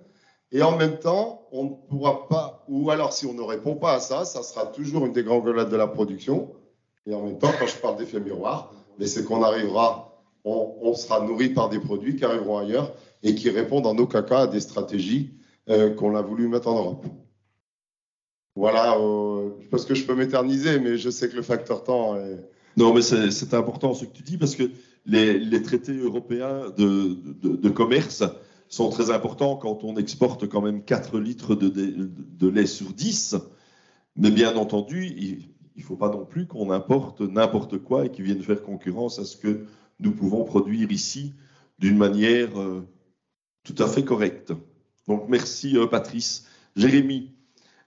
Et 0.51 0.61
en 0.61 0.77
même 0.77 0.99
temps, 0.99 1.47
on 1.51 1.63
ne 1.63 1.69
pourra 1.89 2.27
pas, 2.27 2.63
ou 2.69 2.91
alors 2.91 3.13
si 3.13 3.25
on 3.25 3.33
ne 3.33 3.41
répond 3.41 3.75
pas 3.75 3.93
à 3.93 3.99
ça, 3.99 4.23
ça 4.23 4.43
sera 4.43 4.67
toujours 4.67 5.05
une 5.05 5.13
dégringolade 5.13 5.69
de 5.69 5.75
la 5.75 5.87
production. 5.87 6.53
Et 7.05 7.13
en 7.13 7.23
même 7.23 7.39
temps, 7.39 7.51
quand 7.59 7.67
je 7.67 7.75
parle 7.77 7.97
d'effet 7.97 8.19
miroir, 8.19 8.73
c'est 9.05 9.25
qu'on 9.25 9.43
arrivera, 9.43 10.23
on, 10.43 10.93
sera 10.93 11.21
nourri 11.21 11.49
par 11.49 11.69
des 11.69 11.79
produits 11.79 12.15
qui 12.15 12.23
arriveront 12.23 12.59
ailleurs 12.59 12.93
et 13.23 13.35
qui 13.35 13.49
répondent 13.49 13.87
en 13.87 13.97
aucun 13.97 14.23
cas 14.23 14.41
à 14.41 14.47
des 14.47 14.61
stratégies 14.61 15.33
qu'on 15.67 16.15
a 16.15 16.21
voulu 16.21 16.47
mettre 16.47 16.67
en 16.67 16.75
Europe. 16.75 17.05
Voilà, 18.55 18.97
euh, 18.97 19.51
parce 19.69 19.85
que 19.85 19.93
je 19.93 20.05
peux 20.05 20.15
m'éterniser, 20.15 20.79
mais 20.79 20.97
je 20.97 21.09
sais 21.09 21.29
que 21.29 21.35
le 21.35 21.43
facteur 21.43 21.83
temps 21.83 22.15
est... 22.15 22.43
Non, 22.75 22.93
mais 22.93 23.01
c'est 23.01 23.53
important 23.53 23.93
ce 23.93 24.05
que 24.05 24.13
tu 24.13 24.23
dis, 24.23 24.37
parce 24.37 24.55
que 24.55 24.63
les, 25.05 25.61
traités 25.61 25.97
européens 25.97 26.71
de, 26.77 27.17
de 27.41 27.69
commerce 27.69 28.23
sont 28.69 28.89
très 28.89 29.11
importants 29.11 29.55
quand 29.55 29.83
on 29.83 29.95
exporte 29.95 30.47
quand 30.47 30.61
même 30.61 30.83
4 30.83 31.19
litres 31.19 31.55
de, 31.55 32.47
lait 32.47 32.65
sur 32.65 32.93
10. 32.93 33.35
Mais 34.15 34.31
bien 34.31 34.55
entendu, 34.55 35.05
il 35.05 35.49
ne 35.77 35.83
faut 35.83 35.95
pas 35.95 36.09
non 36.09 36.25
plus 36.25 36.47
qu'on 36.47 36.71
importe 36.71 37.21
n'importe 37.21 37.77
quoi 37.77 38.05
et 38.05 38.11
qu'il 38.11 38.25
vienne 38.25 38.41
faire 38.41 38.61
concurrence 38.61 39.19
à 39.19 39.25
ce 39.25 39.37
que 39.37 39.65
nous 39.99 40.11
pouvons 40.11 40.43
produire 40.43 40.91
ici 40.91 41.33
d'une 41.79 41.97
manière 41.97 42.59
euh, 42.59 42.87
tout 43.63 43.75
à 43.77 43.87
fait 43.87 44.03
correcte. 44.03 44.53
Donc 45.07 45.25
merci 45.29 45.77
euh, 45.77 45.87
Patrice. 45.87 46.45
Jérémy, 46.75 47.31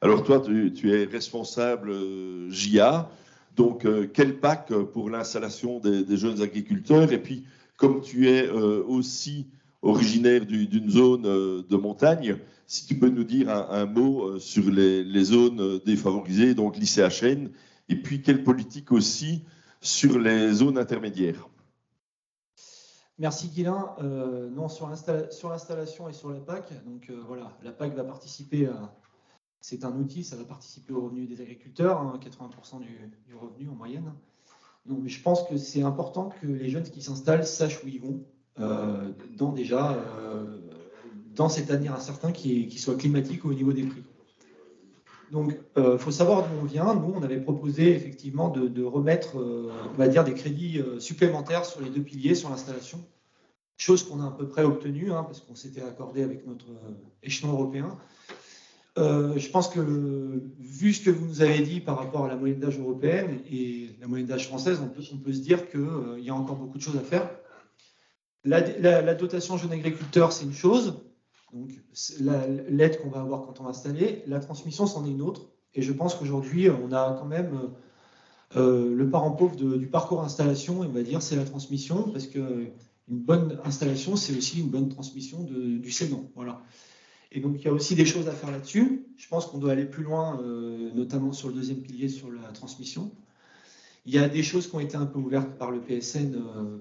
alors 0.01 0.25
toi 0.25 0.41
tu, 0.41 0.93
es 0.93 1.05
responsable 1.05 1.91
euh, 1.91 2.51
JA. 2.51 3.11
Donc 3.57 3.87
quel 4.14 4.39
PAC 4.39 4.73
pour 4.93 5.11
l'installation 5.11 5.81
des, 5.81 6.16
jeunes 6.16 6.41
agriculteurs? 6.41 7.12
Et 7.12 7.18
puis 7.18 7.45
comme 7.77 8.01
tu 8.01 8.29
es 8.29 8.49
aussi 8.49 9.47
originaire 9.83 10.45
d'une 10.47 10.91
zone 10.91 11.27
euh, 11.27 11.62
de 11.68 11.77
montagne, 11.77 12.37
si 12.66 12.87
tu 12.87 12.95
peux 12.95 13.09
nous 13.09 13.25
dire 13.25 13.49
un, 13.51 13.87
mot 13.87 14.25
euh, 14.25 14.39
sur 14.39 14.71
les, 14.71 15.25
zones 15.25 15.61
euh, 15.61 15.81
défavorisées, 15.85 16.55
donc 16.55 16.77
l'ICHN, 16.77 17.49
et 17.89 17.97
puis 17.97 18.23
quelle 18.23 18.45
politique 18.45 18.93
aussi 18.93 19.43
sur 19.81 20.18
les 20.18 20.53
zones 20.53 20.79
intermédiaires? 20.79 21.49
Merci 23.21 23.49
Guilain. 23.49 23.95
non, 24.01 24.68
sur 24.68 24.89
l'installation 24.89 26.09
et 26.09 26.12
sur 26.12 26.31
la 26.31 26.41
PAC, 26.41 26.73
donc 26.85 27.12
voilà, 27.29 27.57
la 27.62 27.71
PAC 27.71 27.95
va 27.95 28.03
participer. 28.03 28.68
C'est 29.61 29.85
un 29.85 29.95
outil, 29.95 30.25
ça 30.25 30.37
va 30.37 30.45
participer 30.45 30.95
au 30.95 31.03
revenu 31.03 31.27
des 31.27 31.41
agriculteurs, 31.43 32.18
80% 32.18 32.77
hein, 32.77 32.81
du, 33.27 33.35
revenu 33.35 33.68
en 33.68 33.75
moyenne. 33.75 34.12
Donc, 34.87 35.07
je 35.07 35.23
pense 35.23 35.47
que 35.47 35.59
c'est 35.59 35.83
important 35.83 36.31
que 36.41 36.47
les 36.47 36.71
jeunes 36.71 36.85
qui 36.85 37.03
s'installent 37.03 37.47
sachent 37.47 37.85
où 37.85 37.89
ils 37.89 38.01
vont, 38.01 38.25
euh, 38.59 39.12
dans 39.37 39.53
déjà 39.53 39.93
euh, 39.93 40.59
dans 41.35 41.51
cet 41.51 41.71
avenir 41.71 41.95
incertain 41.95 42.33
qui, 42.33 42.68
qui 42.68 42.79
soit 42.79 42.97
climatique 42.97 43.45
au 43.45 43.53
niveau 43.53 43.73
des 43.73 43.85
prix. 43.85 44.03
Donc, 45.31 45.57
il 45.76 45.83
euh, 45.83 45.99
faut 45.99 46.11
savoir 46.11 46.49
d'où 46.49 46.55
on 46.61 46.64
vient. 46.64 46.95
Nous, 46.95 47.12
on 47.14 47.22
avait 47.22 47.41
proposé 47.41 47.95
effectivement 47.95 48.49
de, 48.49 48.85
remettre, 48.85 49.37
on 49.37 49.97
va 49.97 50.09
dire, 50.09 50.24
des 50.24 50.35
crédits 50.35 50.83
supplémentaires 50.99 51.64
sur 51.64 51.81
les 51.81 51.91
deux 51.91 52.03
piliers, 52.03 52.35
sur 52.35 52.51
l'installation. 52.51 53.05
Chose 53.76 54.03
qu'on 54.03 54.20
a 54.20 54.26
à 54.26 54.31
peu 54.31 54.47
près 54.47 54.64
obtenue, 54.64 55.12
hein, 55.12 55.22
parce 55.22 55.41
qu'on 55.41 55.55
s'était 55.55 55.83
accordé 55.83 56.22
avec 56.22 56.47
notre 56.47 56.66
échelon 57.22 57.53
européen. 57.53 57.97
je 58.97 59.51
pense 59.51 59.68
que, 59.68 60.43
vu 60.59 60.93
ce 60.93 61.03
que 61.03 61.11
vous 61.11 61.26
nous 61.26 61.43
avez 61.43 61.61
dit 61.61 61.81
par 61.81 61.97
rapport 61.97 62.24
à 62.24 62.28
la 62.28 62.37
moyenne 62.37 62.61
d'âge 62.61 62.78
européenne 62.78 63.41
et 63.51 63.91
la 64.01 64.09
moyenne 64.09 64.26
d'âge 64.26 64.49
française, 64.49 64.81
on 64.83 64.89
peut, 64.89 65.33
se 65.33 65.41
dire 65.41 65.70
qu'il 65.70 66.24
y 66.24 66.31
a 66.31 66.35
encore 66.35 66.57
beaucoup 66.57 66.78
de 66.78 66.83
choses 66.83 66.97
à 66.97 67.03
faire. 67.03 67.31
La, 68.45 69.14
dotation 69.14 69.59
jeune 69.59 69.72
agriculteur, 69.72 70.33
c'est 70.33 70.45
une 70.45 70.55
chose. 70.55 70.95
Donc, 71.53 71.70
l'aide 72.20 73.01
qu'on 73.01 73.11
va 73.11 73.20
avoir 73.20 73.42
quand 73.42 73.61
on 73.61 73.64
va 73.64 73.70
installer. 73.70 74.22
La 74.26 74.40
transmission, 74.40 74.86
c'en 74.86 75.05
est 75.05 75.11
une 75.11 75.22
autre. 75.22 75.48
Et 75.74 75.82
je 75.82 75.92
pense 75.92 76.14
qu'aujourd'hui, 76.14 76.68
on 76.70 76.92
a 76.92 77.16
quand 77.18 77.26
même 77.26 77.70
euh, 78.57 78.94
le 78.94 79.11
parent 79.11 79.32
pauvre 79.32 79.57
du 79.57 79.86
parcours 79.86 80.22
installation, 80.22 80.80
on 80.80 80.88
va 80.88 81.03
dire, 81.03 81.22
c'est 81.22 81.36
la 81.36 81.44
transmission, 81.44 82.11
parce 82.11 82.26
qu'une 82.26 82.72
bonne 83.09 83.59
installation, 83.64 84.16
c'est 84.16 84.36
aussi 84.36 84.61
une 84.61 84.68
bonne 84.68 84.88
transmission 84.88 85.42
du 85.42 85.90
sédent. 85.90 86.30
Voilà. 86.34 86.62
Et 87.32 87.40
donc, 87.40 87.57
il 87.61 87.64
y 87.64 87.68
a 87.68 87.72
aussi 87.72 87.94
des 87.94 88.07
choses 88.07 88.28
à 88.28 88.32
faire 88.32 88.51
là-dessus. 88.51 89.07
Je 89.16 89.28
pense 89.28 89.46
qu'on 89.46 89.59
doit 89.59 89.72
aller 89.72 89.84
plus 89.84 90.03
loin, 90.03 90.40
euh, 90.42 90.90
notamment 90.94 91.32
sur 91.32 91.48
le 91.48 91.55
deuxième 91.55 91.80
pilier, 91.80 92.09
sur 92.09 92.30
la 92.30 92.48
transmission. 92.53 93.12
Il 94.05 94.12
y 94.12 94.18
a 94.18 94.28
des 94.28 94.42
choses 94.42 94.68
qui 94.68 94.74
ont 94.74 94.80
été 94.80 94.96
un 94.96 95.07
peu 95.07 95.18
ouvertes 95.18 95.57
par 95.57 95.70
le 95.70 95.80
PSN 95.80 96.34
euh, 96.34 96.78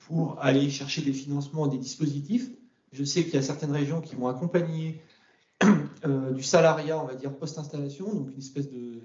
pour 0.00 0.38
aller 0.40 0.68
chercher 0.68 1.00
des 1.00 1.14
financements, 1.14 1.66
des 1.66 1.78
dispositifs. 1.78 2.50
Je 2.96 3.04
sais 3.04 3.24
qu'il 3.24 3.34
y 3.34 3.36
a 3.36 3.42
certaines 3.42 3.72
régions 3.72 4.00
qui 4.00 4.16
vont 4.16 4.26
accompagner 4.26 5.02
euh, 6.06 6.32
du 6.32 6.42
salariat, 6.42 6.98
on 6.98 7.06
va 7.06 7.14
dire, 7.14 7.30
post-installation, 7.34 8.06
donc 8.12 8.32
une 8.32 8.38
espèce 8.38 8.70
de, 8.70 9.02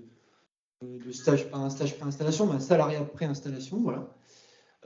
stage, 1.11 1.49
pas 1.49 1.57
un 1.57 1.69
stage 1.69 1.97
pré-installation, 1.97 2.45
mais 2.45 2.53
un 2.53 2.59
salariat 2.61 3.01
pré-installation, 3.01 3.81
voilà, 3.81 4.07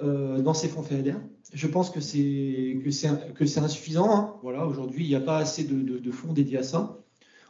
euh, 0.02 0.42
dans 0.42 0.56
ces 0.56 0.68
fonds 0.70 0.82
FEADER. 0.82 1.18
Je 1.54 1.68
pense 1.68 1.92
que 1.92 2.00
c'est 2.00 3.60
insuffisant. 3.60 4.10
Hein. 4.12 4.34
Voilà, 4.42 4.66
aujourd'hui, 4.66 5.06
il 5.06 5.10
n'y 5.10 5.16
a 5.16 5.22
pas 5.22 5.38
assez 5.38 5.66
de, 5.66 6.12
fonds 6.12 6.34
dédiés 6.34 6.58
à 6.58 6.64
ça. 6.64 6.98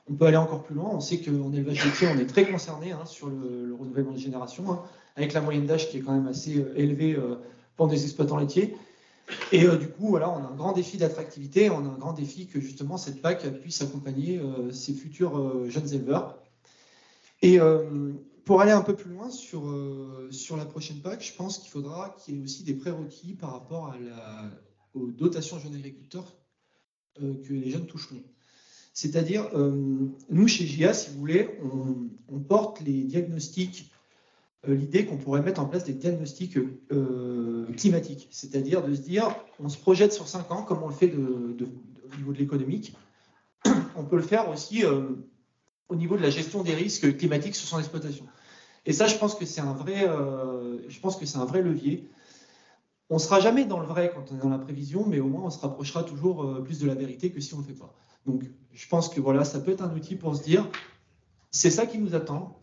On 0.10 0.14
peut 0.14 0.26
aller 0.26 0.38
encore 0.38 0.64
plus 0.64 0.76
loin. 0.76 0.90
On 0.92 1.00
sait 1.00 1.20
qu'en 1.20 1.54
élevage 1.54 1.86
laitier, 1.86 2.10
on 2.14 2.20
est 2.20 2.28
très 2.28 2.46
concerné 2.46 2.92
hein, 2.92 3.06
sur 3.06 3.28
le, 3.28 3.74
renouvellement 3.74 4.12
des 4.12 4.20
générations, 4.20 4.70
hein, 4.72 4.84
avec 5.16 5.32
la 5.32 5.40
moyenne 5.40 5.66
d'âge 5.66 5.90
qui 5.90 5.98
est 5.98 6.02
quand 6.02 6.14
même 6.14 6.28
assez 6.28 6.58
euh, 6.58 6.74
élevée 6.76 7.18
pour 7.78 7.88
des 7.88 8.04
exploitants 8.04 8.38
laitiers. 8.38 8.76
Et 9.52 9.66
euh, 9.66 9.78
du 9.78 9.88
coup, 9.88 10.10
voilà, 10.10 10.30
on 10.30 10.44
a 10.44 10.48
un 10.48 10.56
grand 10.56 10.74
défi 10.74 10.98
d'attractivité, 10.98 11.70
on 11.70 11.78
a 11.78 11.90
un 11.90 11.98
grand 11.98 12.14
défi 12.14 12.48
que 12.48 12.60
justement 12.60 12.98
cette 12.98 13.22
PAC 13.22 13.48
puisse 13.60 13.82
accompagner 13.82 14.40
euh, 14.40 14.72
ces 14.72 14.94
futurs 14.94 15.38
euh, 15.38 15.70
jeunes 15.70 15.94
éleveurs. 15.94 16.42
Et 17.42 17.60
pour 18.44 18.62
aller 18.62 18.72
un 18.72 18.82
peu 18.82 18.96
plus 18.96 19.12
loin 19.12 19.30
sur, 19.30 19.62
sur 20.32 20.58
la 20.58 20.66
prochaine 20.66 21.00
PAC, 21.02 21.24
je 21.24 21.34
pense 21.34 21.60
qu'il 21.60 21.70
faudra 21.70 22.16
qu'il 22.18 22.36
y 22.36 22.40
ait 22.40 22.42
aussi 22.42 22.64
des 22.64 22.74
prérequis 22.74 23.34
par 23.34 23.52
rapport 23.52 23.90
à 23.90 24.00
la, 24.00 24.50
aux 24.96 25.12
dotations 25.12 25.60
jeunes 25.60 25.76
agriculteurs 25.76 26.34
que 27.20 27.54
les 27.54 27.70
jeunes 27.70 27.86
toucheront. 27.86 28.24
C'est-à-dire, 28.94 29.52
nous, 29.54 30.48
chez 30.48 30.66
GIA, 30.66 30.94
si 30.94 31.12
vous 31.12 31.20
voulez, 31.20 31.60
on, 32.32 32.40
porte 32.40 32.82
les 32.82 33.04
diagnostics 33.04 33.92
euh, 33.92 33.95
l'idée 34.74 35.06
qu'on 35.06 35.18
pourrait 35.18 35.42
mettre 35.42 35.62
en 35.62 35.66
place 35.66 35.84
des 35.84 35.94
diagnostics 35.94 36.58
euh, 36.92 37.66
climatiques, 37.78 38.28
c'est-à-dire 38.32 38.84
de 38.84 38.94
se 38.94 39.02
dire, 39.02 39.36
on 39.60 39.70
se 39.70 39.78
projette 39.78 40.14
sur 40.14 40.28
5 40.28 40.52
ans, 40.52 40.64
comme 40.64 40.84
on 40.84 40.88
le 40.88 40.94
fait 40.94 41.14
au 41.14 42.18
niveau 42.18 42.34
de 42.34 42.38
l'économique, 42.38 42.96
on 43.96 44.04
peut 44.04 44.16
le 44.16 44.22
faire 44.22 44.50
aussi 44.50 44.84
euh, 44.84 45.10
au 45.90 45.96
niveau 45.96 46.18
de 46.18 46.22
la 46.22 46.30
gestion 46.30 46.64
des 46.64 46.74
risques 46.74 47.18
climatiques 47.18 47.56
sur 47.56 47.68
son 47.68 47.80
exploitation. 47.80 48.26
Et 48.86 48.94
ça, 48.94 49.08
je 49.08 49.16
pense 49.16 49.36
que 49.36 49.46
c'est 49.46 49.62
un 49.62 49.74
vrai, 49.74 50.08
je 50.88 51.00
pense 51.00 51.16
que 51.16 51.26
c'est 51.26 51.40
un 51.40 51.46
vrai 51.46 51.64
levier. 51.64 52.08
On 53.10 53.16
ne 53.16 53.20
sera 53.20 53.40
jamais 53.40 53.66
dans 53.66 53.80
le 53.80 53.88
vrai 53.88 54.12
quand 54.14 54.32
on 54.32 54.36
est 54.36 54.42
dans 54.42 54.50
la 54.50 54.60
prévision, 54.60 55.06
mais 55.08 55.20
au 55.20 55.28
moins 55.28 55.42
on 55.42 55.50
se 55.50 55.58
rapprochera 55.60 56.04
toujours 56.04 56.64
plus 56.64 56.78
de 56.78 56.86
la 56.86 56.94
vérité 56.94 57.32
que 57.32 57.40
si 57.40 57.56
on 57.56 57.58
ne 57.58 57.64
le 57.64 57.70
fait 57.70 57.80
pas. 57.80 57.96
Donc, 58.28 58.44
je 58.74 58.88
pense 58.88 59.10
que 59.10 59.20
voilà, 59.20 59.44
ça 59.44 59.60
peut 59.60 59.72
être 59.72 59.82
un 59.82 59.92
outil 59.96 60.16
pour 60.16 60.36
se 60.36 60.44
dire, 60.44 60.70
c'est 61.50 61.72
ça 61.72 61.88
qui 61.88 61.98
nous 61.98 62.14
attend 62.14 62.60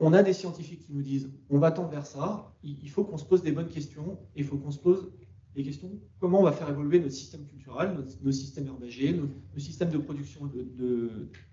on 0.00 0.12
a 0.12 0.22
des 0.22 0.32
scientifiques 0.32 0.86
qui 0.86 0.92
nous 0.92 1.02
disent 1.02 1.30
on 1.50 1.58
va 1.58 1.70
tendre 1.70 1.90
vers 1.90 2.06
ça, 2.06 2.52
il 2.62 2.90
faut 2.90 3.04
qu'on 3.04 3.18
se 3.18 3.24
pose 3.24 3.42
des 3.42 3.52
bonnes 3.52 3.68
questions, 3.68 4.18
et 4.34 4.40
il 4.40 4.44
faut 4.44 4.56
qu'on 4.56 4.70
se 4.70 4.78
pose 4.78 5.10
des 5.54 5.62
questions 5.62 5.90
comment 6.20 6.40
on 6.40 6.42
va 6.42 6.52
faire 6.52 6.68
évoluer 6.68 6.98
notre 6.98 7.14
système 7.14 7.44
culturel, 7.46 7.96
nos, 8.22 8.32
systèmes 8.32 8.66
herbagers, 8.66 9.12
nos, 9.12 9.28
systèmes 9.58 9.90
de 9.90 9.98
production 9.98 10.50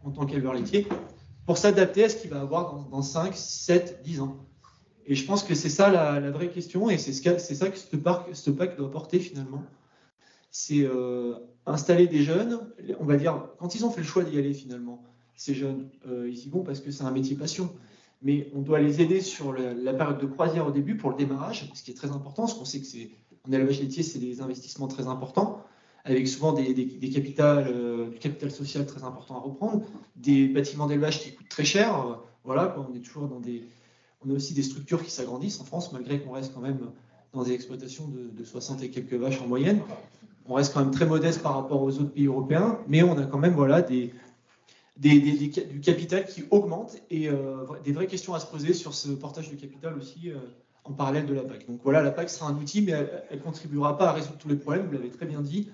en 0.03 0.11
tant 0.11 0.25
qu'éleveur 0.25 0.53
laitier, 0.53 0.87
pour 1.45 1.57
s'adapter 1.57 2.05
à 2.05 2.09
ce 2.09 2.17
qu'il 2.17 2.29
va 2.29 2.41
avoir 2.41 2.87
dans, 2.89 3.01
5, 3.01 3.35
7, 3.35 4.01
10 4.03 4.21
ans. 4.21 4.37
Et 5.05 5.15
je 5.15 5.25
pense 5.25 5.43
que 5.43 5.55
c'est 5.55 5.69
ça 5.69 5.89
la, 5.91 6.31
vraie 6.31 6.49
question, 6.49 6.89
et 6.89 6.97
c'est 6.97 7.13
ce 7.13 7.55
ça 7.55 7.69
que 7.69 7.77
ce, 7.77 7.95
parc, 7.95 8.35
ce 8.35 8.49
PAC 8.49 8.77
doit 8.77 8.91
porter 8.91 9.19
finalement. 9.19 9.63
C'est 10.51 10.83
euh, 10.83 11.35
installer 11.65 12.07
des 12.07 12.23
jeunes, 12.23 12.59
on 12.99 13.05
va 13.05 13.17
dire, 13.17 13.47
quand 13.57 13.75
ils 13.75 13.85
ont 13.85 13.89
fait 13.89 14.01
le 14.01 14.07
choix 14.07 14.23
d'y 14.23 14.37
aller 14.37 14.53
finalement, 14.53 15.03
ces 15.35 15.53
jeunes, 15.53 15.89
euh, 16.07 16.29
ils 16.29 16.45
y 16.45 16.49
vont 16.49 16.63
parce 16.63 16.81
que 16.81 16.91
c'est 16.91 17.03
un 17.03 17.11
métier 17.11 17.35
passion 17.35 17.73
mais 18.21 18.49
on 18.55 18.61
doit 18.61 18.79
les 18.79 19.01
aider 19.01 19.21
sur 19.21 19.53
la 19.53 19.93
période 19.93 20.19
de 20.19 20.25
croisière 20.25 20.67
au 20.67 20.71
début 20.71 20.95
pour 20.95 21.09
le 21.09 21.15
démarrage, 21.15 21.69
ce 21.73 21.83
qui 21.83 21.91
est 21.91 21.95
très 21.95 22.11
important, 22.11 22.43
parce 22.43 22.53
qu'on 22.53 22.65
sait 22.65 22.79
que 22.79 22.85
c'est 22.85 23.09
en 23.47 23.51
élevage 23.51 23.79
laitier, 23.79 24.03
c'est 24.03 24.19
des 24.19 24.41
investissements 24.41 24.87
très 24.87 25.07
importants, 25.07 25.63
avec 26.03 26.27
souvent 26.27 26.53
des, 26.53 26.73
des, 26.73 26.83
euh, 27.39 28.09
du 28.09 28.19
capital 28.19 28.51
social 28.51 28.85
très 28.85 29.03
important 29.03 29.35
à 29.35 29.39
reprendre, 29.39 29.83
des 30.15 30.47
bâtiments 30.47 30.87
d'élevage 30.87 31.21
qui 31.21 31.33
coûtent 31.33 31.49
très 31.49 31.65
cher. 31.65 32.19
voilà, 32.43 32.75
on 32.77 32.95
est 32.95 32.99
toujours 32.99 33.27
dans 33.27 33.39
des, 33.39 33.63
on 34.25 34.29
a 34.29 34.33
aussi 34.33 34.53
des 34.53 34.63
structures 34.63 35.03
qui 35.03 35.11
s'agrandissent 35.11 35.59
en 35.59 35.63
France, 35.63 35.91
malgré 35.91 36.19
qu'on 36.19 36.31
reste 36.31 36.53
quand 36.53 36.61
même 36.61 36.79
dans 37.33 37.43
des 37.43 37.53
exploitations 37.53 38.07
de, 38.07 38.43
60 38.43 38.83
et 38.83 38.89
quelques 38.89 39.13
vaches 39.13 39.41
en 39.41 39.47
moyenne. 39.47 39.81
On 40.47 40.55
reste 40.55 40.73
quand 40.73 40.81
même 40.81 40.91
très 40.91 41.05
modeste 41.05 41.41
par 41.41 41.55
rapport 41.55 41.81
aux 41.81 41.91
autres 41.91 42.11
pays 42.11 42.25
européens, 42.25 42.79
mais 42.87 43.03
on 43.03 43.17
a 43.17 43.25
quand 43.25 43.37
même 43.37 43.53
voilà, 43.53 43.81
des, 43.81 44.11
du 45.01 45.81
capital 45.81 46.25
qui 46.25 46.43
augmente 46.51 46.97
et 47.09 47.27
euh, 47.27 47.65
des 47.83 47.91
vraies 47.91 48.07
questions 48.07 48.35
à 48.35 48.39
se 48.39 48.45
poser 48.45 48.73
sur 48.73 48.93
ce 48.93 49.09
portage 49.09 49.49
de 49.49 49.55
capital 49.55 49.97
aussi 49.97 50.29
euh, 50.29 50.35
en 50.83 50.93
parallèle 50.93 51.25
de 51.25 51.33
la 51.33 51.41
PAC. 51.41 51.67
Donc 51.67 51.79
voilà, 51.83 52.03
la 52.03 52.11
PAC 52.11 52.29
sera 52.29 52.49
un 52.49 52.55
outil, 52.55 52.81
mais 52.81 52.91
elle 52.91 53.37
ne 53.37 53.43
contribuera 53.43 53.97
pas 53.97 54.09
à 54.09 54.13
résoudre 54.13 54.37
tous 54.37 54.49
les 54.49 54.55
problèmes, 54.55 54.85
vous 54.85 54.93
l'avez 54.93 55.09
très 55.09 55.25
bien 55.25 55.41
dit. 55.41 55.69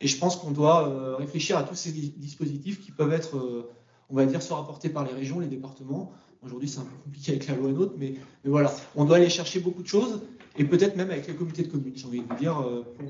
Et 0.00 0.06
je 0.06 0.16
pense 0.16 0.36
qu'on 0.36 0.52
doit 0.52 0.88
euh, 0.88 1.16
réfléchir 1.16 1.58
à 1.58 1.64
tous 1.64 1.74
ces 1.74 1.90
dispositifs 1.90 2.80
qui 2.80 2.92
peuvent 2.92 3.12
être, 3.12 3.68
on 4.10 4.14
va 4.14 4.26
dire, 4.26 4.40
soit 4.42 4.56
rapportés 4.56 4.88
par 4.88 5.04
les 5.04 5.12
régions, 5.12 5.40
les 5.40 5.48
départements. 5.48 6.12
Aujourd'hui, 6.42 6.68
c'est 6.68 6.78
un 6.78 6.84
peu 6.84 6.96
compliqué 7.04 7.32
avec 7.32 7.48
la 7.48 7.56
loi 7.56 7.72
NOTE, 7.72 7.94
mais, 7.98 8.14
mais 8.44 8.50
voilà, 8.50 8.72
on 8.94 9.04
doit 9.04 9.16
aller 9.16 9.28
chercher 9.28 9.58
beaucoup 9.58 9.82
de 9.82 9.88
choses 9.88 10.22
et 10.56 10.64
peut-être 10.64 10.94
même 10.94 11.10
avec 11.10 11.26
les 11.26 11.34
comités 11.34 11.64
de 11.64 11.68
communes, 11.68 11.94
j'ai 11.96 12.06
envie 12.06 12.20
de 12.20 12.26
vous 12.28 12.36
dire, 12.36 12.54
pour 12.96 13.08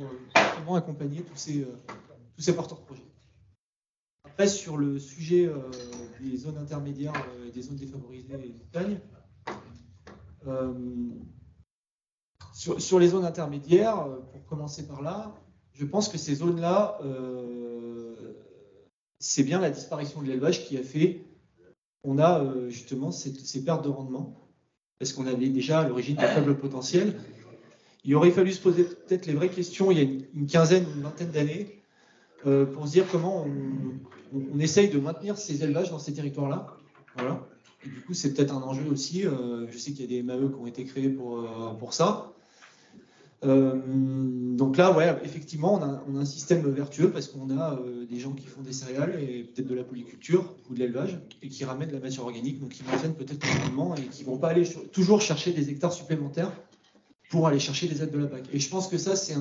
vraiment 0.54 0.76
accompagner 0.76 1.20
tous 1.20 1.36
ces, 1.36 1.66
tous 2.36 2.42
ces 2.42 2.54
porteurs 2.54 2.78
de 2.78 2.84
projets. 2.84 3.07
Sur 4.46 4.76
le 4.76 5.00
sujet 5.00 5.46
euh, 5.46 5.58
des 6.20 6.36
zones 6.36 6.58
intermédiaires 6.58 7.12
et 7.12 7.48
euh, 7.48 7.50
des 7.50 7.60
zones 7.60 7.76
défavorisées 7.76 8.34
et 8.34 8.52
montagnes, 8.52 9.00
euh, 10.46 10.72
sur, 12.54 13.00
les 13.00 13.08
zones 13.08 13.24
intermédiaires, 13.24 14.06
pour 14.32 14.46
commencer 14.46 14.86
par 14.86 15.02
là, 15.02 15.34
je 15.72 15.84
pense 15.84 16.08
que 16.08 16.18
ces 16.18 16.36
zones-là, 16.36 17.00
c'est 19.20 19.44
bien 19.44 19.60
la 19.60 19.70
disparition 19.70 20.22
de 20.22 20.26
l'élevage 20.26 20.64
qui 20.66 20.76
a 20.76 20.82
fait 20.82 21.24
qu'on 22.02 22.18
a 22.18 22.68
justement 22.68 23.12
ces 23.12 23.64
pertes 23.64 23.84
de 23.84 23.88
rendement, 23.88 24.36
parce 24.98 25.12
qu'on 25.12 25.28
avait 25.28 25.50
déjà 25.50 25.80
à 25.80 25.88
l'origine 25.88 26.18
un 26.18 26.26
faible 26.26 26.58
potentiel. 26.58 27.20
Il 28.02 28.16
aurait 28.16 28.32
fallu 28.32 28.52
se 28.52 28.60
poser 28.60 28.82
peut-être 28.84 29.26
les 29.26 29.34
vraies 29.34 29.50
questions 29.50 29.92
il 29.92 29.98
y 29.98 30.00
a 30.00 30.04
une, 30.34 30.46
quinzaine 30.48 30.84
une 30.96 31.02
vingtaine 31.02 31.30
d'années 31.30 31.80
pour 32.42 32.88
se 32.88 32.92
dire 32.92 33.06
comment 33.08 33.44
on, 33.44 34.00
on, 34.34 34.58
essaye 34.58 34.88
de 34.88 34.98
maintenir 34.98 35.38
ces 35.38 35.62
élevages 35.62 35.90
dans 35.90 35.98
ces 35.98 36.12
territoires-là. 36.12 36.66
Voilà. 37.16 37.46
Et 37.84 37.88
du 37.88 38.00
coup, 38.00 38.14
c'est 38.14 38.34
peut-être 38.34 38.54
un 38.54 38.62
enjeu 38.62 38.84
aussi. 38.90 39.26
Euh, 39.26 39.66
je 39.70 39.78
sais 39.78 39.92
qu'il 39.92 40.00
y 40.00 40.04
a 40.04 40.08
des 40.08 40.22
MAE 40.22 40.48
qui 40.48 40.54
ont 40.60 40.66
été 40.66 40.84
créés 40.84 41.08
pour, 41.08 41.38
euh, 41.38 41.74
pour 41.78 41.94
ça. 41.94 42.32
Euh, 43.44 43.76
donc 44.56 44.76
là, 44.76 44.96
ouais, 44.96 45.16
effectivement, 45.22 45.74
on 45.74 46.16
a, 46.16 46.20
un 46.20 46.24
système 46.24 46.68
vertueux 46.68 47.10
parce 47.10 47.28
qu'on 47.28 47.56
a 47.56 47.78
des 48.10 48.18
gens 48.18 48.32
qui 48.32 48.46
font 48.46 48.62
des 48.62 48.72
céréales 48.72 49.20
et 49.20 49.44
peut-être 49.44 49.68
de 49.68 49.74
la 49.76 49.84
polyculture 49.84 50.56
ou 50.68 50.74
de 50.74 50.80
l'élevage 50.80 51.20
et 51.42 51.48
qui 51.48 51.64
ramènent 51.64 51.88
de 51.88 51.94
la 51.94 52.00
matière 52.00 52.24
organique, 52.24 52.60
donc 52.60 52.70
qui 52.70 52.82
maintiennent 52.82 53.14
peut-être 53.14 53.46
le 53.46 53.64
rendement 53.64 53.94
et 53.94 54.02
qui 54.02 54.24
vont 54.24 54.38
pas 54.38 54.48
aller 54.48 54.68
toujours 54.92 55.20
chercher 55.20 55.52
des 55.52 55.70
hectares 55.70 55.92
supplémentaires 55.92 56.52
pour 57.30 57.46
aller 57.46 57.60
chercher 57.60 57.86
des 57.86 58.02
aides 58.02 58.10
de 58.10 58.18
la 58.18 58.26
PAC. 58.26 58.42
Et 58.52 58.58
je 58.58 58.68
pense 58.68 58.88
que 58.88 58.98
ça, 58.98 59.14
c'est 59.14 59.36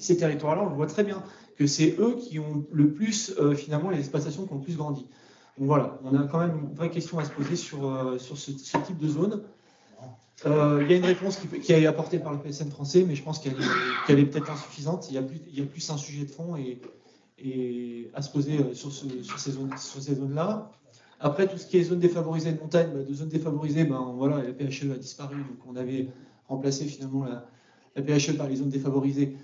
ces 0.00 0.16
territoires-là, 0.16 0.62
on 0.64 0.68
le 0.68 0.76
voit 0.76 0.86
très 0.86 1.02
bien 1.02 1.22
que 1.56 1.66
c'est 1.66 1.96
eux 1.98 2.16
qui 2.16 2.38
ont 2.38 2.66
le 2.70 2.92
plus, 2.92 3.34
euh, 3.38 3.54
finalement, 3.54 3.90
les 3.90 3.98
exploitations 3.98 4.46
qui 4.46 4.52
ont 4.52 4.58
le 4.58 4.62
plus 4.62 4.76
grandi. 4.76 5.06
Donc 5.58 5.68
voilà, 5.68 5.98
on 6.04 6.14
a 6.14 6.24
quand 6.24 6.38
même 6.38 6.58
une 6.58 6.74
vraie 6.74 6.90
question 6.90 7.18
à 7.18 7.24
se 7.24 7.30
poser 7.30 7.56
sur, 7.56 7.88
euh, 7.88 8.18
sur 8.18 8.36
ce, 8.36 8.50
type 8.50 8.98
de 8.98 9.08
zone. 9.08 9.42
Euh, 10.44 10.80
il 10.82 10.90
y 10.90 10.94
a 10.94 10.98
une 10.98 11.04
réponse 11.04 11.38
qui, 11.38 11.48
qui, 11.60 11.72
est 11.72 11.86
apportée 11.86 12.18
par 12.18 12.32
le 12.32 12.38
PSN 12.38 12.68
français, 12.68 13.06
mais 13.08 13.14
je 13.14 13.22
pense 13.22 13.38
qu'elle 13.38 13.54
est, 13.54 14.26
peut-être 14.26 14.50
insuffisante. 14.50 15.08
Il 15.10 15.14
y, 15.14 15.18
a 15.18 15.22
plus, 15.64 15.90
un 15.90 15.96
sujet 15.96 16.26
de 16.26 16.30
fond 16.30 16.56
et, 16.56 18.10
à 18.12 18.20
se 18.20 18.30
poser 18.30 18.74
sur, 18.74 18.92
ce, 18.92 19.06
sur 19.22 19.38
ces 19.38 19.52
zones-là. 19.52 19.72
Zones 20.12 20.68
Après, 21.20 21.48
tout 21.48 21.56
ce 21.56 21.66
qui 21.66 21.78
est 21.78 21.84
zone 21.84 22.00
défavorisée 22.00 22.52
de 22.52 22.60
montagne, 22.60 22.90
bah, 22.92 23.02
de 23.02 23.14
zone 23.14 23.28
défavorisée, 23.28 23.84
ben, 23.84 24.12
voilà, 24.14 24.42
la 24.42 24.52
PHE 24.52 24.92
a 24.92 24.98
disparu. 24.98 25.36
Donc 25.36 25.58
on 25.66 25.74
avait 25.74 26.08
remplacé 26.48 26.84
finalement 26.84 27.24
la, 27.24 27.46
la 27.96 28.02
PHE 28.02 28.36
par 28.36 28.46
les 28.46 28.56
zones 28.56 28.68
défavorisées. 28.68 29.36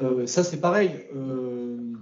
Euh, 0.00 0.26
ça, 0.26 0.44
c'est 0.44 0.60
pareil. 0.60 0.90
Euh, 1.14 1.92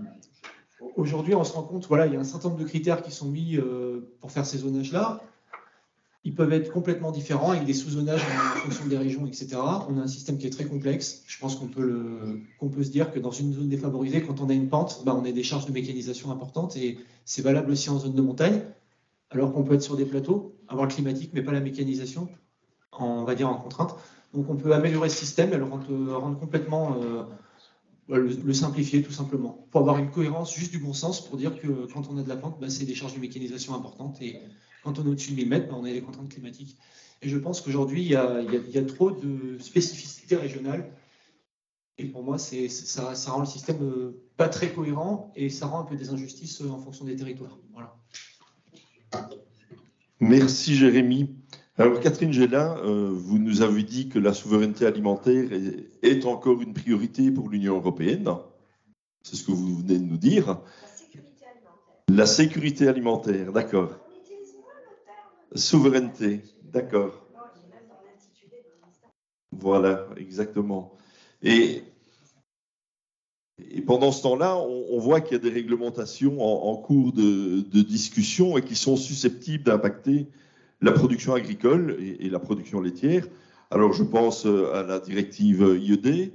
aujourd'hui, 0.96 1.34
on 1.34 1.44
se 1.44 1.52
rend 1.52 1.62
compte, 1.62 1.86
voilà, 1.88 2.06
il 2.06 2.12
y 2.12 2.16
a 2.16 2.20
un 2.20 2.24
certain 2.24 2.48
nombre 2.48 2.60
de 2.60 2.66
critères 2.66 3.02
qui 3.02 3.10
sont 3.10 3.28
mis 3.28 3.56
euh, 3.56 4.16
pour 4.20 4.30
faire 4.30 4.46
ces 4.46 4.58
zonages-là. 4.58 5.22
Ils 6.24 6.34
peuvent 6.34 6.52
être 6.52 6.72
complètement 6.72 7.12
différents 7.12 7.52
avec 7.52 7.64
des 7.64 7.72
sous-zonages 7.72 8.20
en 8.20 8.58
fonction 8.58 8.86
des 8.86 8.98
régions, 8.98 9.26
etc. 9.26 9.58
On 9.88 9.96
a 9.96 10.02
un 10.02 10.08
système 10.08 10.38
qui 10.38 10.48
est 10.48 10.50
très 10.50 10.64
complexe. 10.64 11.22
Je 11.28 11.38
pense 11.38 11.54
qu'on 11.54 11.68
peut, 11.68 12.82
se 12.82 12.90
dire 12.90 13.12
que 13.12 13.20
dans 13.20 13.30
une 13.30 13.54
zone 13.54 13.68
défavorisée, 13.68 14.22
quand 14.22 14.40
on 14.40 14.48
a 14.48 14.52
une 14.52 14.68
pente, 14.68 15.02
bah, 15.06 15.16
on 15.16 15.24
a 15.24 15.30
des 15.30 15.44
charges 15.44 15.66
de 15.66 15.72
mécanisation 15.72 16.32
importantes 16.32 16.76
et 16.76 16.98
c'est 17.24 17.42
valable 17.42 17.70
aussi 17.70 17.90
en 17.90 18.00
zone 18.00 18.14
de 18.14 18.22
montagne. 18.22 18.60
Alors 19.30 19.52
qu'on 19.52 19.62
peut 19.62 19.74
être 19.74 19.82
sur 19.82 19.96
des 19.96 20.04
plateaux, 20.04 20.56
avoir 20.66 20.88
le 20.88 20.92
climatique, 20.92 21.30
mais 21.32 21.42
pas 21.42 21.52
la 21.52 21.60
mécanisation, 21.60 22.28
on 22.98 23.22
va 23.22 23.36
dire 23.36 23.48
en 23.48 23.54
contrainte. 23.54 23.94
Donc 24.34 24.50
on 24.50 24.56
peut 24.56 24.74
améliorer 24.74 25.08
ce 25.08 25.16
système 25.16 25.52
et 25.52 25.56
le 25.56 25.64
rendre, 25.64 26.38
complètement 26.40 26.96
le, 28.08 28.52
simplifier 28.52 29.02
tout 29.02 29.12
simplement, 29.12 29.66
pour 29.70 29.80
avoir 29.80 29.98
une 29.98 30.10
cohérence 30.10 30.54
juste 30.54 30.70
du 30.70 30.78
bon 30.78 30.92
sens, 30.92 31.26
pour 31.26 31.36
dire 31.36 31.60
que 31.60 31.86
quand 31.92 32.08
on 32.08 32.18
a 32.18 32.22
de 32.22 32.28
la 32.28 32.36
pente, 32.36 32.60
bah, 32.60 32.70
c'est 32.70 32.84
des 32.84 32.94
charges 32.94 33.14
de 33.14 33.20
mécanisation 33.20 33.74
importantes, 33.74 34.20
et 34.22 34.40
quand 34.84 34.98
on 34.98 35.06
est 35.06 35.08
au-dessus 35.08 35.32
de 35.32 35.36
1000 35.36 35.48
mètres, 35.48 35.68
bah, 35.68 35.76
on 35.78 35.84
a 35.84 35.92
des 35.92 36.00
contraintes 36.00 36.28
climatiques. 36.28 36.76
Et 37.22 37.28
je 37.28 37.38
pense 37.38 37.60
qu'aujourd'hui, 37.60 38.02
il, 38.02 38.10
y 38.10 38.16
a, 38.16 38.84
trop 38.84 39.10
de 39.10 39.58
spécificités 39.58 40.36
régionales, 40.36 40.90
et 41.98 42.04
pour 42.04 42.22
moi, 42.22 42.38
ça, 42.38 43.14
ça 43.14 43.30
rend 43.30 43.40
le 43.40 43.46
système 43.46 43.82
euh, 43.82 44.22
pas 44.36 44.48
très 44.48 44.72
cohérent, 44.72 45.32
et 45.34 45.48
ça 45.48 45.66
rend 45.66 45.80
un 45.80 45.84
peu 45.84 45.96
des 45.96 46.10
injustices 46.10 46.60
euh, 46.60 46.68
en 46.68 46.78
fonction 46.78 47.06
des 47.06 47.16
territoires. 47.16 47.58
Voilà. 47.72 47.96
Merci 50.20 50.76
Jérémy. 50.76 51.34
Alors 51.78 52.00
Catherine 52.00 52.32
Gélin, 52.32 52.78
euh, 52.78 53.10
vous 53.12 53.38
nous 53.38 53.60
avez 53.60 53.82
dit 53.82 54.08
que 54.08 54.18
la 54.18 54.32
souveraineté 54.32 54.86
alimentaire 54.86 55.50
est, 56.02 56.24
encore 56.24 56.62
une 56.62 56.72
priorité 56.72 57.30
pour 57.30 57.50
l'Union 57.50 57.76
européenne. 57.76 58.30
C'est 59.22 59.36
ce 59.36 59.44
que 59.44 59.52
vous 59.52 59.76
venez 59.76 59.98
de 59.98 60.04
nous 60.04 60.16
dire. 60.16 60.62
La 60.78 60.88
sécurité 60.88 61.44
alimentaire. 61.44 62.04
La 62.08 62.26
sécurité 62.26 62.88
alimentaire, 62.88 63.52
d'accord. 63.52 63.90
Souveraineté, 65.54 66.40
d'accord. 66.62 67.26
Voilà, 69.52 70.06
exactement. 70.16 70.96
Et, 71.42 71.82
pendant 73.86 74.12
ce 74.12 74.22
temps-là, 74.22 74.56
on, 74.56 74.98
voit 74.98 75.20
qu'il 75.20 75.32
y 75.32 75.40
a 75.40 75.42
des 75.42 75.50
réglementations 75.50 76.40
en, 76.40 76.76
cours 76.76 77.12
de, 77.12 77.82
discussion 77.82 78.56
et 78.56 78.62
qui 78.62 78.76
sont 78.76 78.96
susceptibles 78.96 79.64
d'impacter 79.64 80.26
la 80.80 80.92
production 80.92 81.34
agricole 81.34 81.96
et, 82.00 82.28
la 82.28 82.38
production 82.38 82.80
laitière. 82.80 83.26
Alors 83.70 83.92
je 83.92 84.02
pense 84.02 84.46
euh, 84.46 84.74
à 84.74 84.82
la 84.82 85.00
directive 85.00 85.76
IED, 85.80 86.32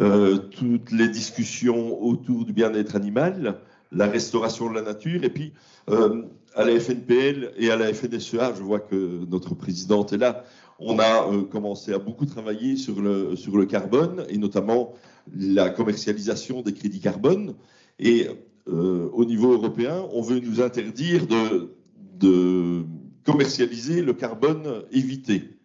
euh, 0.00 0.36
toutes 0.36 0.92
les 0.92 1.08
discussions 1.08 2.00
autour 2.02 2.44
du 2.44 2.52
bien-être 2.52 2.94
animal, 2.94 3.60
la 3.92 4.06
restauration 4.06 4.70
de 4.70 4.74
la 4.74 4.82
nature, 4.82 5.24
et 5.24 5.30
puis 5.30 5.52
euh, 5.88 6.22
à 6.54 6.64
la 6.64 6.78
FNPL 6.78 7.52
et 7.56 7.70
à 7.70 7.76
la 7.76 7.92
FNSEA, 7.92 8.54
je 8.56 8.62
vois 8.62 8.80
que 8.80 9.24
notre 9.28 9.54
présidente 9.54 10.12
est 10.12 10.18
là, 10.18 10.44
on 10.78 10.98
a 10.98 11.26
commencé 11.50 11.92
à 11.92 11.98
beaucoup 11.98 12.24
travailler 12.24 12.76
sur 12.76 13.02
le, 13.02 13.36
sur 13.36 13.58
le 13.58 13.66
carbone, 13.66 14.24
et 14.30 14.38
notamment 14.38 14.94
la 15.36 15.68
commercialisation 15.68 16.62
des 16.62 16.72
crédits 16.72 17.00
carbone. 17.00 17.54
Et 17.98 18.28
au 18.66 19.24
niveau 19.26 19.52
européen, 19.52 20.06
on 20.14 20.22
veut 20.22 20.40
nous 20.40 20.62
interdire 20.62 21.26
de, 21.26 21.74
de 22.18 22.86
commercialiser 23.30 24.02
le 24.02 24.12
carbone 24.12 24.84
évité. 24.90 25.56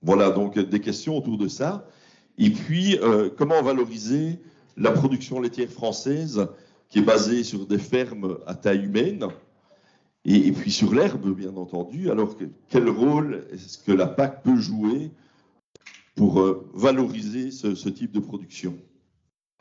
Voilà 0.00 0.30
donc 0.30 0.58
des 0.58 0.80
questions 0.80 1.16
autour 1.18 1.36
de 1.36 1.48
ça. 1.48 1.86
Et 2.38 2.50
puis, 2.50 2.98
euh, 2.98 3.28
comment 3.36 3.62
valoriser 3.62 4.40
la 4.76 4.92
production 4.92 5.40
laitière 5.40 5.70
française 5.70 6.48
qui 6.88 7.00
est 7.00 7.02
basée 7.02 7.44
sur 7.44 7.66
des 7.66 7.78
fermes 7.78 8.38
à 8.46 8.54
taille 8.54 8.84
humaine 8.84 9.28
et, 10.24 10.50
puis 10.52 10.72
sur 10.72 10.92
l'herbe, 10.92 11.36
bien 11.36 11.56
entendu. 11.56 12.10
Alors, 12.10 12.34
quel 12.68 12.88
rôle 12.88 13.46
est-ce 13.52 13.78
que 13.78 13.92
la 13.92 14.06
PAC 14.06 14.42
peut 14.42 14.56
jouer 14.56 15.12
pour 16.16 16.40
euh, 16.40 16.68
valoriser 16.74 17.52
ce, 17.52 17.88
type 17.88 18.10
de 18.10 18.20
production? 18.20 18.76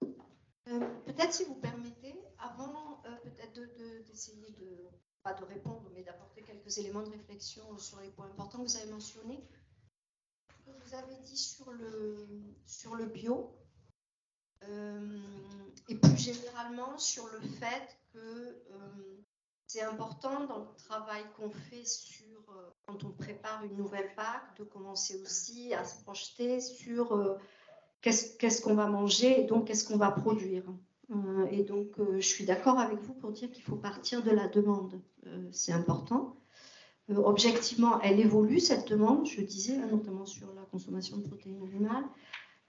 Euh, 0.02 0.80
Peut-être, 1.06 1.34
si 1.34 1.44
vous 1.44 1.56
permettez, 1.56 2.16
avant 2.40 2.74
peut-être 3.24 3.62
d'essayer 4.08 4.56
de, 4.60 4.75
pas 5.26 5.34
de 5.34 5.44
répondre, 5.44 5.90
mais 5.96 6.04
d'apporter 6.04 6.44
quelques 6.44 6.78
éléments 6.78 7.02
de 7.02 7.10
réflexion 7.10 7.64
sur 7.80 8.00
les 8.00 8.10
points 8.10 8.28
importants 8.28 8.60
que 8.60 8.68
vous 8.68 8.78
avez 8.78 8.92
mentionnés. 8.92 9.44
Vous 10.68 10.94
avez 10.94 11.16
dit 11.24 11.38
sur 11.38 11.72
le, 11.72 12.28
sur 12.68 12.96
le 12.96 13.06
bio, 13.08 13.52
euh, 14.70 15.20
et 15.90 15.96
plus 15.96 16.18
généralement 16.18 16.96
sur 17.00 17.28
le 17.28 17.40
fait 17.40 17.98
que 18.14 18.20
euh, 18.20 19.24
c'est 19.66 19.82
important 19.82 20.46
dans 20.46 20.60
le 20.60 20.76
travail 20.78 21.24
qu'on 21.36 21.50
fait 21.50 21.86
sur, 21.86 22.52
euh, 22.52 22.70
quand 22.86 23.04
on 23.04 23.12
prépare 23.12 23.64
une 23.64 23.78
nouvelle 23.78 24.14
PAC, 24.14 24.60
de 24.60 24.64
commencer 24.64 25.20
aussi 25.24 25.74
à 25.74 25.84
se 25.86 26.04
projeter 26.04 26.62
sur 26.62 27.40
qu'est-ce 28.02 28.62
qu'on 28.62 28.76
va 28.76 28.86
manger 28.86 29.42
et 29.42 29.44
donc 29.46 29.66
qu'est-ce 29.66 29.88
qu'on 29.88 29.98
va 29.98 30.12
produire. 30.12 30.66
Euh, 31.12 31.46
et 31.52 31.64
donc, 31.64 32.00
euh, 32.00 32.20
je 32.20 32.28
suis 32.28 32.46
d'accord 32.46 32.80
avec 32.80 33.00
vous 33.00 33.14
pour 33.14 33.32
dire 33.32 33.52
qu'il 33.52 33.64
faut 33.64 33.76
partir 33.76 34.24
de 34.24 34.32
la 34.32 34.48
demande. 34.48 35.00
Euh, 35.28 35.48
c'est 35.52 35.72
important. 35.72 36.36
objectivement, 37.10 38.02
elle 38.02 38.20
évolue, 38.20 38.60
cette 38.60 38.88
demande, 38.88 39.28
je 39.28 39.42
disais, 39.42 39.76
hein, 39.78 39.88
notamment 39.92 40.26
sur 40.26 40.52
la 40.56 40.64
consommation 40.64 41.18
de 41.18 41.28
protéines 41.28 41.62
animales. 41.62 42.06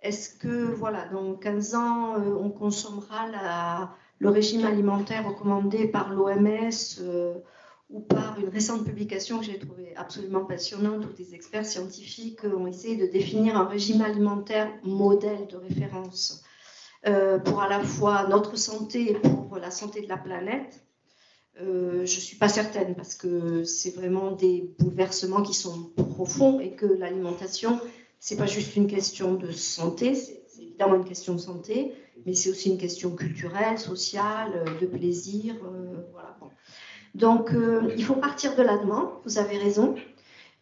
Est-ce 0.03 0.29
que, 0.35 0.75
voilà, 0.75 1.09
dans 1.09 1.35
15 1.35 1.75
ans, 1.75 2.17
on 2.39 2.51
consommera 2.51 3.97
le 4.19 4.29
régime 4.29 4.67
alimentaire 4.67 5.27
recommandé 5.27 5.89
par 5.89 6.13
l'OMS 6.13 7.01
ou 7.89 8.01
par 8.01 8.39
une 8.39 8.49
récente 8.49 8.85
publication 8.85 9.39
que 9.39 9.47
j'ai 9.47 9.59
trouvée 9.59 9.97
absolument 9.97 10.45
passionnante 10.45 11.07
où 11.07 11.13
des 11.15 11.35
experts 11.35 11.65
scientifiques 11.65 12.45
ont 12.45 12.67
essayé 12.67 12.97
de 12.97 13.07
définir 13.07 13.57
un 13.57 13.65
régime 13.65 14.03
alimentaire 14.03 14.71
modèle 14.83 15.47
de 15.47 15.57
référence? 15.57 16.45
Pour 17.03 17.63
à 17.63 17.69
la 17.69 17.81
fois 17.81 18.27
notre 18.29 18.57
santé 18.57 19.13
et 19.13 19.15
pour 19.15 19.59
la 19.59 19.71
santé 19.71 20.03
de 20.03 20.09
la 20.09 20.17
planète, 20.17 20.87
euh, 21.61 22.05
je 22.05 22.17
ne 22.17 22.21
suis 22.21 22.37
pas 22.37 22.49
certaine 22.49 22.95
parce 22.95 23.15
que 23.15 23.65
c'est 23.65 23.95
vraiment 23.95 24.33
des 24.33 24.75
bouleversements 24.79 25.43
qui 25.43 25.55
sont 25.55 25.91
profonds 25.97 26.61
et 26.61 26.73
que 26.73 26.85
l'alimentation, 26.85 27.81
ce 28.21 28.35
n'est 28.35 28.41
pas 28.41 28.47
juste 28.47 28.77
une 28.77 28.87
question 28.87 29.35
de 29.35 29.51
santé, 29.53 30.15
c'est 30.15 30.43
évidemment 30.61 30.97
une 30.97 31.05
question 31.05 31.35
de 31.35 31.41
santé, 31.41 31.95
mais 32.27 32.35
c'est 32.35 32.51
aussi 32.51 32.71
une 32.71 32.79
question 32.79 33.11
culturelle, 33.11 33.79
sociale, 33.79 34.65
de 34.81 34.87
plaisir. 34.87 35.55
Euh. 35.65 35.95
Donc, 37.15 37.51
il 37.97 38.05
faut 38.05 38.17
partir 38.17 38.55
de 38.57 38.63
la 38.63 38.77
demande, 38.77 39.09
vous 39.25 39.39
avez 39.39 39.57
raison. 39.57 39.95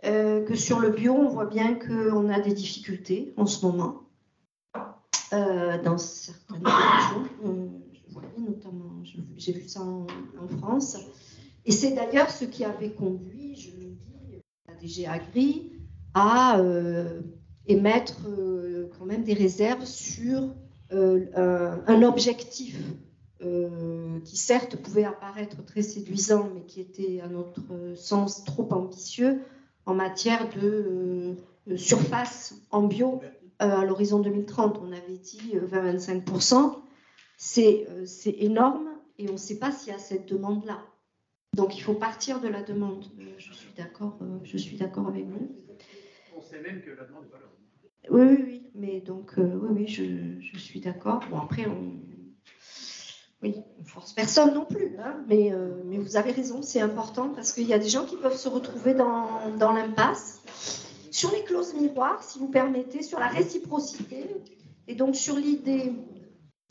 que 0.03 0.55
sur 0.55 0.78
le 0.78 0.91
bio, 0.91 1.12
on 1.12 1.28
voit 1.28 1.47
bien 1.47 1.74
qu'on 1.74 2.28
a 2.28 2.39
des 2.39 2.53
difficultés 2.53 3.35
en 3.37 3.47
ce 3.47 3.66
moment. 3.66 4.05
Euh, 5.33 5.83
dans 5.83 5.99
certaines 5.99 6.62
régions. 6.64 7.29
Euh, 7.45 7.66
notamment, 8.39 9.03
j'ai 9.37 9.53
vu 9.53 9.68
ça 9.68 9.81
en, 9.81 10.07
France. 10.59 10.99
Et 11.64 11.72
c'est 11.72 11.93
d'ailleurs 11.93 12.31
ce 12.31 12.45
qui 12.45 12.64
avait 12.64 12.91
conduit, 12.91 13.57
je 13.57 13.70
le 13.70 13.87
dis, 13.87 14.43
la 14.68 14.75
DG 14.75 15.07
Agri 15.07 15.72
à 16.12 16.59
euh, 16.59 17.22
émettre 17.66 18.20
quand 18.97 19.07
même 19.07 19.25
des 19.25 19.35
réserves 19.35 19.85
sur 19.85 20.55
un, 20.91 22.03
objectif 22.03 22.79
qui 23.41 24.37
certes 24.37 24.77
pouvait 24.77 25.05
apparaître 25.05 25.64
très 25.64 25.83
séduisant, 25.83 26.51
mais 26.55 26.62
qui 26.62 26.81
était 26.81 27.20
à 27.20 27.29
notre 27.29 27.95
sens 27.97 28.45
trop 28.45 28.68
ambitieux 28.72 29.41
en 29.87 29.95
matière 29.95 30.49
de 30.55 31.35
surface 31.77 32.55
en 32.70 32.83
bio 32.83 33.20
à 33.59 33.84
l'horizon 33.84 34.20
2030, 34.20 34.80
on 34.82 34.92
avait 34.92 35.18
dit 35.18 35.55
20-25%. 35.55 36.55
Euh, 36.55 37.61
euh, 37.61 38.07
c'est 38.07 38.36
énorme 38.38 38.88
et 39.18 39.28
on 39.28 39.32
ne 39.32 39.38
sait 39.38 39.59
pas 39.59 39.70
s'il 39.70 39.92
y 39.92 39.96
a 39.96 39.98
cette 39.98 40.26
demande-là. 40.26 40.82
Donc 41.55 41.76
il 41.76 41.80
faut 41.80 41.94
partir 41.94 42.40
de 42.40 42.48
la 42.48 42.62
demande. 42.62 43.05
Je 43.38 43.52
suis 43.52 43.72
d'accord, 43.76 44.18
je 44.42 44.57
suis 44.57 44.76
d'accord 44.76 45.09
avec 45.09 45.26
vous. 45.26 45.57
On 46.36 46.40
sait 46.40 46.61
même 46.61 46.82
que 46.82 46.90
la 46.90 47.05
demande 47.05 47.24
n'est 47.24 47.30
pas 47.30 47.38
là. 47.38 47.44
Oui, 48.11 48.22
oui, 48.22 48.44
oui. 48.44 48.70
Mais 48.74 49.00
donc, 49.00 49.34
oui, 49.36 49.86
oui, 49.86 49.86
je, 49.86 50.59
suis 50.59 50.80
d'accord. 50.80 51.20
Bon, 51.30 51.38
après, 51.38 51.66
on, 51.66 51.92
oui, 53.40 53.55
on 53.80 53.84
force 53.84 54.12
personne 54.12 54.52
non 54.52 54.64
plus. 54.64 54.96
Hein, 54.98 55.24
mais, 55.28 55.52
mais 55.84 55.98
vous 55.98 56.16
avez 56.16 56.32
raison, 56.32 56.61
c'est 56.61 56.80
important 56.80 57.28
parce 57.30 57.52
qu'il 57.52 57.68
y 57.68 57.72
a 57.72 57.78
des 57.78 57.88
gens 57.88 58.05
qui 58.05 58.16
peuvent 58.16 58.36
se 58.36 58.48
retrouver 58.48 58.94
dans, 58.94 59.57
dans 59.57 59.72
l'impasse 59.72 60.42
sur 61.14 61.30
les 61.30 61.44
clauses 61.44 61.74
miroirs, 61.74 62.24
si 62.24 62.40
vous 62.40 62.48
permettez, 62.48 63.04
sur 63.04 63.20
la 63.20 63.28
réciprocité, 63.28 64.26
et 64.88 64.96
donc 64.96 65.14
sur 65.14 65.36
l'idée, 65.36 65.92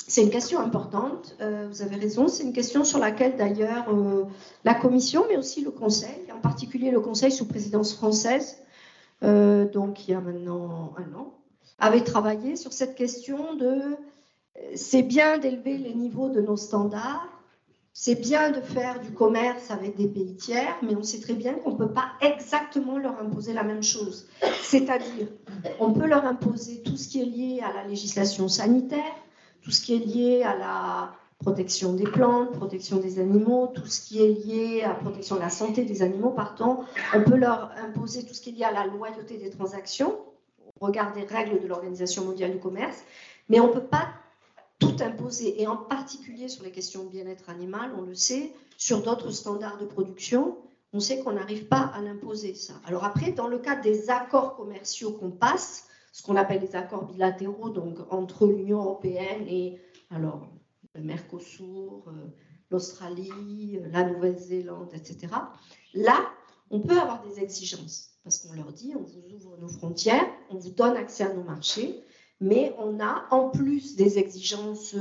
c'est 0.06 0.22
une 0.22 0.32
question 0.32 0.60
importante, 0.60 1.38
euh, 1.40 1.70
vous 1.70 1.82
avez 1.82 1.96
raison, 1.96 2.28
c'est 2.28 2.44
une 2.44 2.52
question 2.52 2.84
sur 2.84 3.00
laquelle 3.00 3.38
d'ailleurs 3.38 3.90
euh, 3.90 4.26
la 4.66 4.74
Commission, 4.74 5.24
mais 5.30 5.38
aussi 5.38 5.64
le 5.64 5.72
Conseil, 5.72 6.30
en 6.36 6.42
particulier 6.42 6.92
le 6.92 7.00
Conseil 7.00 7.32
sous 7.32 7.48
présidence 7.48 7.94
française, 7.94 8.58
euh, 9.24 9.64
donc 9.64 10.10
il 10.10 10.12
y 10.12 10.14
a 10.14 10.20
maintenant 10.20 10.94
un 10.98 11.18
an, 11.18 11.34
avait 11.80 12.04
travaillé 12.04 12.58
sur 12.58 12.74
cette 12.74 12.96
question 12.96 13.54
de 13.54 13.96
c'est 14.76 15.04
bien 15.04 15.38
d'élever 15.38 15.78
les 15.78 15.94
niveaux 15.94 16.28
de 16.28 16.42
nos 16.42 16.58
standards, 16.58 17.30
c'est 17.96 18.16
bien 18.16 18.50
de 18.50 18.60
faire 18.60 19.00
du 19.00 19.12
commerce 19.12 19.70
avec 19.70 19.96
des 19.96 20.08
pays 20.08 20.36
tiers, 20.36 20.76
mais 20.82 20.96
on 20.96 21.04
sait 21.04 21.20
très 21.20 21.36
bien 21.36 21.54
qu'on 21.54 21.74
ne 21.74 21.78
peut 21.78 21.94
pas 21.94 22.14
exactement 22.22 22.98
leur 22.98 23.20
imposer 23.20 23.54
la 23.54 23.64
même 23.64 23.84
chose. 23.84 24.28
C'est-à-dire, 24.62 25.28
on 25.80 25.94
peut 25.94 26.08
leur 26.08 26.26
imposer 26.26 26.82
tout 26.82 26.98
ce 26.98 27.08
qui 27.08 27.22
est 27.22 27.26
lié 27.26 27.62
à 27.64 27.72
la 27.72 27.88
législation 27.88 28.48
sanitaire, 28.48 29.16
tout 29.62 29.70
ce 29.70 29.80
qui 29.82 29.94
est 29.94 30.00
lié 30.00 30.42
à 30.44 30.58
la 30.58 31.14
protection 31.38 31.94
des 31.94 32.06
plantes, 32.06 32.54
protection 32.54 32.98
des 32.98 33.20
animaux, 33.20 33.68
tout 33.68 33.86
ce 33.86 34.02
qui 34.02 34.24
est 34.24 34.44
lié 34.44 34.82
à 34.82 34.90
la 34.90 34.96
protection 34.96 35.36
de 35.36 35.42
la 35.42 35.50
santé 35.50 35.86
des 35.86 36.02
animaux, 36.02 36.32
pardon. 36.32 36.80
On 37.14 37.22
peut 37.22 37.38
leur 37.38 37.72
imposer 37.78 38.26
tout 38.26 38.34
ce 38.34 38.42
qui 38.42 38.50
est 38.50 38.54
lié 38.54 38.64
à 38.64 38.72
la 38.72 38.88
loyauté 38.88 39.38
des 39.38 39.52
transactions, 39.52 40.18
au 40.80 40.88
regard 40.88 41.14
des 41.14 41.26
règles 41.26 41.62
de 41.62 41.68
l'Organisation 41.68 42.26
mondiale 42.26 42.54
du 42.54 42.60
commerce, 42.60 43.04
mais 43.50 43.60
on 43.60 43.68
ne 43.68 43.74
peut 43.74 43.82
pas 43.82 44.08
tout 44.84 45.04
imposer, 45.04 45.62
et 45.62 45.68
en 45.68 45.78
particulier 45.78 46.48
sur 46.48 46.64
les 46.64 46.72
questions 46.72 47.06
de 47.06 47.10
bien-être 47.10 47.50
animal, 47.50 47.92
on 47.98 48.02
le 48.02 48.16
sait, 48.16 48.54
sur 48.78 49.02
d'autres 49.02 49.32
standards 49.32 49.78
de 49.78 49.86
production, 49.86 50.58
on 50.92 51.00
sait 51.00 51.20
qu'on 51.20 51.34
n'arrive 51.34 51.66
pas 51.66 51.92
à 51.96 52.02
l'imposer, 52.02 52.54
ça. 52.54 52.74
Alors 52.86 53.04
après, 53.04 53.32
dans 53.32 53.48
le 53.48 53.60
cadre 53.60 53.82
des 53.82 54.10
accords 54.10 54.56
commerciaux 54.56 55.12
qu'on 55.12 55.32
passe, 55.32 55.88
ce 56.12 56.22
qu'on 56.22 56.36
appelle 56.36 56.62
les 56.62 56.76
accords 56.76 57.06
bilatéraux, 57.06 57.70
donc 57.70 57.98
entre 58.12 58.46
l'Union 58.46 58.80
européenne 58.80 59.48
et 59.48 59.80
alors 60.12 60.48
le 60.94 61.02
Mercosur, 61.02 62.04
euh, 62.08 62.12
l'Australie, 62.70 63.80
euh, 63.82 63.88
la 63.92 64.04
Nouvelle-Zélande, 64.04 64.92
etc. 64.94 65.34
Là, 65.96 66.30
on 66.70 66.82
peut 66.82 67.00
avoir 67.00 67.24
des 67.24 67.40
exigences 67.40 68.12
parce 68.24 68.40
qu'on 68.40 68.54
leur 68.54 68.72
dit 68.72 68.94
on 68.96 69.02
vous 69.02 69.36
ouvre 69.36 69.58
nos 69.60 69.68
frontières, 69.68 70.28
on 70.52 70.58
vous 70.58 70.70
donne 70.70 70.96
accès 70.96 71.24
à 71.24 71.34
nos 71.34 71.44
marchés, 71.44 72.04
mais 72.44 72.76
on 72.78 73.00
a, 73.00 73.26
en 73.32 73.50
plus 73.50 73.96
des 73.96 74.20
exigences 74.20 74.96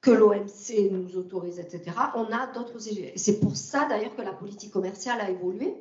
que 0.00 0.10
l'OMC 0.10 0.90
nous 0.90 1.16
autorise, 1.16 1.60
etc., 1.60 1.96
on 2.16 2.24
a 2.32 2.48
d'autres. 2.48 2.78
C'est 3.14 3.38
pour 3.38 3.56
ça 3.56 3.86
d'ailleurs 3.88 4.16
que 4.16 4.22
la 4.22 4.32
politique 4.32 4.72
commerciale 4.72 5.20
a 5.20 5.30
évolué 5.30 5.72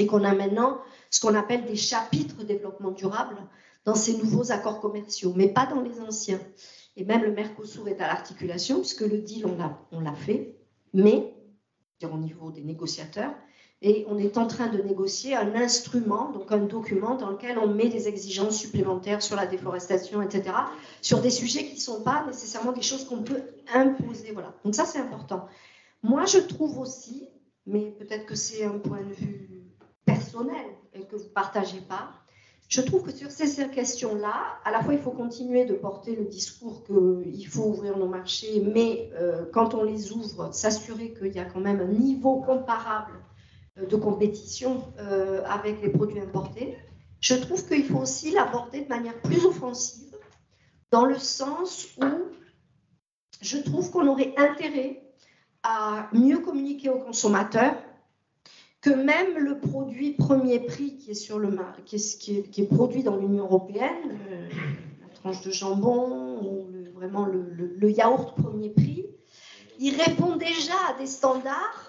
et 0.00 0.06
qu'on 0.06 0.24
a 0.24 0.34
maintenant 0.34 0.80
ce 1.10 1.20
qu'on 1.20 1.34
appelle 1.36 1.64
des 1.64 1.76
chapitres 1.76 2.42
développement 2.42 2.90
durable 2.90 3.36
dans 3.84 3.94
ces 3.94 4.16
nouveaux 4.18 4.50
accords 4.50 4.80
commerciaux, 4.80 5.32
mais 5.36 5.48
pas 5.48 5.66
dans 5.66 5.80
les 5.80 6.00
anciens. 6.00 6.40
Et 6.96 7.04
même 7.04 7.22
le 7.22 7.30
Mercosur 7.30 7.86
est 7.88 8.00
à 8.00 8.08
l'articulation, 8.08 8.80
puisque 8.80 9.02
le 9.02 9.18
deal, 9.18 9.46
on 9.92 10.00
l'a 10.00 10.14
fait, 10.14 10.58
mais 10.92 11.32
au 12.02 12.18
niveau 12.18 12.50
des 12.50 12.62
négociateurs, 12.62 13.32
et 13.86 14.04
on 14.08 14.18
est 14.18 14.36
en 14.36 14.48
train 14.48 14.66
de 14.66 14.82
négocier 14.82 15.36
un 15.36 15.54
instrument, 15.54 16.32
donc 16.32 16.50
un 16.50 16.58
document 16.58 17.14
dans 17.14 17.30
lequel 17.30 17.56
on 17.56 17.68
met 17.68 17.88
des 17.88 18.08
exigences 18.08 18.56
supplémentaires 18.56 19.22
sur 19.22 19.36
la 19.36 19.46
déforestation, 19.46 20.22
etc., 20.22 20.56
sur 21.00 21.20
des 21.20 21.30
sujets 21.30 21.66
qui 21.66 21.74
ne 21.74 21.80
sont 21.80 22.02
pas 22.02 22.24
nécessairement 22.26 22.72
des 22.72 22.82
choses 22.82 23.04
qu'on 23.04 23.22
peut 23.22 23.42
imposer. 23.72 24.32
Voilà. 24.32 24.54
Donc 24.64 24.74
ça, 24.74 24.86
c'est 24.86 24.98
important. 24.98 25.46
Moi, 26.02 26.24
je 26.24 26.38
trouve 26.38 26.80
aussi, 26.80 27.28
mais 27.64 27.92
peut-être 27.92 28.26
que 28.26 28.34
c'est 28.34 28.64
un 28.64 28.76
point 28.78 29.02
de 29.02 29.14
vue 29.14 29.70
personnel 30.04 30.66
et 30.92 31.02
que 31.02 31.14
vous 31.14 31.22
ne 31.22 31.28
partagez 31.28 31.80
pas, 31.80 32.10
je 32.66 32.80
trouve 32.80 33.04
que 33.04 33.12
sur 33.12 33.30
ces 33.30 33.68
questions-là, 33.68 34.58
à 34.64 34.72
la 34.72 34.82
fois, 34.82 34.94
il 34.94 35.00
faut 35.00 35.12
continuer 35.12 35.64
de 35.64 35.74
porter 35.74 36.16
le 36.16 36.24
discours 36.24 36.82
qu'il 36.82 37.46
faut 37.46 37.66
ouvrir 37.66 37.96
nos 37.96 38.08
marchés, 38.08 38.64
mais 38.74 39.10
euh, 39.14 39.44
quand 39.52 39.74
on 39.74 39.84
les 39.84 40.10
ouvre, 40.10 40.52
s'assurer 40.52 41.12
qu'il 41.12 41.32
y 41.32 41.38
a 41.38 41.44
quand 41.44 41.60
même 41.60 41.78
un 41.78 41.86
niveau 41.86 42.40
comparable 42.40 43.12
de 43.76 43.96
compétition 43.96 44.82
euh, 44.98 45.42
avec 45.44 45.82
les 45.82 45.90
produits 45.90 46.20
importés. 46.20 46.76
Je 47.20 47.34
trouve 47.34 47.66
qu'il 47.66 47.84
faut 47.84 47.98
aussi 47.98 48.30
l'aborder 48.30 48.82
de 48.82 48.88
manière 48.88 49.20
plus 49.20 49.44
offensive, 49.44 50.16
dans 50.90 51.04
le 51.04 51.18
sens 51.18 51.88
où 51.98 52.06
je 53.42 53.58
trouve 53.58 53.90
qu'on 53.90 54.06
aurait 54.06 54.34
intérêt 54.36 55.02
à 55.62 56.08
mieux 56.12 56.38
communiquer 56.38 56.88
aux 56.88 57.00
consommateurs 57.00 57.74
que 58.80 58.90
même 58.90 59.36
le 59.36 59.58
produit 59.58 60.12
premier 60.12 60.60
prix 60.60 60.96
qui 60.96 61.10
est, 61.10 62.68
produit 62.70 63.02
dans 63.02 63.16
l'Union 63.16 63.44
européenne, 63.44 64.20
euh, 64.30 64.48
la 65.02 65.08
tranche 65.14 65.42
de 65.42 65.50
jambon 65.50 66.40
ou 66.40 66.68
vraiment 66.94 67.26
le, 67.26 67.42
le 67.42 67.90
yaourt 67.90 68.36
premier 68.36 68.70
prix, 68.70 69.06
il 69.78 70.00
répond 70.00 70.36
déjà 70.36 70.74
à 70.88 70.98
des 70.98 71.06
standards 71.06 71.85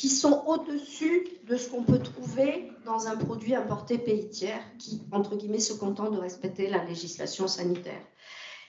qui 0.00 0.08
sont 0.08 0.44
au-dessus 0.46 1.28
de 1.46 1.56
ce 1.56 1.68
qu'on 1.68 1.82
peut 1.82 1.98
trouver 1.98 2.72
dans 2.86 3.06
un 3.06 3.16
produit 3.16 3.54
importé 3.54 3.98
pays 3.98 4.30
tiers 4.30 4.62
qui, 4.78 5.02
entre 5.12 5.36
guillemets, 5.36 5.58
se 5.58 5.74
contente 5.74 6.14
de 6.14 6.18
respecter 6.18 6.70
la 6.70 6.82
législation 6.84 7.46
sanitaire. 7.46 8.00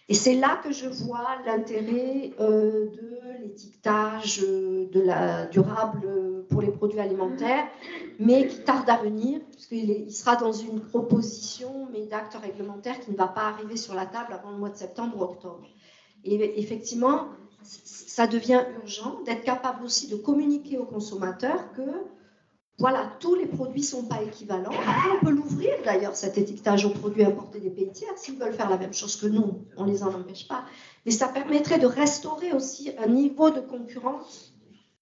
Et 0.09 0.13
c'est 0.13 0.35
là 0.35 0.59
que 0.61 0.73
je 0.73 0.89
vois 0.89 1.37
l'intérêt 1.45 2.31
euh, 2.41 2.89
de 2.89 3.43
l'étiquetage 3.43 4.43
euh, 4.43 5.47
durable 5.51 6.45
pour 6.49 6.61
les 6.61 6.71
produits 6.71 6.99
alimentaires, 6.99 7.65
mais 8.19 8.47
qui 8.49 8.59
tarde 8.65 8.89
à 8.89 8.97
venir, 8.97 9.39
puisqu'il 9.53 9.89
il 9.89 10.11
sera 10.11 10.35
dans 10.35 10.51
une 10.51 10.81
proposition, 10.81 11.87
mais 11.93 12.07
d'acte 12.07 12.35
réglementaire 12.35 12.99
qui 12.99 13.09
ne 13.09 13.15
va 13.15 13.27
pas 13.27 13.43
arriver 13.43 13.77
sur 13.77 13.93
la 13.93 14.05
table 14.05 14.33
avant 14.33 14.51
le 14.51 14.57
mois 14.57 14.69
de 14.69 14.75
septembre 14.75 15.15
ou 15.17 15.23
octobre. 15.23 15.65
Et 16.25 16.59
effectivement, 16.59 17.29
ça 17.63 18.27
devient 18.27 18.63
urgent 18.81 19.21
d'être 19.25 19.43
capable 19.43 19.83
aussi 19.85 20.07
de 20.07 20.15
communiquer 20.15 20.77
aux 20.77 20.85
consommateurs 20.85 21.71
que 21.73 21.81
voilà, 22.81 23.11
tous 23.19 23.35
les 23.35 23.45
produits 23.45 23.81
ne 23.81 23.85
sont 23.85 24.05
pas 24.05 24.23
équivalents. 24.23 24.71
On 25.13 25.23
peut 25.23 25.31
l'ouvrir 25.31 25.71
d'ailleurs, 25.85 26.15
cet 26.15 26.39
étiquetage 26.39 26.83
aux 26.83 26.89
produits 26.89 27.23
importés 27.23 27.59
des 27.59 27.69
pays 27.69 27.91
tiers. 27.91 28.17
S'ils 28.17 28.39
veulent 28.39 28.55
faire 28.55 28.71
la 28.71 28.77
même 28.79 28.93
chose 28.93 29.15
que 29.17 29.27
nous, 29.27 29.65
on 29.77 29.85
ne 29.85 29.91
les 29.91 30.01
en 30.01 30.11
empêche 30.11 30.47
pas. 30.47 30.65
Mais 31.05 31.11
ça 31.11 31.27
permettrait 31.27 31.77
de 31.77 31.85
restaurer 31.85 32.53
aussi 32.53 32.91
un 32.97 33.07
niveau 33.07 33.51
de 33.51 33.59
concurrence 33.59 34.55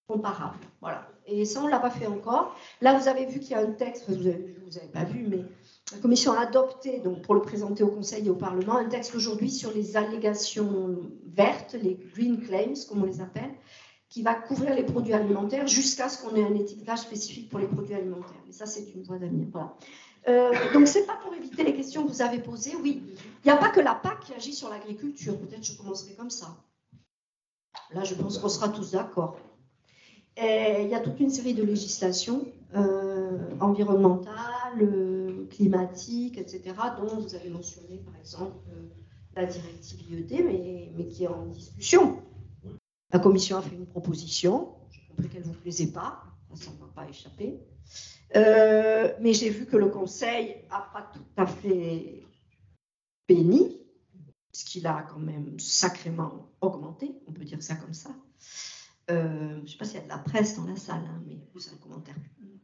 comparable. 0.10 0.58
Voilà. 0.82 1.08
Et 1.26 1.46
ça, 1.46 1.62
on 1.62 1.68
ne 1.68 1.72
l'a 1.72 1.80
pas 1.80 1.90
fait 1.90 2.08
encore. 2.08 2.54
Là, 2.82 2.98
vous 2.98 3.08
avez 3.08 3.26
vu 3.26 3.40
qu'il 3.40 3.52
y 3.52 3.54
a 3.54 3.60
un 3.60 3.72
texte, 3.72 4.10
vous 4.10 4.24
n'avez 4.24 4.90
pas 4.92 5.06
vu, 5.06 5.26
mais 5.30 5.46
la 5.92 5.98
Commission 5.98 6.34
a 6.34 6.42
adopté, 6.42 7.00
donc 7.00 7.24
pour 7.24 7.34
le 7.34 7.42
présenter 7.42 7.84
au 7.84 7.88
Conseil 7.88 8.28
et 8.28 8.30
au 8.30 8.36
Parlement, 8.36 8.78
un 8.78 8.86
texte 8.86 9.16
aujourd'hui 9.16 9.50
sur 9.50 9.72
les 9.72 9.98
allégations 9.98 11.00
vertes, 11.26 11.76
les 11.82 11.98
green 12.14 12.40
claims, 12.42 12.86
comme 12.88 13.02
on 13.02 13.06
les 13.06 13.22
appelle, 13.22 13.52
qui 14.08 14.22
va 14.22 14.36
couvrir 14.36 14.76
les 14.76 14.84
produits 14.84 15.14
alimentaires 15.14 15.68
jusqu'à 15.68 16.10
ce 16.10 16.22
qu'on 16.22 16.36
ait 16.36 16.44
un 16.44 16.56
étiquetage 16.56 17.00
spécifique 17.00 17.50
pour 17.50 17.60
les 17.60 17.68
produits 17.68 17.96
alimentaires. 17.96 18.42
Mais 18.46 18.54
ça, 18.54 18.66
c'est 18.66 18.92
une 18.94 19.04
voie 19.04 19.18
d'avenir. 19.18 19.48
Euh, 20.28 20.52
donc, 20.74 20.88
ce 20.88 21.00
n'est 21.00 21.06
pas 21.06 21.18
pour 21.24 21.34
éviter 21.34 21.64
les 21.64 21.74
questions 21.74 22.04
que 22.04 22.10
vous 22.10 22.22
avez 22.22 22.40
posées. 22.40 22.76
Oui, 22.84 23.04
il 23.44 23.48
n'y 23.48 23.52
a 23.52 23.58
pas 23.58 23.70
que 23.70 23.80
la 23.80 23.96
PAC 23.96 24.20
qui 24.22 24.34
agit 24.34 24.54
sur 24.54 24.70
l'agriculture. 24.70 25.38
Peut-être 25.40 25.64
je 25.64 25.78
commencerai 25.78 26.14
comme 26.14 26.30
ça. 26.30 26.58
Là, 27.94 28.04
je 28.04 28.14
pense 28.14 28.38
qu'on 28.38 28.50
sera 28.50 28.70
tous 28.70 28.92
d'accord. 28.92 29.38
Il 30.38 30.88
y 30.88 30.96
a 30.96 31.00
toute 31.00 31.20
une 31.20 31.30
série 31.30 31.54
de 31.54 31.64
législations 31.64 32.46
euh, 32.76 33.38
environnementales, 33.60 34.80
climatiques, 35.50 36.38
etc., 36.38 36.76
dont 36.98 37.20
vous 37.20 37.36
avez 37.36 37.50
mentionné, 37.50 37.98
par 37.98 38.16
exemple, 38.18 38.58
euh, 38.70 38.88
la 39.36 39.46
directive 39.46 40.02
IED, 40.12 40.44
mais, 40.46 40.92
mais 40.96 41.08
qui 41.08 41.24
est 41.24 41.28
en 41.28 41.46
discussion. 41.48 42.22
La 43.12 43.20
Commission 43.20 43.58
a 43.58 43.62
fait 43.62 43.76
une 43.76 43.88
proposition, 43.88 44.76
j'ai 44.92 45.02
compris 45.08 45.30
qu'elle 45.30 45.42
ne 45.42 45.48
vous 45.48 45.60
plaisait 45.60 45.92
pas, 45.92 46.24
ça 46.56 46.72
ne 46.72 46.78
m'a 46.78 46.92
pas 46.94 47.08
échappé. 47.08 47.60
Euh, 48.36 49.14
mais 49.20 49.34
j'ai 49.34 49.50
vu 49.50 49.66
que 49.66 49.78
le 49.78 49.88
Conseil 49.88 50.64
n'a 50.70 50.88
pas 50.94 51.10
tout 51.14 51.26
à 51.38 51.48
fait 51.48 52.24
béni, 53.28 53.82
puisqu'il 54.52 54.86
a 54.88 55.04
quand 55.04 55.20
même 55.20 55.60
sacrément 55.60 56.50
augmenté, 56.62 57.16
on 57.28 57.32
peut 57.32 57.46
dire 57.46 57.62
ça 57.64 57.76
comme 57.76 57.94
ça. 57.94 58.10
Euh, 59.10 59.56
je 59.58 59.62
ne 59.62 59.68
sais 59.68 59.78
pas 59.78 59.86
s'il 59.86 59.96
y 59.96 60.02
a 60.02 60.04
de 60.04 60.10
la 60.10 60.20
presse 60.20 60.56
dans 60.56 60.66
la 60.66 60.76
salle, 60.76 61.04
hein, 61.08 61.24
mais 61.26 61.40
c'est 61.58 61.74
un 61.74 61.78
commentaire. 61.78 62.16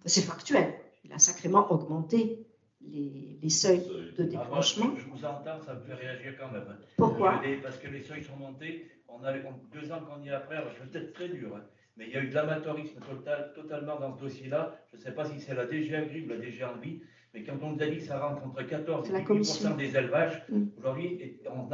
C'est 0.05 0.21
factuel. 0.21 0.75
Il 1.03 1.11
a 1.11 1.19
sacrément 1.19 1.71
augmenté 1.71 2.45
les, 2.91 3.39
les 3.41 3.49
seuils 3.49 3.79
de 3.79 4.13
ah, 4.19 4.23
décrochement. 4.23 4.93
je, 4.97 5.05
vous 5.09 5.25
entends, 5.25 5.59
ça 5.65 5.73
me 5.73 5.81
fait 5.81 5.93
réagir 5.93 6.33
quand 6.39 6.51
même. 6.51 6.63
Pourquoi 6.97 7.41
Parce 7.63 7.77
que 7.77 7.87
les 7.87 8.01
seuils 8.01 8.23
sont 8.23 8.37
montés 8.37 8.87
on 9.19 9.23
a 9.23 9.33
deux 9.33 9.91
ans 9.91 10.01
qu'on 10.01 10.23
y 10.23 10.29
est 10.29 10.31
après, 10.31 10.57
alors 10.57 10.71
je 10.77 10.87
peut-être 10.87 11.13
très 11.13 11.29
dur, 11.29 11.55
hein. 11.55 11.61
mais 11.97 12.05
il 12.07 12.13
y 12.13 12.17
a 12.17 12.21
eu 12.21 12.29
de 12.29 12.35
l'amateurisme 12.35 12.99
total, 12.99 13.51
totalement 13.55 13.99
dans 13.99 14.15
ce 14.15 14.21
dossier-là. 14.21 14.75
Je 14.91 14.97
ne 14.97 15.01
sais 15.01 15.11
pas 15.11 15.25
si 15.25 15.39
c'est 15.39 15.53
la 15.53 15.65
DG 15.65 15.95
Agri 15.95 16.25
ou 16.25 16.29
la 16.29 16.37
DG 16.37 16.63
Envie, 16.63 17.01
mais 17.33 17.43
quand 17.43 17.53
on 17.61 17.71
nous 17.71 17.81
a 17.81 17.87
dit 17.87 17.97
que 17.97 18.03
ça 18.03 18.19
rentre 18.19 18.45
entre 18.45 18.63
14 18.63 19.09
et 19.09 19.39
18 19.39 19.75
des 19.77 19.97
élevages, 19.97 20.43
mm. 20.49 20.63
aujourd'hui, 20.77 21.39
on, 21.49 21.67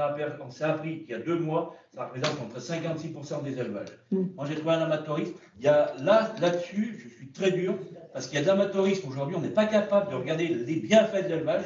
on 0.43 0.49
s'est 0.49 0.63
appris 0.63 1.01
qu'il 1.01 1.11
y 1.11 1.13
a 1.13 1.19
deux 1.19 1.39
mois, 1.39 1.75
ça 1.93 2.05
représente 2.05 2.39
entre 2.41 2.59
56 2.59 3.13
des 3.43 3.59
élevages. 3.59 3.91
Mm. 4.11 4.23
Moi, 4.35 4.45
j'ai 4.47 4.55
trouvé 4.55 4.75
un 4.75 4.81
amateurisme. 4.81 5.33
Il 5.57 5.63
y 5.63 5.67
a 5.67 5.93
là, 5.99 6.33
là-dessus, 6.39 6.99
je 7.03 7.09
suis 7.09 7.31
très 7.31 7.51
dur, 7.51 7.75
parce 8.13 8.27
qu'il 8.27 8.35
y 8.35 8.37
a 8.39 8.43
de 8.43 8.47
l'amateurisme. 8.47 9.07
Aujourd'hui, 9.09 9.35
on 9.35 9.41
n'est 9.41 9.49
pas 9.49 9.65
capable 9.65 10.11
de 10.11 10.15
regarder 10.15 10.47
les 10.47 10.75
bienfaits 10.75 11.23
de 11.23 11.29
l'élevage. 11.29 11.65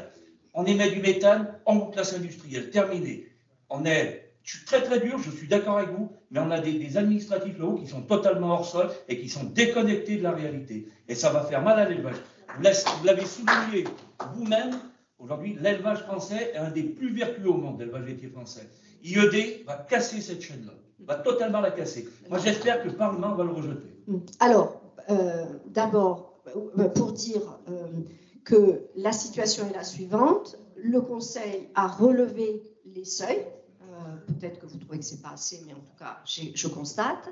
On 0.53 0.65
émet 0.65 0.89
du 0.89 1.01
méthane, 1.01 1.59
monte 1.67 1.93
classe 1.93 2.13
industrielle, 2.13 2.69
terminé. 2.69 3.27
On 3.69 3.85
est 3.85 4.25
je 4.45 4.57
suis 4.57 4.65
très 4.65 4.83
très 4.83 4.99
dur, 4.99 5.17
je 5.17 5.31
suis 5.31 5.47
d'accord 5.47 5.79
avec 5.79 5.89
vous, 5.89 6.11
mais 6.29 6.39
on 6.39 6.51
a 6.51 6.59
des, 6.59 6.97
administratifs 6.97 7.57
locaux 7.57 7.77
qui 7.77 7.87
sont 7.87 8.03
totalement 8.03 8.49
hors 8.49 8.65
sol 8.65 8.89
et 9.09 9.19
qui 9.19 9.27
sont 9.27 9.43
déconnectés 9.43 10.17
de 10.17 10.23
la 10.23 10.31
réalité. 10.31 10.87
Et 11.07 11.15
ça 11.15 11.31
va 11.31 11.41
faire 11.41 11.63
mal 11.63 11.79
à 11.79 11.89
l'élevage. 11.89 12.17
Vous 12.55 13.05
l'avez 13.05 13.25
souligné 13.25 13.85
vous-même, 14.35 14.79
aujourd'hui, 15.17 15.57
l'élevage 15.59 16.03
français 16.03 16.51
est 16.53 16.57
un 16.57 16.69
des 16.69 16.83
plus 16.83 17.11
vertueux 17.11 17.49
au 17.49 17.57
monde, 17.57 17.79
l'élevage 17.79 18.05
laitier 18.05 18.29
français. 18.29 18.69
IED 19.03 19.65
va 19.65 19.77
casser 19.89 20.21
cette 20.21 20.43
chaîne-là, 20.43 20.73
va 20.99 21.15
totalement 21.15 21.59
la 21.59 21.71
casser. 21.71 22.07
Moi, 22.29 22.37
j'espère 22.37 22.83
que 22.83 22.89
le 22.89 22.93
Parlement 22.93 23.33
va 23.33 23.43
le 23.43 23.51
rejeter. 23.51 23.89
Alors, 24.39 24.79
euh, 25.09 25.45
d'abord, 25.65 26.34
pour 26.95 27.11
dire 27.11 27.59
euh, 27.69 27.87
que 28.43 28.87
la 28.95 29.11
situation 29.11 29.67
est 29.69 29.73
la 29.73 29.83
suivante, 29.83 30.57
le 30.75 31.01
Conseil 31.01 31.69
a 31.75 31.87
relevé 31.87 32.61
les 32.85 33.05
seuils 33.05 33.45
peut-être 34.25 34.59
que 34.59 34.65
vous 34.65 34.77
trouvez 34.77 34.99
que 34.99 35.05
ce 35.05 35.15
n'est 35.15 35.21
pas 35.21 35.31
assez, 35.31 35.61
mais 35.65 35.73
en 35.73 35.79
tout 35.79 35.95
cas, 35.97 36.21
je 36.25 36.67
constate. 36.67 37.29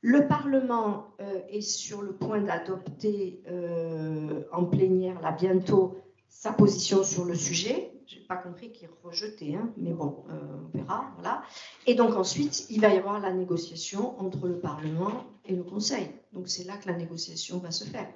Le 0.00 0.26
Parlement 0.28 1.14
euh, 1.20 1.40
est 1.48 1.62
sur 1.62 2.02
le 2.02 2.12
point 2.12 2.42
d'adopter 2.42 3.42
euh, 3.48 4.42
en 4.52 4.64
plénière, 4.64 5.20
là 5.22 5.32
bientôt, 5.32 5.96
sa 6.28 6.52
position 6.52 7.02
sur 7.02 7.24
le 7.24 7.34
sujet. 7.34 7.90
Je 8.06 8.16
n'ai 8.16 8.26
pas 8.26 8.36
compris 8.36 8.70
qu'il 8.70 8.90
rejetait, 9.02 9.54
hein, 9.54 9.72
mais 9.78 9.94
bon, 9.94 10.24
euh, 10.28 10.34
on 10.74 10.76
verra. 10.76 11.42
Et 11.86 11.94
donc 11.94 12.14
ensuite, 12.16 12.66
il 12.68 12.82
va 12.82 12.88
y 12.92 12.98
avoir 12.98 13.18
la 13.18 13.32
négociation 13.32 14.20
entre 14.20 14.46
le 14.46 14.58
Parlement 14.58 15.24
et 15.46 15.56
le 15.56 15.62
Conseil. 15.62 16.10
Donc 16.34 16.48
c'est 16.48 16.64
là 16.64 16.76
que 16.76 16.86
la 16.86 16.96
négociation 16.96 17.58
va 17.58 17.70
se 17.70 17.84
faire. 17.84 18.08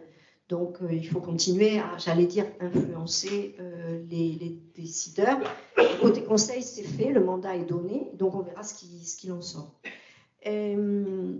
Donc, 0.49 0.78
euh, 0.80 0.88
il 0.90 1.07
faut 1.07 1.20
continuer 1.20 1.78
à, 1.78 1.99
j'allais 1.99 2.24
dire, 2.24 2.46
influencer 2.61 3.55
euh, 3.61 4.03
les, 4.11 4.59
décideurs. 4.74 5.38
Côté 6.01 6.22
conseil, 6.22 6.62
c'est 6.62 6.84
fait, 6.84 7.12
le 7.12 7.22
mandat 7.22 7.57
est 7.57 7.66
donné, 7.66 8.11
donc 8.14 8.34
on 8.34 8.40
verra 8.40 8.62
ce 8.62 8.74
qu'il 8.74 9.05
ce 9.05 9.30
en 9.30 9.42
sort. 9.42 9.74
Euh, 10.46 11.34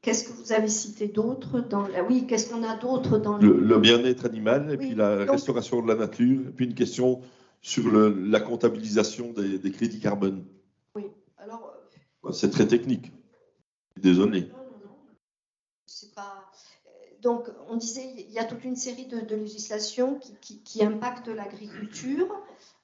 qu'est-ce 0.00 0.24
que 0.24 0.32
vous 0.32 0.52
avez 0.52 0.68
cité 0.68 1.06
d'autre 1.06 1.60
dans 1.60 1.86
la... 1.86 2.02
Oui, 2.02 2.26
qu'est-ce 2.26 2.50
qu'on 2.50 2.64
a 2.64 2.76
d'autre 2.76 3.18
dans 3.18 3.36
le, 3.36 3.78
bien-être 3.78 4.24
animal, 4.24 4.72
et 4.72 4.76
puis 4.76 4.94
la 4.94 5.24
restauration 5.24 5.80
de 5.82 5.88
la 5.88 5.94
nature, 5.94 6.40
et 6.48 6.50
puis 6.50 6.64
une 6.64 6.74
question 6.74 7.20
sur 7.60 7.92
la 7.92 8.40
comptabilisation 8.40 9.32
des, 9.32 9.70
crédits 9.70 10.00
carbone. 10.00 10.44
Oui, 10.96 11.04
alors. 11.36 11.74
C'est 12.32 12.50
très 12.50 12.66
technique. 12.66 13.12
Désolé. 13.96 14.40
Non, 14.40 14.48
non, 14.48 14.78
non. 14.84 14.96
C'est 15.86 16.14
pas 16.14 16.48
donc, 17.22 17.48
on 17.68 17.76
disait, 17.76 18.14
il 18.16 18.32
y 18.32 18.38
a 18.38 18.44
toute 18.44 18.64
une 18.64 18.76
série 18.76 19.06
de, 19.06 19.34
législations 19.34 20.20
qui, 20.40 20.84
impactent 20.84 21.28
l'agriculture. 21.28 22.28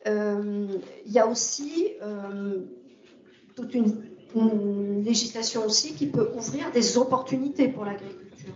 Euh, 0.07 0.67
il 1.07 1.13
y 1.13 1.19
a 1.19 1.27
aussi 1.27 1.93
euh, 2.03 2.63
toute 3.55 3.75
une, 3.75 4.13
législation 5.05 5.65
aussi 5.65 5.95
qui 5.95 6.07
peut 6.07 6.33
ouvrir 6.37 6.73
des 6.73 6.99
opportunités 6.99 7.69
pour 7.69 7.85
l'agriculture. 7.85 8.53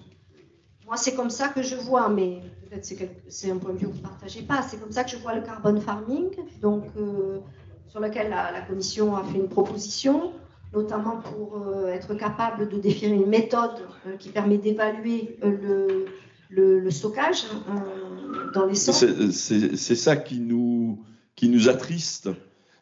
Moi, 0.84 0.96
c'est 0.96 1.14
comme 1.14 1.30
ça 1.30 1.48
que 1.48 1.62
je 1.62 1.76
vois, 1.76 2.08
mais 2.08 2.40
peut-être 2.68 2.84
c'est 3.28 3.50
un 3.50 3.58
point 3.58 3.72
de 3.72 3.78
vue 3.78 3.86
que 3.86 3.92
vous 3.92 3.98
ne 3.98 4.02
partagez 4.02 4.42
pas, 4.42 4.62
c'est 4.62 4.78
comme 4.78 4.90
ça 4.90 5.04
que 5.04 5.10
je 5.10 5.18
vois 5.18 5.34
le 5.34 5.42
carbon 5.42 5.80
farming, 5.80 6.30
donc, 6.60 6.84
euh, 6.96 7.38
sur 7.86 8.00
lequel 8.00 8.30
la, 8.30 8.60
Commission 8.62 9.14
a 9.14 9.22
fait 9.22 9.38
une 9.38 9.48
proposition 9.48 10.32
notamment 10.72 11.16
pour 11.16 11.62
euh, 11.66 11.88
être 11.88 12.14
capable 12.14 12.68
de 12.68 12.78
définir 12.78 13.14
une 13.22 13.28
méthode 13.28 13.86
euh, 14.06 14.16
qui 14.16 14.28
permet 14.28 14.58
d'évaluer 14.58 15.38
euh, 15.42 16.04
le, 16.50 16.80
le, 16.80 16.90
stockage 16.90 17.44
dans 18.54 18.66
les 18.66 18.74
sols. 18.74 19.32
C'est 19.32 19.94
ça 19.94 20.16
qui 20.16 20.40
nous, 20.40 21.04
qui 21.34 21.48
nous 21.48 21.68
attriste 21.68 22.30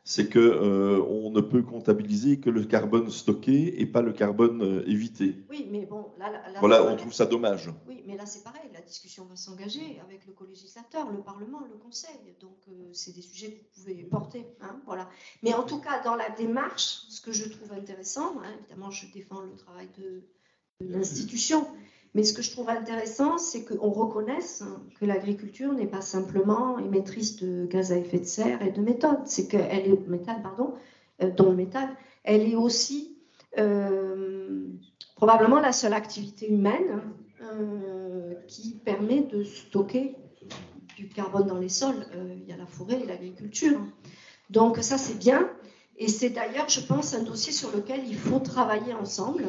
c'est 0.09 0.32
qu'on 0.32 0.38
euh, 0.38 1.04
on 1.11 1.30
ne 1.32 1.40
peut 1.40 1.62
comptabiliser 1.62 2.38
que 2.38 2.48
le 2.48 2.64
carbone 2.64 3.11
stocké 3.11 3.80
et 3.80 3.86
pas 3.86 4.02
le 4.02 4.12
carbone 4.12 4.62
euh, 4.62 4.88
évité. 4.88 5.34
Oui, 5.50 5.66
mais 5.68 5.84
bon, 5.84 6.12
là, 6.16 6.30
voilà, 6.61 6.84
on 6.84 6.96
trouve 6.96 7.12
ça 7.12 7.26
dommage. 7.26 7.72
Oui, 7.88 8.04
mais 8.07 8.16
là 8.16 8.24
c'est 8.24 8.44
pareil, 8.44 8.70
la 8.72 8.80
discussion 8.82 9.24
va 9.24 9.34
s'engager 9.34 10.00
avec 10.07 10.24
le 10.26 10.32
co-législateur, 10.32 11.11
le 11.11 11.18
Parlement, 11.18 11.61
le 11.68 11.76
Conseil. 11.76 12.36
Donc 12.40 12.57
euh, 12.68 12.88
c'est 12.92 13.16
des 13.16 13.20
sujets 13.20 13.50
que 13.50 13.59
vous 13.59 13.82
pouvez 13.82 14.04
porter, 14.04 14.46
hein, 14.61 14.80
voilà. 14.86 15.09
Mais 15.42 15.52
en 15.54 15.64
tout 15.64 15.80
cas, 15.80 16.00
dans 16.04 16.14
la 16.14 16.30
démarche, 16.30 17.00
ce 17.09 17.20
que 17.20 17.32
je 17.32 17.48
trouve 17.48 17.72
intéressant, 17.72 18.38
hein, 18.44 18.52
évidemment, 18.61 18.92
je 18.92 19.11
défends 19.12 19.40
le 19.40 19.57
travail 19.57 19.88
de, 19.98 20.22
de 20.86 20.92
l'institution, 20.92 21.66
mais 22.17 22.23
ce 22.23 22.33
que 22.33 22.41
je 22.41 22.51
trouve 22.51 22.71
intéressant, 22.71 23.37
c'est 23.37 23.62
qu'on 23.62 23.91
reconnaisse 23.91 24.64
que 24.99 25.05
l'agriculture 25.05 25.75
n'est 25.75 25.87
pas 25.87 26.01
simplement 26.01 26.79
émettrice 26.79 27.37
de 27.37 27.67
gaz 27.67 27.93
à 27.93 27.99
effet 27.99 28.19
de 28.19 28.25
serre 28.25 28.62
et 28.62 28.71
de 28.71 28.81
méthane, 28.81 29.21
c'est 29.27 29.47
qu'elle 29.47 29.87
est 29.87 30.43
pardon, 30.43 30.73
euh, 31.23 31.31
dont 31.31 31.53
le 31.53 31.67
elle 32.25 32.51
est 32.51 32.55
aussi 32.55 33.19
euh, 33.59 34.67
probablement 35.14 35.61
la 35.61 35.73
seule 35.73 35.93
activité 35.93 36.51
humaine 36.51 37.03
euh, 37.43 38.33
qui 38.49 38.81
permet 38.83 39.21
de 39.21 39.45
stocker 39.45 40.17
du 40.97 41.11
carbone 41.11 41.47
dans 41.47 41.59
les 41.59 41.69
sols. 41.69 42.07
il 42.35 42.49
y 42.49 42.53
a 42.53 42.57
la 42.57 42.64
forêt 42.64 42.99
et 42.99 43.07
l'agriculture. 43.07 43.79
Donc 44.49 44.79
ça, 44.79 44.97
c'est 44.97 45.19
bien. 45.19 45.51
Et 45.99 46.09
c'est 46.09 46.31
d'ailleurs, 46.31 46.71
je 46.71 46.81
pense, 46.81 47.12
un 47.12 47.25
dossier 47.25 47.53
sur 47.53 47.71
lequel 47.77 48.09
il 48.09 48.17
faut 48.17 48.39
travailler 48.39 48.95
ensemble 48.95 49.49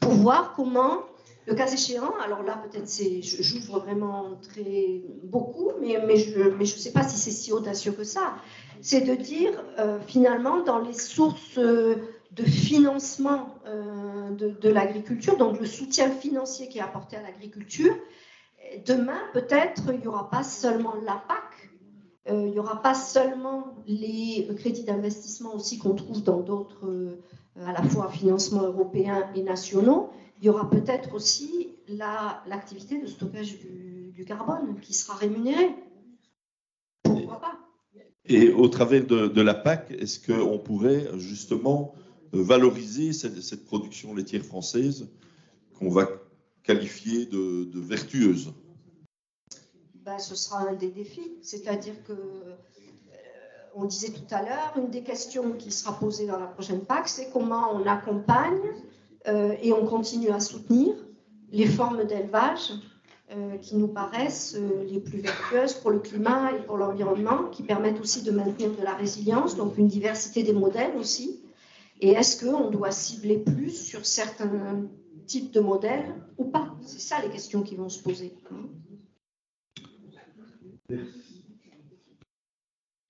pour 0.00 0.12
voir 0.12 0.52
comment 0.54 1.04
le 1.46 1.54
cas 1.54 1.66
échéant, 1.66 2.12
alors 2.24 2.42
là 2.42 2.62
peut-être 2.62 2.88
c'est, 2.88 3.20
j'ouvre 3.22 3.80
vraiment 3.80 4.38
très 4.42 5.02
beaucoup, 5.24 5.72
mais, 5.80 6.16
je 6.16 6.40
ne 6.56 6.64
sais 6.64 6.92
pas 6.92 7.02
si 7.02 7.18
c'est 7.18 7.32
si 7.32 7.52
audacieux 7.52 7.92
que 7.92 8.04
ça, 8.04 8.34
c'est 8.80 9.00
de 9.00 9.14
dire 9.14 9.52
euh, 9.78 9.98
finalement 10.06 10.62
dans 10.62 10.78
les 10.78 10.92
sources 10.92 11.58
euh, 11.58 11.96
de 12.30 12.44
financement 12.44 13.48
euh, 13.66 14.30
de, 14.30 14.68
l'agriculture, 14.68 15.36
donc 15.36 15.58
le 15.58 15.66
soutien 15.66 16.10
financier 16.10 16.68
qui 16.68 16.78
est 16.78 16.82
apporté 16.82 17.16
à 17.16 17.22
l'agriculture. 17.22 17.94
Demain, 18.86 19.18
peut-être, 19.34 19.82
il 19.92 20.00
n'y 20.00 20.06
aura 20.06 20.30
pas 20.30 20.44
seulement 20.44 20.94
la 21.04 21.22
PAC, 21.28 21.70
il 22.28 22.52
n'y 22.52 22.58
aura 22.58 22.80
pas 22.80 22.94
seulement 22.94 23.74
les 23.86 24.48
crédits 24.56 24.84
d'investissement 24.84 25.54
aussi 25.54 25.78
qu'on 25.78 25.94
trouve 25.94 26.22
dans 26.22 26.40
d'autres, 26.40 26.88
à 27.66 27.72
la 27.72 27.82
fois 27.82 28.08
financements 28.08 28.62
européens 28.62 29.28
et 29.34 29.42
nationaux, 29.42 30.10
il 30.42 30.46
y 30.46 30.48
aura 30.48 30.68
peut-être 30.68 31.14
aussi 31.14 31.68
l'activité 31.86 33.00
de 33.00 33.06
stockage 33.06 33.58
du, 33.60 34.24
carbone 34.24 34.78
qui 34.80 34.92
sera 34.92 35.14
rémunérée. 35.14 35.74
Pourquoi 37.04 37.40
pas? 37.40 37.58
Et 38.26 38.50
au 38.50 38.68
travers 38.68 39.06
de, 39.06 39.40
la 39.40 39.54
PAC, 39.54 39.92
est-ce 39.92 40.18
qu'on 40.18 40.58
pourrait 40.58 41.08
justement 41.16 41.94
euh, 42.34 42.42
valoriser 42.42 43.12
cette, 43.12 43.64
production 43.64 44.14
laitière 44.14 44.44
française 44.44 45.08
qu'on 45.78 45.88
va 45.88 46.08
qualifier 46.64 47.26
de, 47.26 47.78
vertueuse? 47.78 48.52
Ben, 50.04 50.18
Ce 50.18 50.34
sera 50.34 50.68
un 50.68 50.74
des 50.74 50.90
défis. 50.90 51.32
C'est-à-dire 51.42 52.02
que, 52.02 52.12
euh, 52.12 52.56
on 53.76 53.84
disait 53.84 54.10
tout 54.10 54.34
à 54.34 54.42
l'heure, 54.42 54.74
une 54.76 54.90
des 54.90 55.04
questions 55.04 55.52
qui 55.52 55.70
sera 55.70 55.96
posée 55.98 56.26
dans 56.26 56.38
la 56.38 56.46
prochaine 56.46 56.80
PAC, 56.80 57.08
c'est 57.08 57.30
comment 57.30 57.72
on 57.74 57.86
accompagne 57.86 58.58
et 59.26 59.72
on 59.72 59.86
continue 59.86 60.30
à 60.30 60.40
soutenir 60.40 60.94
les 61.52 61.66
formes 61.66 62.04
d'élevage 62.04 62.72
euh, 63.34 63.56
qui 63.56 63.76
nous 63.76 63.88
paraissent 63.88 64.56
euh, 64.58 64.84
les 64.90 65.00
plus 65.00 65.20
vertueuses 65.20 65.72
pour 65.72 65.90
le 65.90 66.00
climat 66.00 66.52
et 66.52 66.62
pour 66.64 66.76
l'environnement, 66.76 67.44
qui 67.50 67.62
permettent 67.62 67.98
aussi 67.98 68.22
de 68.22 68.30
maintenir 68.30 68.70
de 68.76 68.82
la 68.82 68.94
résilience, 68.94 69.56
donc 69.56 69.78
une 69.78 69.88
diversité 69.88 70.42
des 70.42 70.52
modèles 70.52 70.94
aussi. 70.98 71.40
Et 72.02 72.10
est-ce 72.10 72.44
qu'on 72.44 72.68
doit 72.68 72.90
cibler 72.90 73.38
plus 73.38 73.70
sur 73.70 74.04
certains 74.04 74.82
types 75.26 75.50
de 75.50 75.60
modèles 75.60 76.14
ou 76.36 76.44
pas? 76.44 76.74
C'est 76.82 77.00
ça 77.00 77.22
les 77.22 77.30
questions 77.30 77.62
qui 77.62 77.74
vont 77.74 77.88
se 77.88 78.02
poser. 78.02 78.34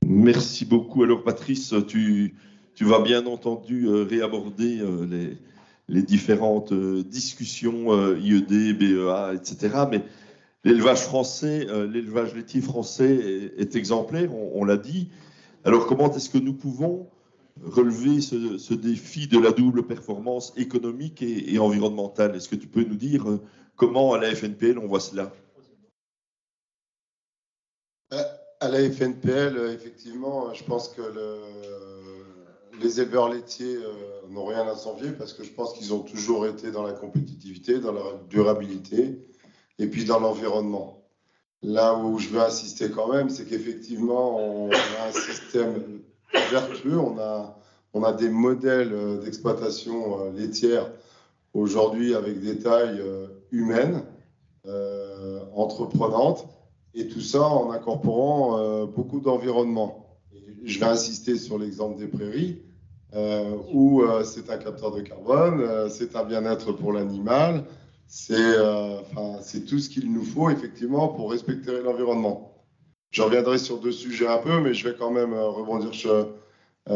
Merci 0.07 0.65
beaucoup. 0.67 1.03
Alors 1.03 1.25
Patrice, 1.25 1.75
tu, 1.89 2.37
tu 2.77 2.85
vas 2.85 3.01
bien 3.01 3.27
entendu 3.27 3.89
réaborder 3.89 4.85
les, 5.11 5.37
les 5.89 6.03
différentes 6.03 6.72
euh, 6.72 7.03
discussions 7.03 7.93
euh, 7.93 8.18
IED, 8.18 8.78
BEA, 8.78 9.35
etc. 9.35 9.85
Mais 9.91 10.03
l'élevage 10.64 11.01
français, 11.01 11.66
euh, 11.68 11.87
l'élevage 11.87 12.35
laitier 12.35 12.61
français 12.61 13.53
est, 13.57 13.76
exemplaire, 13.76 14.35
on, 14.35 14.64
l'a 14.64 14.76
dit. 14.76 15.11
Alors 15.64 15.87
comment 15.87 16.12
est-ce 16.12 16.30
que 16.30 16.39
nous 16.39 16.55
pouvons 16.55 17.09
relever 17.62 18.20
ce, 18.20 18.74
défi 18.74 19.26
de 19.26 19.39
la 19.39 19.53
double 19.53 19.87
performance 19.87 20.53
économique 20.57 21.22
et, 21.22 21.59
environnementale? 21.59 22.35
Est-ce 22.37 22.49
que 22.49 22.57
tu 22.57 22.66
peux 22.66 22.85
nous 22.85 22.97
dire 22.97 23.26
comment 23.76 24.14
à 24.14 24.18
la 24.18 24.35
FNPL 24.35 24.78
on 24.78 24.87
voit 24.87 25.01
cela? 25.01 25.33
À 28.61 28.68
la 28.68 28.78
FNPL, 28.78 29.59
effectivement, 29.74 30.55
je 30.55 30.62
pense 30.62 30.89
que 30.89 31.03
le, 31.03 32.01
les 32.83 33.01
éleveurs 33.01 33.28
laitiers 33.28 33.76
euh, 33.76 34.28
n'ont 34.30 34.47
rien 34.47 34.66
à 34.66 34.74
s'envier 34.74 35.11
parce 35.12 35.33
que 35.33 35.45
je 35.45 35.53
pense 35.53 35.72
qu'ils 35.72 35.95
ont 35.95 36.01
toujours 36.01 36.47
été 36.47 36.70
dans 36.70 36.83
la 36.83 36.93
compétitivité, 36.93 37.78
dans 37.78 37.93
la 37.93 38.03
durabilité 38.28 39.18
et 39.78 39.87
puis 39.87 40.05
dans 40.05 40.20
l'environnement. 40.20 41.03
Là 41.62 41.97
où 41.97 42.18
je 42.18 42.28
veux 42.28 42.41
insister 42.41 42.91
quand 42.91 43.12
même, 43.12 43.30
c'est 43.30 43.45
qu'effectivement, 43.45 44.37
on 44.39 44.70
a 44.70 45.09
un 45.09 45.12
système 45.12 46.01
vertueux, 46.51 46.99
on 46.99 47.18
a, 47.18 47.57
on 47.95 48.03
a 48.03 48.12
des 48.12 48.28
modèles 48.28 49.20
d'exploitation 49.22 50.20
euh, 50.20 50.33
laitière 50.33 50.91
aujourd'hui 51.55 52.14
avec 52.14 52.41
des 52.41 52.59
tailles 52.59 53.01
euh, 53.01 53.26
humaines, 53.51 54.03
entreprenantes, 55.55 56.47
et 56.95 57.09
tout 57.09 57.20
ça 57.20 57.43
en 57.43 57.72
incorporant 57.72 58.87
beaucoup 58.87 59.18
d'environnement. 59.18 60.20
Je 60.62 60.78
vais 60.78 60.87
insister 60.87 61.37
sur 61.37 61.59
l'exemple 61.59 61.99
des 61.99 62.07
prairies. 62.07 62.62
Euh, 63.15 63.59
où 63.71 64.03
euh, 64.03 64.25
c'est 64.25 64.49
un 64.49 64.57
capteur 64.57 64.91
de 64.91 65.03
carbone, 65.03 65.61
euh, 65.61 65.91
c'est 65.91 66.17
un 66.17 66.25
bien-être 66.25 66.73
pour 66.73 66.95
l'animal, 66.95 67.67
c'est 68.07 68.57
tout 69.67 69.79
ce 69.79 69.91
qu'il 69.91 70.11
nous 70.11 70.25
faut 70.25 70.49
effectivement 70.49 71.09
pour 71.09 71.31
respecter 71.31 71.83
l'environnement. 71.83 72.65
Je 73.11 73.21
reviendrai 73.21 73.59
sur 73.59 73.81
deux 73.81 73.93
sujets 73.93 74.29
un 74.29 74.39
peu, 74.39 74.61
mais 74.61 74.73
je 74.73 74.89
vais 74.89 74.97
quand 74.97 75.11
même 75.11 75.35
rebondir 75.35 75.93
sur, 75.95 76.29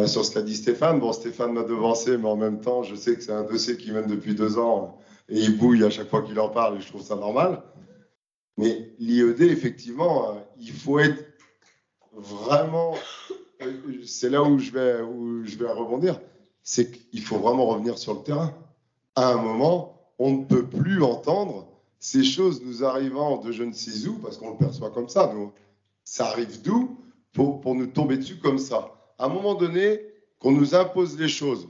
sur 0.06 0.24
ce 0.24 0.30
qu'a 0.30 0.40
dit 0.40 0.56
Stéphane. 0.56 1.00
Bon, 1.00 1.12
Stéphane 1.12 1.52
m'a 1.52 1.62
devancé, 1.62 2.16
mais 2.16 2.28
en 2.28 2.36
même 2.36 2.60
temps, 2.60 2.82
je 2.82 2.94
sais 2.94 3.14
que 3.14 3.22
c'est 3.22 3.32
un 3.32 3.44
dossier 3.44 3.76
qui 3.76 3.92
mène 3.92 4.06
depuis 4.06 4.34
deux 4.34 4.58
ans 4.58 4.98
et 5.28 5.38
il 5.38 5.58
bouille 5.58 5.84
à 5.84 5.90
chaque 5.90 6.08
fois 6.08 6.22
qu'il 6.22 6.38
en 6.40 6.48
parle 6.48 6.78
et 6.78 6.80
je 6.80 6.88
trouve 6.88 7.02
ça 7.02 7.16
normal. 7.16 7.62
Mais 8.56 8.94
l'IED, 8.98 9.42
effectivement, 9.42 10.34
il 10.58 10.72
faut 10.72 10.98
être 10.98 11.22
vraiment 12.14 12.94
c'est 14.04 14.30
là 14.30 14.42
où 14.42 14.58
je 14.58 14.70
vais, 14.70 15.00
rebondir, 15.72 16.20
c'est 16.62 16.90
qu'il 16.90 17.22
faut 17.22 17.38
vraiment 17.38 17.66
revenir 17.66 17.98
sur 17.98 18.14
le 18.14 18.22
terrain. 18.22 18.52
À 19.14 19.32
un 19.32 19.36
moment, 19.36 20.12
on 20.18 20.32
ne 20.32 20.44
peut 20.44 20.66
plus 20.66 21.02
entendre 21.02 21.68
ces 21.98 22.24
choses 22.24 22.62
nous 22.62 22.84
arrivant 22.84 23.38
de 23.38 23.52
je 23.52 23.64
ne 23.64 23.72
sais 23.72 24.06
où, 24.08 24.14
parce 24.18 24.38
qu'on 24.38 24.50
le 24.50 24.56
perçoit 24.56 24.90
comme 24.90 25.08
ça. 25.08 25.32
Ça 26.04 26.26
arrive 26.26 26.62
d'où 26.62 26.98
pour, 27.32 27.60
pour 27.60 27.74
nous 27.74 27.86
tomber 27.86 28.16
dessus 28.16 28.38
comme 28.38 28.58
ça? 28.58 28.92
À 29.18 29.26
un 29.26 29.28
moment 29.28 29.54
donné, 29.54 30.00
qu'on 30.38 30.52
nous 30.52 30.74
impose 30.74 31.18
les 31.18 31.28
choses, 31.28 31.68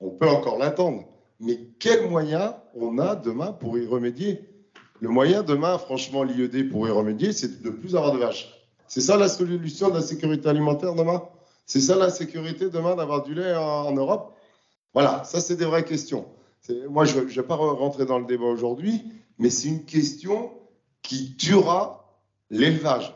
on 0.00 0.10
peut 0.10 0.28
encore 0.28 0.58
l'attendre, 0.58 1.04
mais 1.40 1.58
quel 1.78 2.08
moyen 2.08 2.56
on 2.74 2.98
a 2.98 3.14
demain 3.14 3.52
pour 3.52 3.78
y 3.78 3.86
remédier? 3.86 4.40
Le 5.00 5.08
moyen 5.08 5.42
demain, 5.42 5.78
franchement, 5.78 6.22
l'IED 6.22 6.70
pour 6.70 6.86
y 6.86 6.90
remédier, 6.90 7.32
c'est 7.32 7.62
de 7.62 7.70
ne 7.70 7.74
plus 7.74 7.96
avoir 7.96 8.12
de 8.12 8.18
vaches. 8.18 8.59
C'est 8.90 9.00
ça 9.00 9.16
la 9.16 9.28
solution 9.28 9.88
de 9.90 9.94
la 9.94 10.02
sécurité 10.02 10.48
alimentaire 10.48 10.96
demain? 10.96 11.22
C'est 11.64 11.80
ça 11.80 11.94
la 11.94 12.10
sécurité 12.10 12.70
demain 12.70 12.96
d'avoir 12.96 13.22
du 13.22 13.34
lait 13.34 13.54
en, 13.54 13.92
Europe? 13.92 14.36
Voilà, 14.94 15.22
ça 15.22 15.40
c'est 15.40 15.54
des 15.54 15.64
vraies 15.64 15.84
questions. 15.84 16.26
Moi, 16.88 17.04
je 17.04 17.20
ne 17.20 17.24
vais 17.24 17.42
pas 17.44 17.54
rentrer 17.54 18.04
dans 18.04 18.18
le 18.18 18.26
débat 18.26 18.46
aujourd'hui, 18.46 19.04
mais 19.38 19.48
c'est 19.48 19.68
une 19.68 19.84
question 19.84 20.50
qui 21.02 21.36
tuera 21.36 22.18
l'élevage, 22.50 23.14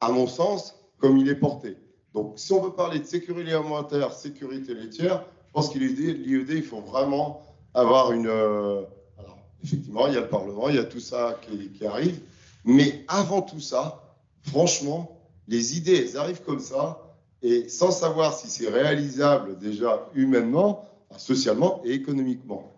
à 0.00 0.10
mon 0.10 0.26
sens, 0.26 0.74
comme 0.98 1.18
il 1.18 1.28
est 1.28 1.36
porté. 1.36 1.76
Donc, 2.12 2.32
si 2.34 2.52
on 2.52 2.60
veut 2.60 2.72
parler 2.72 2.98
de 2.98 3.06
sécurité 3.06 3.52
alimentaire, 3.52 4.12
sécurité 4.12 4.74
laitière, 4.74 5.24
je 5.46 5.52
pense 5.52 5.68
qu'il 5.68 5.82
l'IED, 5.82 6.50
il 6.50 6.64
faut 6.64 6.80
vraiment 6.80 7.42
avoir 7.74 8.10
une. 8.10 8.26
Euh, 8.26 8.82
alors, 9.20 9.38
effectivement, 9.62 10.08
il 10.08 10.14
y 10.14 10.16
a 10.16 10.22
le 10.22 10.28
Parlement, 10.28 10.68
il 10.68 10.74
y 10.74 10.80
a 10.80 10.84
tout 10.84 10.98
ça 10.98 11.38
qui, 11.42 11.68
qui 11.68 11.86
arrive, 11.86 12.18
mais 12.64 13.04
avant 13.06 13.42
tout 13.42 13.60
ça, 13.60 14.09
franchement, 14.42 15.20
les 15.48 15.76
idées, 15.76 15.96
elles 15.96 16.16
arrivent 16.16 16.42
comme 16.42 16.60
ça, 16.60 17.10
et 17.42 17.68
sans 17.68 17.90
savoir 17.90 18.34
si 18.34 18.48
c'est 18.48 18.68
réalisable 18.68 19.58
déjà 19.58 20.08
humainement, 20.14 20.84
socialement 21.16 21.80
et 21.84 21.92
économiquement. 21.92 22.72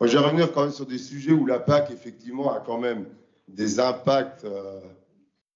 Moi, 0.00 0.08
je 0.08 0.18
vais 0.18 0.24
revenir 0.24 0.52
quand 0.52 0.62
même 0.62 0.72
sur 0.72 0.86
des 0.86 0.98
sujets 0.98 1.32
où 1.32 1.46
la 1.46 1.58
PAC, 1.58 1.90
effectivement, 1.90 2.52
a 2.52 2.60
quand 2.60 2.78
même 2.78 3.06
des 3.48 3.78
impacts 3.78 4.44
euh, 4.44 4.80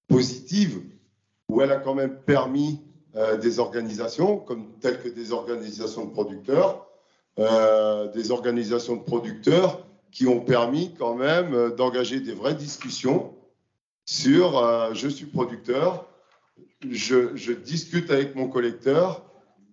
positifs, 0.07 0.77
où 1.49 1.61
elle 1.61 1.71
a 1.71 1.77
quand 1.77 1.93
même 1.93 2.15
permis 2.25 2.79
euh, 3.15 3.37
des 3.37 3.59
organisations, 3.59 4.37
comme 4.37 4.71
telles 4.79 5.01
que 5.01 5.09
des 5.09 5.31
organisations 5.31 6.05
de 6.05 6.11
producteurs, 6.11 6.87
euh, 7.39 8.11
des 8.11 8.31
organisations 8.31 8.95
de 8.95 9.03
producteurs 9.03 9.85
qui 10.11 10.27
ont 10.27 10.39
permis 10.39 10.93
quand 10.97 11.15
même 11.15 11.71
d'engager 11.75 12.19
des 12.21 12.33
vraies 12.33 12.55
discussions 12.55 13.33
sur 14.07 14.57
euh, 14.57 14.93
je 14.93 15.07
suis 15.09 15.25
producteur, 15.25 16.07
je, 16.89 17.51
discute 17.51 18.09
avec 18.09 18.35
mon 18.35 18.47
collecteur 18.47 19.23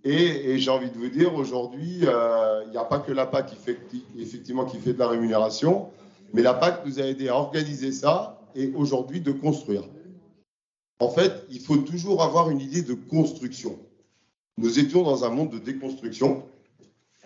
et, 0.02 0.58
j'ai 0.58 0.70
envie 0.70 0.90
de 0.90 0.98
vous 0.98 1.08
dire 1.08 1.34
aujourd'hui, 1.34 2.00
euh, 2.02 2.62
il 2.66 2.72
n'y 2.72 2.76
a 2.76 2.84
pas 2.84 2.98
que 2.98 3.12
la 3.12 3.26
PAC 3.26 3.46
qui 3.46 3.56
fait, 3.56 3.78
effectivement 4.18 4.66
qui 4.66 4.78
fait 4.78 4.92
de 4.92 4.98
la 4.98 5.08
rémunération, 5.08 5.88
mais 6.34 6.42
la 6.42 6.52
PAC 6.52 6.84
nous 6.84 7.00
a 7.00 7.04
aidé 7.04 7.28
à 7.28 7.36
organiser 7.36 7.92
ça 7.92 8.40
et 8.54 8.72
aujourd'hui 8.74 9.20
de 9.20 9.32
construire. 9.32 9.84
En 10.98 11.08
fait, 11.08 11.46
il 11.48 11.60
faut 11.60 11.76
toujours 11.76 12.22
avoir 12.22 12.50
une 12.50 12.60
idée 12.60 12.82
de 12.82 12.94
construction. 12.94 13.78
Nous 14.58 14.78
étions 14.78 15.02
dans 15.02 15.24
un 15.24 15.30
monde 15.30 15.50
de 15.50 15.58
déconstruction. 15.58 16.42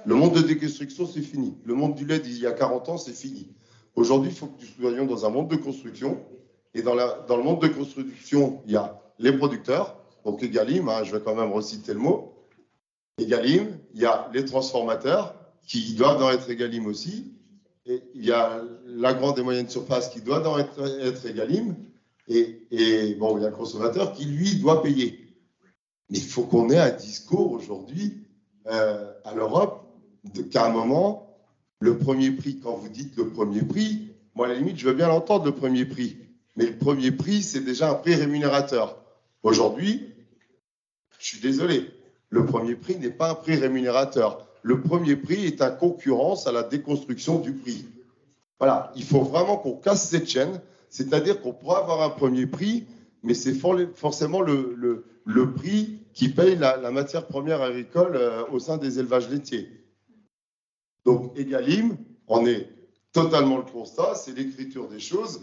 Le 0.05 0.15
monde 0.15 0.35
de 0.35 0.43
déconstruction, 0.43 1.07
c'est 1.07 1.23
fini. 1.23 1.57
Le 1.65 1.75
monde 1.75 1.95
du 1.95 2.07
lait 2.07 2.19
d'il 2.21 2.39
y 2.39 2.47
a 2.47 2.53
40 2.53 2.91
ans, 2.91 2.99
c'est 2.99 3.13
fini. 3.13 3.49
Aujourd'hui, 3.97 4.31
il 4.31 4.37
faut 4.37 4.47
que 4.47 4.61
nous 4.61 4.91
soyons 4.91 5.07
dans 5.07 5.27
un 5.27 5.31
monde 5.31 5.49
de 5.49 5.57
construction 5.57 6.19
et 6.75 6.83
dans, 6.83 6.95
le 6.95 7.43
monde 7.43 7.63
de 7.63 7.69
construction, 7.69 8.63
il 8.67 8.73
y 8.73 8.77
a 8.77 9.01
les 9.19 9.33
producteurs, 9.33 9.97
donc 10.25 10.43
Egalim, 10.43 10.89
hein, 10.89 11.05
je 11.05 11.17
vais 11.17 11.23
quand 11.23 11.35
même 11.35 11.53
reciter 11.53 11.95
le 11.95 12.01
mot. 12.01 12.35
Egalim, 13.19 13.79
il 13.95 14.01
y 14.01 14.07
a 14.07 14.31
les 14.33 14.45
transformateurs 14.45 15.35
qui 15.67 15.95
doivent 15.95 16.21
dans 16.21 16.31
être 16.31 16.51
Egalim 16.51 16.87
aussi. 16.87 17.33
Et 17.87 18.03
il 18.15 18.25
y 18.25 18.33
a 18.33 18.61
la 18.87 19.15
grande 19.15 19.39
et 19.39 19.43
moyenne 19.43 19.69
surface 19.69 20.11
qui 20.11 20.21
doit 20.21 20.41
dans 20.41 20.59
être, 20.59 21.01
être 21.01 21.25
Egalim. 21.27 21.75
Et, 22.29 23.15
bon, 23.19 23.39
il 23.39 23.43
y 23.43 23.47
a 23.47 23.51
le 23.51 23.57
consommateur 23.57 24.13
qui, 24.13 24.27
lui, 24.27 24.57
doit 24.57 24.83
payer. 24.83 25.35
Mais 26.11 26.19
il 26.19 26.25
faut 26.25 26.43
qu'on 26.43 26.69
ait 26.69 26.79
un 26.79 26.91
discours 26.91 27.53
aujourd'hui 27.53 28.19
euh, 28.67 29.11
à 29.25 29.35
l'Europe 29.35 29.87
qu'à 30.51 30.67
un 30.67 30.71
moment, 30.71 31.39
le 31.81 31.97
premier 31.97 32.31
prix, 32.31 32.59
quand 32.61 32.75
vous 32.75 32.89
dites 32.89 33.17
le 33.17 33.31
premier 33.31 33.63
prix, 33.63 34.11
moi, 34.35 34.47
à 34.47 34.51
la 34.51 34.57
limite, 34.57 34.79
je 34.79 34.87
veux 34.87 34.95
bien 34.95 35.09
l'entendre, 35.09 35.47
le 35.47 35.55
premier 35.55 35.87
prix. 35.87 36.19
Mais 36.59 36.67
le 36.67 36.77
premier 36.77 37.13
prix, 37.13 37.45
c'est 37.45 37.61
déjà 37.61 37.89
un 37.89 37.95
prix 37.95 38.17
rémunérateur. 38.17 38.97
Aujourd'hui, 39.45 40.13
je 41.21 41.27
suis 41.27 41.39
désolé, 41.39 41.89
le 42.31 42.45
premier 42.47 42.75
prix 42.75 42.97
n'est 42.97 43.13
pas 43.13 43.31
un 43.31 43.37
prix 43.37 43.55
rémunérateur. 43.55 44.45
Le 44.63 44.81
premier 44.81 45.15
prix 45.15 45.47
est 45.47 45.63
un 45.63 45.71
concurrence 45.71 46.49
à 46.49 46.53
la 46.53 46.65
déconstruction 46.65 47.39
du 47.39 47.53
prix. 47.53 47.87
Voilà, 48.59 48.93
il 48.97 49.05
faut 49.05 49.23
vraiment 49.23 49.57
qu'on 49.57 49.77
casse 49.77 50.09
cette 50.09 50.29
chaîne, 50.29 50.61
c'est-à-dire 50.91 51.41
qu'on 51.41 51.53
pourra 51.53 51.79
avoir 51.79 52.03
un 52.03 52.11
premier 52.11 52.47
prix, 52.47 52.87
mais 53.23 53.35
c'est 53.35 53.55
forcément 53.95 54.41
le, 54.41 55.05
prix 55.55 56.01
qui 56.13 56.29
paye 56.29 56.57
la, 56.57 56.91
matière 56.91 57.29
première 57.29 57.63
agricole 57.63 58.17
euh, 58.17 58.43
au 58.51 58.59
sein 58.59 58.79
des 58.79 58.99
élevages 58.99 59.31
laitiers. 59.31 59.69
Donc, 61.05 61.39
Egalim, 61.39 61.97
on 62.27 62.45
est 62.47 62.69
totalement 63.13 63.59
le 63.59 63.63
constat, 63.63 64.17
c'est 64.17 64.37
l'écriture 64.37 64.89
des 64.89 64.99
choses. 64.99 65.41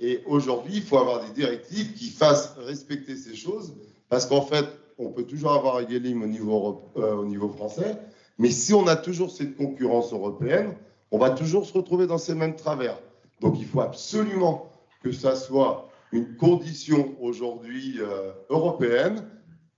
Et 0.00 0.22
aujourd'hui, 0.26 0.74
il 0.76 0.82
faut 0.82 0.98
avoir 0.98 1.24
des 1.24 1.32
directives 1.32 1.92
qui 1.94 2.08
fassent 2.08 2.54
respecter 2.58 3.16
ces 3.16 3.34
choses, 3.34 3.74
parce 4.08 4.26
qu'en 4.26 4.42
fait, 4.42 4.66
on 4.98 5.10
peut 5.10 5.24
toujours 5.24 5.52
avoir 5.52 5.80
Egalim 5.80 6.22
au 6.22 6.82
euh, 6.96 7.14
au 7.14 7.24
niveau 7.24 7.48
français, 7.48 7.98
mais 8.38 8.50
si 8.50 8.74
on 8.74 8.86
a 8.86 8.96
toujours 8.96 9.30
cette 9.30 9.56
concurrence 9.56 10.12
européenne, 10.12 10.74
on 11.10 11.18
va 11.18 11.30
toujours 11.30 11.66
se 11.66 11.72
retrouver 11.72 12.06
dans 12.06 12.18
ces 12.18 12.34
mêmes 12.34 12.56
travers. 12.56 12.98
Donc 13.40 13.56
il 13.58 13.66
faut 13.66 13.80
absolument 13.80 14.70
que 15.02 15.12
ça 15.12 15.36
soit 15.36 15.88
une 16.12 16.36
condition 16.36 17.14
aujourd'hui 17.20 17.96
euh, 18.00 18.32
européenne 18.50 19.28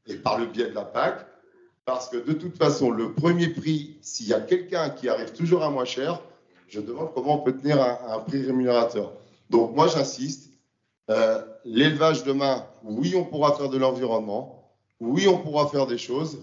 et 0.07 0.17
par 0.17 0.39
le 0.39 0.47
biais 0.47 0.71
de 0.71 0.75
la 0.75 0.85
PAC, 0.85 1.27
parce 1.85 2.09
que 2.09 2.17
de 2.17 2.33
toute 2.33 2.57
façon, 2.57 2.91
le 2.91 3.13
premier 3.13 3.49
prix, 3.49 3.97
s'il 4.01 4.29
y 4.29 4.35
a 4.35 4.41
quelqu'un 4.41 4.91
qui 4.91 5.09
arrive 5.09 5.33
toujours 5.33 5.63
à 5.63 5.71
moins 5.71 5.85
cher, 5.85 6.23
je 6.69 6.81
demande 6.81 7.13
comment 7.15 7.41
on 7.41 7.45
peut 7.45 7.57
tenir 7.57 7.83
un, 7.83 8.19
prix 8.21 8.43
rémunérateur. 8.43 9.13
Donc 9.51 9.75
moi 9.75 9.89
j'insiste, 9.89 10.53
euh, 11.11 11.45
l'élevage 11.65 12.25
demain, 12.25 12.67
oui 12.85 13.15
on 13.17 13.25
pourra 13.25 13.57
faire 13.57 13.69
de 13.69 13.77
l'environnement, 13.77 14.73
oui 15.01 15.29
on 15.29 15.39
pourra 15.39 15.69
faire 15.69 15.87
des 15.87 15.99
choses, 15.99 16.41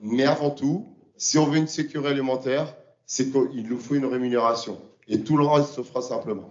mais 0.00 0.24
avant 0.24 0.50
tout, 0.50 0.96
si 1.16 1.36
on 1.38 1.46
veut 1.46 1.58
une 1.58 1.66
sécurité 1.66 2.10
alimentaire, 2.10 2.74
c'est 3.06 3.30
qu'il 3.30 3.68
nous 3.68 3.78
faut 3.78 3.94
une 3.94 4.06
rémunération. 4.06 4.80
Et 5.08 5.20
tout 5.20 5.36
le 5.36 5.44
reste 5.44 5.74
se 5.74 5.82
fera 5.82 6.00
simplement. 6.00 6.50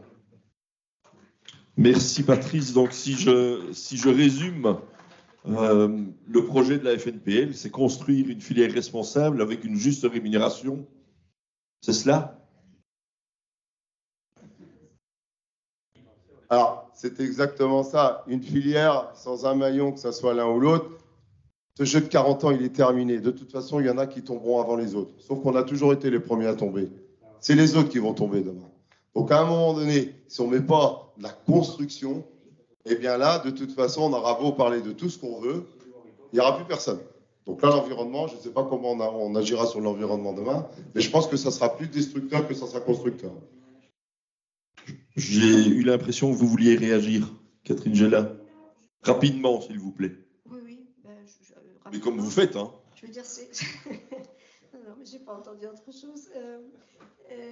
Merci 1.77 2.23
Patrice. 2.23 2.73
Donc 2.73 2.93
si 2.93 3.13
je, 3.13 3.71
si 3.73 3.97
je 3.97 4.09
résume, 4.09 4.77
euh, 5.47 6.05
le 6.27 6.45
projet 6.45 6.77
de 6.77 6.85
la 6.85 6.97
FNPL, 6.97 7.53
c'est 7.53 7.69
construire 7.69 8.29
une 8.29 8.41
filière 8.41 8.71
responsable 8.71 9.41
avec 9.41 9.63
une 9.63 9.75
juste 9.75 10.07
rémunération. 10.09 10.85
C'est 11.81 11.93
cela? 11.93 12.42
Alors, 16.53 16.87
c'est 16.93 17.19
exactement 17.19 17.81
ça. 17.81 18.23
Une 18.27 18.43
filière 18.43 19.09
sans 19.15 19.47
un 19.47 19.55
maillon, 19.55 19.91
que 19.91 19.99
ce 19.99 20.11
soit 20.11 20.35
l'un 20.35 20.47
ou 20.47 20.59
l'autre, 20.59 20.85
ce 21.75 21.83
jeu 21.83 21.99
de 21.99 22.05
40 22.05 22.43
ans, 22.43 22.51
il 22.51 22.61
est 22.61 22.75
terminé. 22.75 23.19
De 23.19 23.31
toute 23.31 23.51
façon, 23.51 23.79
il 23.79 23.87
y 23.87 23.89
en 23.89 23.97
a 23.97 24.05
qui 24.05 24.21
tomberont 24.21 24.61
avant 24.61 24.75
les 24.75 24.93
autres. 24.93 25.13
Sauf 25.17 25.41
qu'on 25.41 25.55
a 25.55 25.63
toujours 25.63 25.93
été 25.93 26.11
les 26.11 26.19
premiers 26.19 26.45
à 26.45 26.53
tomber. 26.53 26.91
C'est 27.39 27.55
les 27.55 27.75
autres 27.75 27.89
qui 27.89 27.97
vont 27.97 28.13
tomber 28.13 28.41
demain. 28.41 28.69
Donc, 29.15 29.31
à 29.31 29.39
un 29.39 29.45
moment 29.45 29.73
donné, 29.73 30.13
si 30.27 30.41
on 30.41 30.47
ne 30.47 30.59
met 30.59 30.61
pas 30.61 31.11
de 31.17 31.23
la 31.23 31.29
construction, 31.29 32.23
eh 32.85 32.97
bien 32.97 33.17
là, 33.17 33.39
de 33.39 33.49
toute 33.49 33.71
façon, 33.71 34.03
on 34.03 34.13
aura 34.13 34.35
beau 34.39 34.51
parler 34.51 34.81
de 34.81 34.91
tout 34.91 35.09
ce 35.09 35.17
qu'on 35.17 35.39
veut, 35.39 35.65
il 36.33 36.35
n'y 36.35 36.39
aura 36.39 36.55
plus 36.55 36.65
personne. 36.65 36.99
Donc 37.47 37.63
là, 37.63 37.69
l'environnement, 37.69 38.27
je 38.27 38.35
ne 38.35 38.41
sais 38.41 38.51
pas 38.51 38.63
comment 38.63 38.91
on, 38.91 39.33
agira 39.33 39.65
sur 39.65 39.81
l'environnement 39.81 40.33
demain, 40.33 40.67
mais 40.93 41.01
je 41.01 41.09
pense 41.09 41.25
que 41.25 41.35
ça 41.35 41.49
sera 41.49 41.75
plus 41.75 41.87
destructeur 41.87 42.47
que 42.47 42.53
ça 42.53 42.67
sera 42.67 42.79
constructeur. 42.79 43.31
J'ai 45.15 45.67
eu 45.67 45.83
l'impression 45.83 46.31
que 46.31 46.37
vous 46.37 46.47
vouliez 46.47 46.75
réagir, 46.75 47.31
Catherine 47.63 47.95
Gela. 47.95 48.35
Rapidement, 49.03 49.61
s'il 49.61 49.79
vous 49.79 49.91
plaît. 49.91 50.15
Mais 51.91 51.99
comme 51.99 52.17
vous 52.17 52.29
faites, 52.29 52.55
hein. 52.55 52.71
Je 52.95 53.05
veux 53.05 53.11
dire, 53.11 53.25
c'est. 53.25 53.49
non, 54.73 54.95
mais 54.97 55.05
j'ai 55.05 55.19
pas 55.19 55.35
entendu 55.35 55.67
autre 55.67 55.91
chose. 55.91 56.29
Euh, 56.35 56.59
euh, 57.31 57.51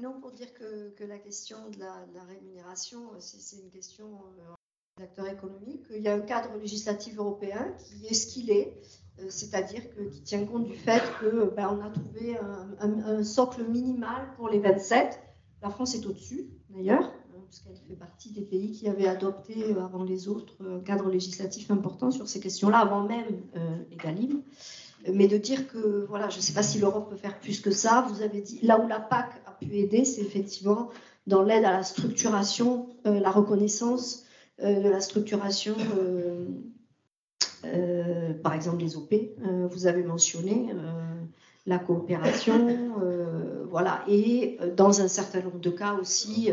non, 0.00 0.18
pour 0.20 0.32
dire 0.32 0.54
que, 0.54 0.90
que 0.90 1.04
la 1.04 1.18
question 1.18 1.58
de 1.70 1.78
la, 1.78 2.24
rémunération, 2.24 3.10
c'est 3.18 3.56
une 3.56 3.70
question 3.70 4.06
euh, 4.38 4.54
d'acteurs 4.98 5.28
économiques. 5.28 5.84
Il 5.90 6.02
y 6.02 6.08
a 6.08 6.14
un 6.14 6.20
cadre 6.20 6.56
législatif 6.56 7.18
européen 7.18 7.74
qui 7.78 8.06
est 8.06 8.14
ce 8.14 8.28
qu'il 8.28 8.50
est, 8.50 8.80
c'est-à-dire 9.28 9.82
qui 10.10 10.22
tient 10.22 10.44
compte 10.46 10.64
du 10.64 10.76
fait 10.76 11.02
que 11.20 11.50
ben, 11.54 11.68
on 11.68 11.84
a 11.84 11.90
trouvé 11.90 12.38
un, 12.80 13.22
socle 13.22 13.64
minimal 13.64 14.32
pour 14.36 14.48
les 14.48 14.58
27. 14.58 15.20
La 15.62 15.70
France 15.70 15.94
est 15.94 16.04
au-dessus, 16.06 16.48
d'ailleurs, 16.70 17.04
hein, 17.04 17.40
puisqu'elle 17.48 17.76
fait 17.88 17.94
partie 17.94 18.32
des 18.32 18.42
pays 18.42 18.72
qui 18.72 18.88
avaient 18.88 19.06
adopté 19.06 19.54
avant 19.80 20.02
les 20.02 20.26
autres 20.26 20.54
un 20.60 20.80
cadre 20.80 21.08
législatif 21.08 21.70
important 21.70 22.10
sur 22.10 22.28
ces 22.28 22.40
questions-là, 22.40 22.78
avant 22.78 23.06
même 23.06 23.42
euh, 23.56 23.76
Egalim. 23.92 24.42
Mais 25.12 25.28
de 25.28 25.36
dire 25.36 25.68
que, 25.68 26.04
voilà, 26.08 26.28
je 26.30 26.36
ne 26.36 26.42
sais 26.42 26.52
pas 26.52 26.64
si 26.64 26.78
l'Europe 26.78 27.10
peut 27.10 27.16
faire 27.16 27.38
plus 27.38 27.60
que 27.60 27.70
ça. 27.70 28.06
Vous 28.08 28.22
avez 28.22 28.40
dit, 28.40 28.58
là 28.62 28.80
où 28.80 28.88
la 28.88 28.98
PAC 28.98 29.30
a 29.46 29.52
pu 29.52 29.76
aider, 29.76 30.04
c'est 30.04 30.20
effectivement 30.20 30.90
dans 31.28 31.42
l'aide 31.42 31.64
à 31.64 31.70
la 31.72 31.84
structuration, 31.84 32.88
euh, 33.06 33.20
la 33.20 33.30
reconnaissance 33.30 34.24
euh, 34.62 34.80
de 34.80 34.88
la 34.88 35.00
structuration, 35.00 35.76
par 38.42 38.54
exemple 38.54 38.78
des 38.78 38.96
OP. 38.96 39.14
vous 39.70 39.86
avez 39.86 40.02
mentionné 40.02 40.74
la 41.66 41.78
coopération, 41.78 42.90
voilà, 43.70 44.04
et 44.08 44.58
dans 44.76 45.00
un 45.00 45.08
certain 45.08 45.40
nombre 45.42 45.60
de 45.60 45.70
cas 45.70 45.94
aussi 45.94 46.52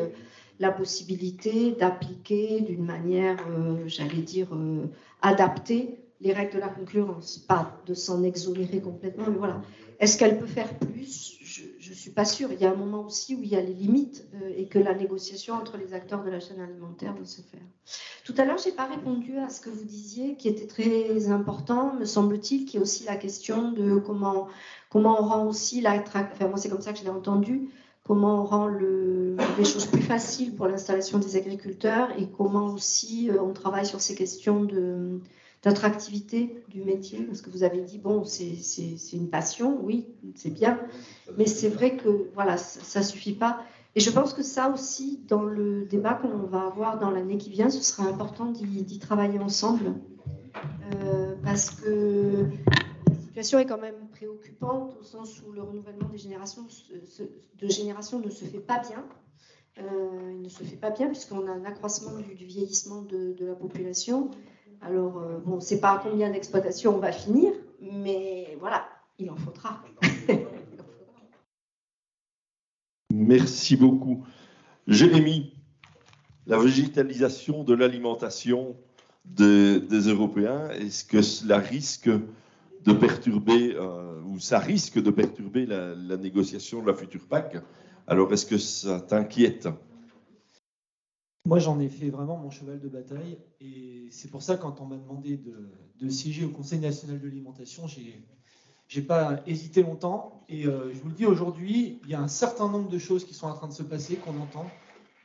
la 0.60 0.72
possibilité 0.72 1.72
d'appliquer 1.72 2.62
d'une 2.62 2.86
manière, 2.86 3.38
euh, 3.50 3.88
j'allais 3.88 4.22
dire, 4.22 4.50
euh, 4.54 4.88
adaptée 5.22 5.98
les 6.22 6.34
règles 6.34 6.56
de 6.56 6.60
la 6.60 6.68
concurrence. 6.68 7.38
Pas 7.38 7.80
de 7.86 7.94
s'en 7.94 8.24
exonérer 8.24 8.82
complètement, 8.82 9.26
mais 9.30 9.38
voilà. 9.38 9.62
Est-ce 10.00 10.18
qu'elle 10.18 10.40
peut 10.40 10.48
faire 10.48 10.78
plus? 10.80 11.38
Je 11.80 11.90
ne 11.90 11.96
suis 11.96 12.12
pas 12.12 12.26
sûre. 12.26 12.52
Il 12.52 12.62
y 12.62 12.66
a 12.66 12.72
un 12.72 12.76
moment 12.76 13.06
aussi 13.06 13.36
où 13.36 13.44
il 13.44 13.50
y 13.50 13.56
a 13.56 13.62
les 13.62 13.74
limites 13.74 14.28
euh, 14.36 14.54
et 14.56 14.68
que 14.68 14.80
la 14.80 14.94
négociation 14.94 15.56
entre 15.56 15.78
les 15.78 15.94
acteurs 15.94 16.24
de 16.24 16.30
la 16.30 16.40
chaîne 16.40 16.62
alimentaire 16.62 17.16
doit 17.16 17.26
se 17.26 17.42
faire. 17.42 17.62
Tout 18.24 18.36
à 18.38 18.46
l'heure, 18.46 18.58
je 18.58 18.70
n'ai 18.70 18.76
pas 18.76 18.86
répondu 18.86 19.38
à 19.40 19.50
ce 19.50 19.60
que 19.60 19.70
vous 19.70 19.84
disiez, 19.84 20.36
qui 20.36 20.48
était 20.48 20.68
très 20.68 21.30
important, 21.30 21.94
me 21.96 22.06
semble-t-il, 22.06 22.66
qui 22.66 22.78
est 22.78 22.80
aussi 22.80 23.06
la 23.06 23.16
question 23.16 23.72
de 23.72 23.98
comment, 23.98 24.48
comment 24.90 25.20
on 25.20 25.26
rend 25.26 25.48
aussi 25.48 25.82
la... 25.82 25.96
Enfin, 25.96 26.48
moi, 26.48 26.58
c'est 26.58 26.70
comme 26.70 26.82
ça 26.82 26.94
que 26.94 27.00
je 27.00 27.04
l'ai 27.04 27.10
entendu 27.10 27.70
comment 28.10 28.42
on 28.42 28.44
rend 28.44 28.68
les 28.68 29.66
choses 29.66 29.86
plus 29.86 30.02
faciles 30.02 30.56
pour 30.56 30.66
l'installation 30.66 31.20
des 31.20 31.36
agriculteurs 31.36 32.10
et 32.18 32.28
comment 32.28 32.74
aussi 32.74 33.30
euh, 33.30 33.40
on 33.40 33.54
travaille 33.54 33.86
sur 33.86 34.02
ces 34.02 34.16
questions 34.16 34.64
d'attractivité 35.64 36.64
du 36.70 36.82
métier. 36.84 37.20
Parce 37.24 37.42
que 37.42 37.50
vous 37.50 37.64
avez 37.64 37.82
dit, 37.82 37.98
bon, 37.98 38.24
c'est 38.24 38.56
une 39.14 39.30
passion, 39.30 39.80
oui, 39.82 40.08
c'est 40.36 40.54
bien, 40.54 40.80
mais 41.38 41.46
c'est 41.46 41.70
vrai 41.70 41.98
que 41.98 42.30
voilà, 42.34 42.58
ça 42.58 43.00
ne 43.00 43.06
suffit 43.06 43.34
pas. 43.34 43.64
Et 43.96 44.00
je 44.00 44.12
pense 44.12 44.34
que 44.34 44.44
ça 44.44 44.70
aussi, 44.70 45.20
dans 45.28 45.44
le 45.44 45.86
débat 45.86 46.14
qu'on 46.14 46.38
va 46.38 46.68
avoir 46.68 47.00
dans 47.00 47.10
l'année 47.10 47.38
qui 47.38 47.50
vient, 47.50 47.70
ce 47.70 47.82
sera 47.82 48.08
important 48.08 48.46
d'y 48.46 49.00
travailler 49.00 49.40
ensemble. 49.40 49.96
Euh, 50.94 51.36
parce 51.44 51.70
que 51.70 52.48
situation 53.40 53.60
est 53.60 53.66
quand 53.66 53.80
même 53.80 54.08
préoccupante 54.12 54.98
au 55.00 55.04
sens 55.04 55.42
où 55.48 55.52
le 55.52 55.62
renouvellement 55.62 56.10
des 56.10 56.18
générations 56.18 56.68
de 57.62 57.68
générations 57.68 58.20
ne 58.20 58.30
se 58.30 58.44
fait 58.44 58.60
pas 58.60 58.80
bien. 58.80 59.06
Euh, 59.78 60.34
il 60.34 60.42
ne 60.42 60.50
se 60.50 60.64
fait 60.64 60.76
pas 60.76 60.90
bien 60.90 61.08
puisqu'on 61.08 61.48
a 61.48 61.52
un 61.52 61.64
accroissement 61.64 62.18
du, 62.20 62.46
vieillissement 62.46 63.02
de, 63.04 63.36
la 63.40 63.56
population. 63.56 64.30
Alors, 64.82 65.18
euh, 65.18 65.40
bon, 65.40 65.54
on 65.54 65.56
ne 65.56 65.62
sait 65.62 65.80
pas 65.80 66.00
combien 66.02 66.30
d'exploitations 66.30 66.96
on 66.96 67.00
va 67.00 67.12
finir, 67.12 67.52
mais 67.82 68.58
voilà, 68.60 68.88
il 69.18 69.30
en 69.30 69.36
faudra. 69.36 69.84
Merci 73.14 73.76
beaucoup. 73.76 74.26
Jérémy, 74.88 75.54
la 76.48 76.58
végétalisation 76.58 77.64
de 77.64 77.74
l'alimentation 77.74 78.76
des 79.26 79.80
Européens, 80.08 80.70
est-ce 80.70 81.04
que 81.04 81.22
cela 81.22 81.58
risque 81.58 82.10
de 82.84 82.94
perturber, 82.94 83.76
euh, 83.76 84.22
ou 84.24 84.40
ça 84.40 84.60
risque 84.60 85.02
de 85.02 85.12
perturber 85.12 85.66
la, 85.66 86.18
négociation 86.18 86.82
de 86.82 86.88
la 86.88 86.94
future 86.94 87.28
PAC? 87.28 87.58
Alors, 88.08 88.32
est-ce 88.34 88.46
que 88.46 88.58
ça 88.58 89.02
t'inquiète? 89.02 89.68
Moi, 91.50 91.60
j'en 91.60 91.80
ai 91.80 91.90
fait 91.90 92.10
vraiment 92.10 92.38
mon 92.38 92.52
cheval 92.52 92.80
de 92.80 92.88
bataille. 92.88 93.40
Et 93.60 94.08
c'est 94.12 94.30
pour 94.30 94.42
ça, 94.44 94.56
quand 94.56 94.80
on 94.82 94.86
m'a 94.86 94.98
demandé 94.98 95.38
de, 96.00 96.10
siéger 96.10 96.46
au 96.46 96.50
Conseil 96.50 96.80
national 96.80 97.20
de 97.20 97.28
l'alimentation, 97.28 97.88
j'ai 97.88 98.24
n'ai 98.96 99.02
pas 99.02 99.42
hésité 99.48 99.82
longtemps. 99.82 100.46
Et 100.48 100.66
euh, 100.66 100.94
je 100.94 101.00
vous 101.00 101.10
le 101.10 101.16
dis 101.16 101.26
aujourd'hui, 101.26 102.00
il 102.04 102.10
y 102.10 102.14
a 102.14 102.22
un 102.22 102.28
certain 102.28 102.70
nombre 102.70 102.90
de 102.90 103.00
choses 103.00 103.26
qui 103.26 103.34
sont 103.34 103.48
en 103.48 103.54
train 103.54 103.68
de 103.68 103.74
se 103.74 103.84
passer, 103.84 104.16
qu'on 104.16 104.40
entend, 104.40 104.66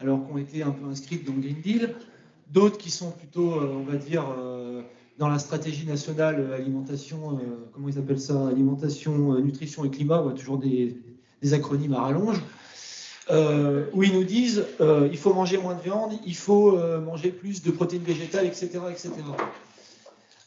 alors 0.00 0.26
qu'on 0.26 0.38
était 0.38 0.62
un 0.62 0.70
peu 0.70 0.86
inscrites 0.86 1.26
dans 1.26 1.34
le 1.34 1.40
Green 1.40 1.60
Deal. 1.60 1.94
D'autres 2.50 2.78
qui 2.78 2.90
sont 2.90 3.10
plutôt, 3.10 3.52
euh, 3.60 3.74
on 3.74 3.84
va 3.84 3.96
dire, 3.96 4.24
dans 5.18 5.28
la 5.28 5.38
stratégie 5.38 5.86
nationale 5.86 6.36
euh, 6.38 6.56
alimentation, 6.56 7.38
euh, 7.38 7.68
comment 7.72 7.88
ils 7.88 7.98
appellent 7.98 8.20
ça, 8.20 8.48
alimentation, 8.48 9.34
euh, 9.34 9.40
nutrition 9.40 9.84
et 9.84 9.90
climat, 9.90 10.20
on 10.20 10.24
voit 10.24 10.32
toujours 10.32 10.58
des, 10.58 10.96
des 11.40 11.54
acronymes 11.54 11.94
à 11.94 12.00
rallonge, 12.00 12.42
euh, 13.30 13.86
où 13.92 14.02
ils 14.02 14.12
nous 14.12 14.24
disent 14.24 14.64
euh, 14.80 15.08
il 15.10 15.16
faut 15.16 15.32
manger 15.32 15.56
moins 15.56 15.74
de 15.74 15.80
viande, 15.80 16.12
il 16.26 16.36
faut 16.36 16.76
euh, 16.76 17.00
manger 17.00 17.30
plus 17.30 17.62
de 17.62 17.70
protéines 17.70 18.02
végétales, 18.02 18.46
etc. 18.46 18.80
etc. 18.90 19.10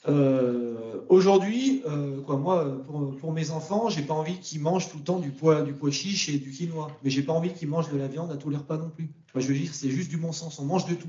Euh, 0.07 0.75
Aujourd'hui, 1.09 1.83
quoi, 2.25 2.35
moi, 2.35 2.83
pour, 3.19 3.31
mes 3.31 3.51
enfants, 3.51 3.89
j'ai 3.89 4.01
pas 4.01 4.13
envie 4.13 4.37
qu'ils 4.39 4.59
mangent 4.59 4.89
tout 4.89 4.97
le 4.97 5.03
temps 5.03 5.19
du 5.19 5.29
pois, 5.29 5.61
du 5.61 5.71
pois 5.71 5.89
chiche 5.89 6.27
et 6.27 6.37
du 6.37 6.51
quinoa, 6.51 6.91
mais 7.01 7.09
j'ai 7.09 7.23
pas 7.23 7.31
envie 7.31 7.53
qu'ils 7.53 7.69
mangent 7.69 7.89
de 7.89 7.97
la 7.97 8.07
viande 8.07 8.29
à 8.31 8.35
tous 8.35 8.49
les 8.49 8.57
repas 8.57 8.77
non 8.77 8.89
plus. 8.89 9.09
Je 9.35 9.47
veux 9.47 9.53
dire, 9.53 9.73
c'est 9.73 9.89
juste 9.89 10.09
du 10.09 10.17
bon 10.17 10.33
sens, 10.33 10.59
on 10.59 10.65
mange 10.65 10.85
de 10.85 10.95
tout. 10.95 11.07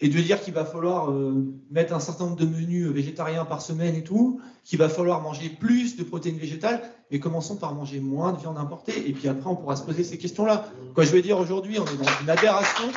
Et 0.00 0.08
de 0.08 0.20
dire 0.20 0.40
qu'il 0.40 0.52
va 0.52 0.64
falloir 0.64 1.10
euh, 1.10 1.54
mettre 1.70 1.94
un 1.94 2.00
certain 2.00 2.24
nombre 2.24 2.36
de 2.36 2.46
menus 2.46 2.88
végétariens 2.88 3.44
par 3.44 3.62
semaine 3.62 3.94
et 3.94 4.02
tout, 4.02 4.40
qu'il 4.64 4.78
va 4.78 4.88
falloir 4.88 5.22
manger 5.22 5.48
plus 5.48 5.96
de 5.96 6.02
protéines 6.02 6.36
végétales, 6.36 6.82
mais 7.10 7.20
commençons 7.20 7.56
par 7.56 7.74
manger 7.74 8.00
moins 8.00 8.32
de 8.32 8.38
viande 8.38 8.58
importée, 8.58 9.08
et 9.08 9.12
puis 9.12 9.28
après 9.28 9.48
on 9.48 9.56
pourra 9.56 9.76
se 9.76 9.82
poser 9.82 10.02
ces 10.02 10.18
questions-là. 10.18 10.68
Quoi, 10.94 11.04
je 11.04 11.12
veux 11.12 11.22
dire, 11.22 11.38
aujourd'hui, 11.38 11.78
on 11.78 11.84
est 11.84 11.96
dans 11.96 12.10
une 12.22 12.30
aberration. 12.30 12.90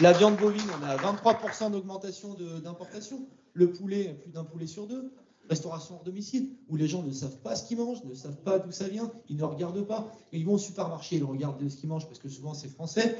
La 0.00 0.12
viande 0.12 0.36
bovine, 0.36 0.62
on 0.80 0.84
a 0.84 0.96
23% 0.96 1.70
d'augmentation 1.70 2.36
d'importation. 2.64 3.26
Le 3.52 3.70
poulet, 3.70 4.18
plus 4.22 4.32
d'un 4.32 4.44
poulet 4.44 4.66
sur 4.66 4.86
deux. 4.86 5.12
Restauration 5.48 5.96
hors 5.96 6.04
domicile, 6.04 6.50
où 6.68 6.76
les 6.76 6.86
gens 6.86 7.02
ne 7.02 7.12
savent 7.12 7.38
pas 7.38 7.56
ce 7.56 7.64
qu'ils 7.64 7.76
mangent, 7.76 8.02
ne 8.04 8.14
savent 8.14 8.40
pas 8.42 8.58
d'où 8.58 8.70
ça 8.70 8.88
vient, 8.88 9.10
ils 9.28 9.36
ne 9.36 9.44
regardent 9.44 9.84
pas. 9.86 10.10
Ils 10.32 10.46
vont 10.46 10.54
au 10.54 10.58
supermarché, 10.58 11.16
ils 11.16 11.24
regardent 11.24 11.68
ce 11.68 11.76
qu'ils 11.76 11.88
mangent, 11.88 12.06
parce 12.06 12.20
que 12.20 12.28
souvent 12.28 12.54
c'est 12.54 12.68
français. 12.68 13.16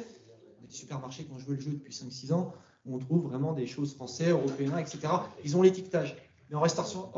Les 0.62 0.70
supermarchés, 0.70 1.26
quand 1.28 1.38
je 1.38 1.46
veux 1.46 1.56
le 1.56 1.60
jeu 1.60 1.72
depuis 1.72 1.92
5-6 1.92 2.32
ans, 2.32 2.54
on 2.86 2.98
trouve 2.98 3.28
vraiment 3.28 3.52
des 3.52 3.66
choses 3.66 3.94
français, 3.94 4.30
européens, 4.30 4.78
etc. 4.78 4.98
Ils 5.44 5.56
ont 5.56 5.62
l'étiquetage. 5.62 6.16
Mais 6.50 6.56
en 6.56 6.60
restauration, 6.60 7.08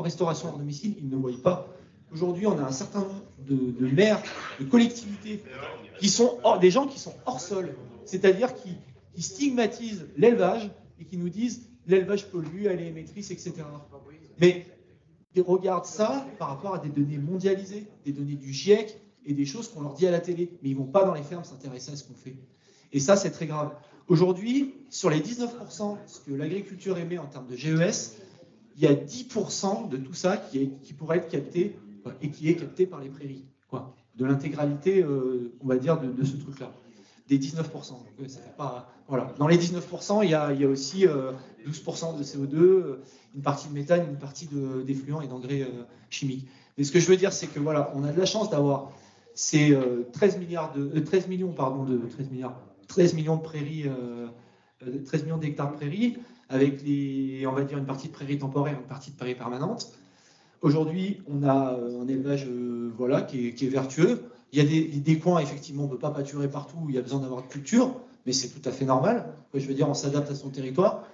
en 0.53 0.57
domicile, 0.57 0.95
ils 0.99 1.09
ne 1.09 1.15
voient 1.15 1.31
pas. 1.43 1.67
Aujourd'hui, 2.11 2.47
on 2.47 2.57
a 2.57 2.63
un 2.63 2.71
certain 2.71 2.99
nombre 2.99 3.21
de, 3.39 3.87
maires, 3.87 4.21
de 4.59 4.65
collectivités, 4.65 5.43
qui 5.99 6.09
sont 6.09 6.37
hors- 6.43 6.59
des 6.59 6.71
gens 6.71 6.87
qui 6.87 6.99
sont 6.99 7.13
hors 7.25 7.41
sol, 7.41 7.75
c'est-à-dire 8.05 8.53
qui, 8.53 8.77
stigmatisent 9.17 10.07
l'élevage 10.17 10.69
et 10.99 11.05
qui 11.05 11.17
nous 11.17 11.29
disent 11.29 11.69
l'élevage 11.87 12.29
pollue, 12.29 12.65
elle 12.65 12.81
est 12.81 12.87
émettrice, 12.87 13.31
etc. 13.31 13.53
Mais 14.39 14.65
ils 15.35 15.41
regardent 15.41 15.85
ça 15.85 16.25
par 16.37 16.49
rapport 16.49 16.75
à 16.75 16.79
des 16.79 16.89
données 16.89 17.17
mondialisées, 17.17 17.87
des 18.05 18.11
données 18.11 18.35
du 18.35 18.51
GIEC 18.53 18.97
et 19.25 19.33
des 19.33 19.45
choses 19.45 19.69
qu'on 19.69 19.81
leur 19.81 19.93
dit 19.93 20.05
à 20.05 20.11
la 20.11 20.19
télé. 20.19 20.51
Mais 20.61 20.69
ils 20.69 20.75
vont 20.75 20.85
pas 20.85 21.03
dans 21.05 21.13
les 21.13 21.23
fermes 21.23 21.43
s'intéresser 21.43 21.93
à 21.93 21.95
ce 21.95 22.03
qu'on 22.03 22.13
fait. 22.13 22.35
Et 22.91 22.99
ça, 22.99 23.15
c'est 23.15 23.31
très 23.31 23.47
grave. 23.47 23.73
Aujourd'hui, 24.07 24.75
sur 24.89 25.09
les 25.09 25.19
19%, 25.19 25.97
ce 26.05 26.19
que 26.19 26.31
l'agriculture 26.31 26.97
émet 26.97 27.17
en 27.17 27.25
termes 27.25 27.47
de 27.47 27.55
GES, 27.55 28.17
il 28.77 28.83
y 28.83 28.87
a 28.87 28.93
10% 28.93 29.89
de 29.89 29.97
tout 29.97 30.13
ça 30.13 30.37
qui, 30.37 30.67
pourrait 30.97 31.17
être 31.17 31.27
capté 31.27 31.75
et 32.21 32.29
qui 32.29 32.49
est 32.49 32.55
capté 32.55 32.85
par 32.85 33.01
les 33.01 33.09
prairies. 33.09 33.45
Quoi, 33.67 33.95
de 34.15 34.25
l'intégralité, 34.25 35.01
euh, 35.01 35.53
on 35.61 35.67
va 35.67 35.77
dire, 35.77 35.99
de, 35.99 36.23
ce 36.23 36.35
truc-là. 36.37 36.71
Des 37.27 37.39
19%. 37.39 37.63
Donc, 37.63 38.01
euh, 38.21 38.27
ça 38.27 38.39
pas, 38.55 38.93
voilà. 39.07 39.33
Dans 39.39 39.47
les 39.47 39.57
19%, 39.57 40.23
il 40.23 40.29
y 40.29 40.35
a, 40.35 40.69
aussi 40.69 41.07
euh, 41.07 41.31
12% 41.67 42.15
de 42.17 42.23
CO2, 42.23 42.55
euh, 42.55 43.01
une 43.33 43.41
partie 43.41 43.67
de 43.69 43.73
méthane, 43.73 44.07
une 44.07 44.19
partie 44.19 44.45
de- 44.45 44.83
d'effluents 44.83 45.21
et 45.21 45.27
d'engrais 45.27 45.63
euh, 45.63 45.83
chimiques. 46.11 46.47
Mais 46.77 46.83
ce 46.83 46.91
que 46.91 46.99
je 46.99 47.07
veux 47.07 47.17
dire, 47.17 47.33
c'est 47.33 47.47
que 47.47 47.59
voilà, 47.59 47.91
on 47.95 48.03
a 48.03 48.11
de 48.11 48.19
la 48.19 48.25
chance 48.27 48.51
d'avoir 48.51 48.91
ces 49.33 49.73
euh, 49.73 50.07
13 50.13 50.37
milliards 50.37 50.73
de 50.73 50.91
euh, 50.95 51.03
13 51.03 51.27
millions 51.27 51.51
pardon 51.51 51.83
de 51.83 51.97
13 51.97 52.29
milliards 52.29 52.61
13 52.87 53.13
millions 53.13 53.37
de 53.37 53.41
prairies 53.41 53.83
euh, 53.87 54.27
euh, 54.85 55.03
13 55.03 55.23
millions 55.23 55.37
d'hectares 55.37 55.71
de 55.71 55.77
prairies 55.77 56.17
avec 56.49 56.83
les 56.83 57.45
on 57.47 57.51
va 57.53 57.63
dire 57.63 57.77
une 57.77 57.85
partie 57.85 58.07
de 58.07 58.13
prairies 58.13 58.37
temporaires 58.37 58.77
une 58.79 58.87
partie 58.87 59.11
de 59.11 59.15
prairies 59.15 59.35
permanentes. 59.35 59.93
Aujourd'hui 60.61 61.21
on 61.27 61.43
a 61.43 61.73
euh, 61.73 62.01
un 62.01 62.07
élevage 62.07 62.45
euh, 62.47 62.91
voilà 62.97 63.21
qui 63.21 63.47
est, 63.47 63.67
vertueux. 63.67 64.23
Il 64.51 64.59
y 64.59 64.61
a 64.61 64.99
des, 64.99 65.19
coins 65.19 65.39
effectivement 65.39 65.83
on 65.83 65.87
ne 65.87 65.91
peut 65.91 65.99
pas 65.99 66.11
pâturer 66.11 66.49
partout 66.49 66.77
où 66.83 66.89
il 66.89 66.95
y 66.95 66.97
a 66.97 67.01
besoin 67.01 67.19
d'avoir 67.19 67.41
de 67.41 67.47
culture 67.47 67.93
mais 68.25 68.33
c'est 68.33 68.49
tout 68.49 68.67
à 68.67 68.71
fait 68.71 68.85
normal. 68.85 69.33
Je 69.53 69.65
veux 69.65 69.73
dire 69.73 69.89
on 69.89 69.93
s'adapte 69.93 70.31
à 70.31 70.35
son 70.35 70.49
territoire. 70.49 71.05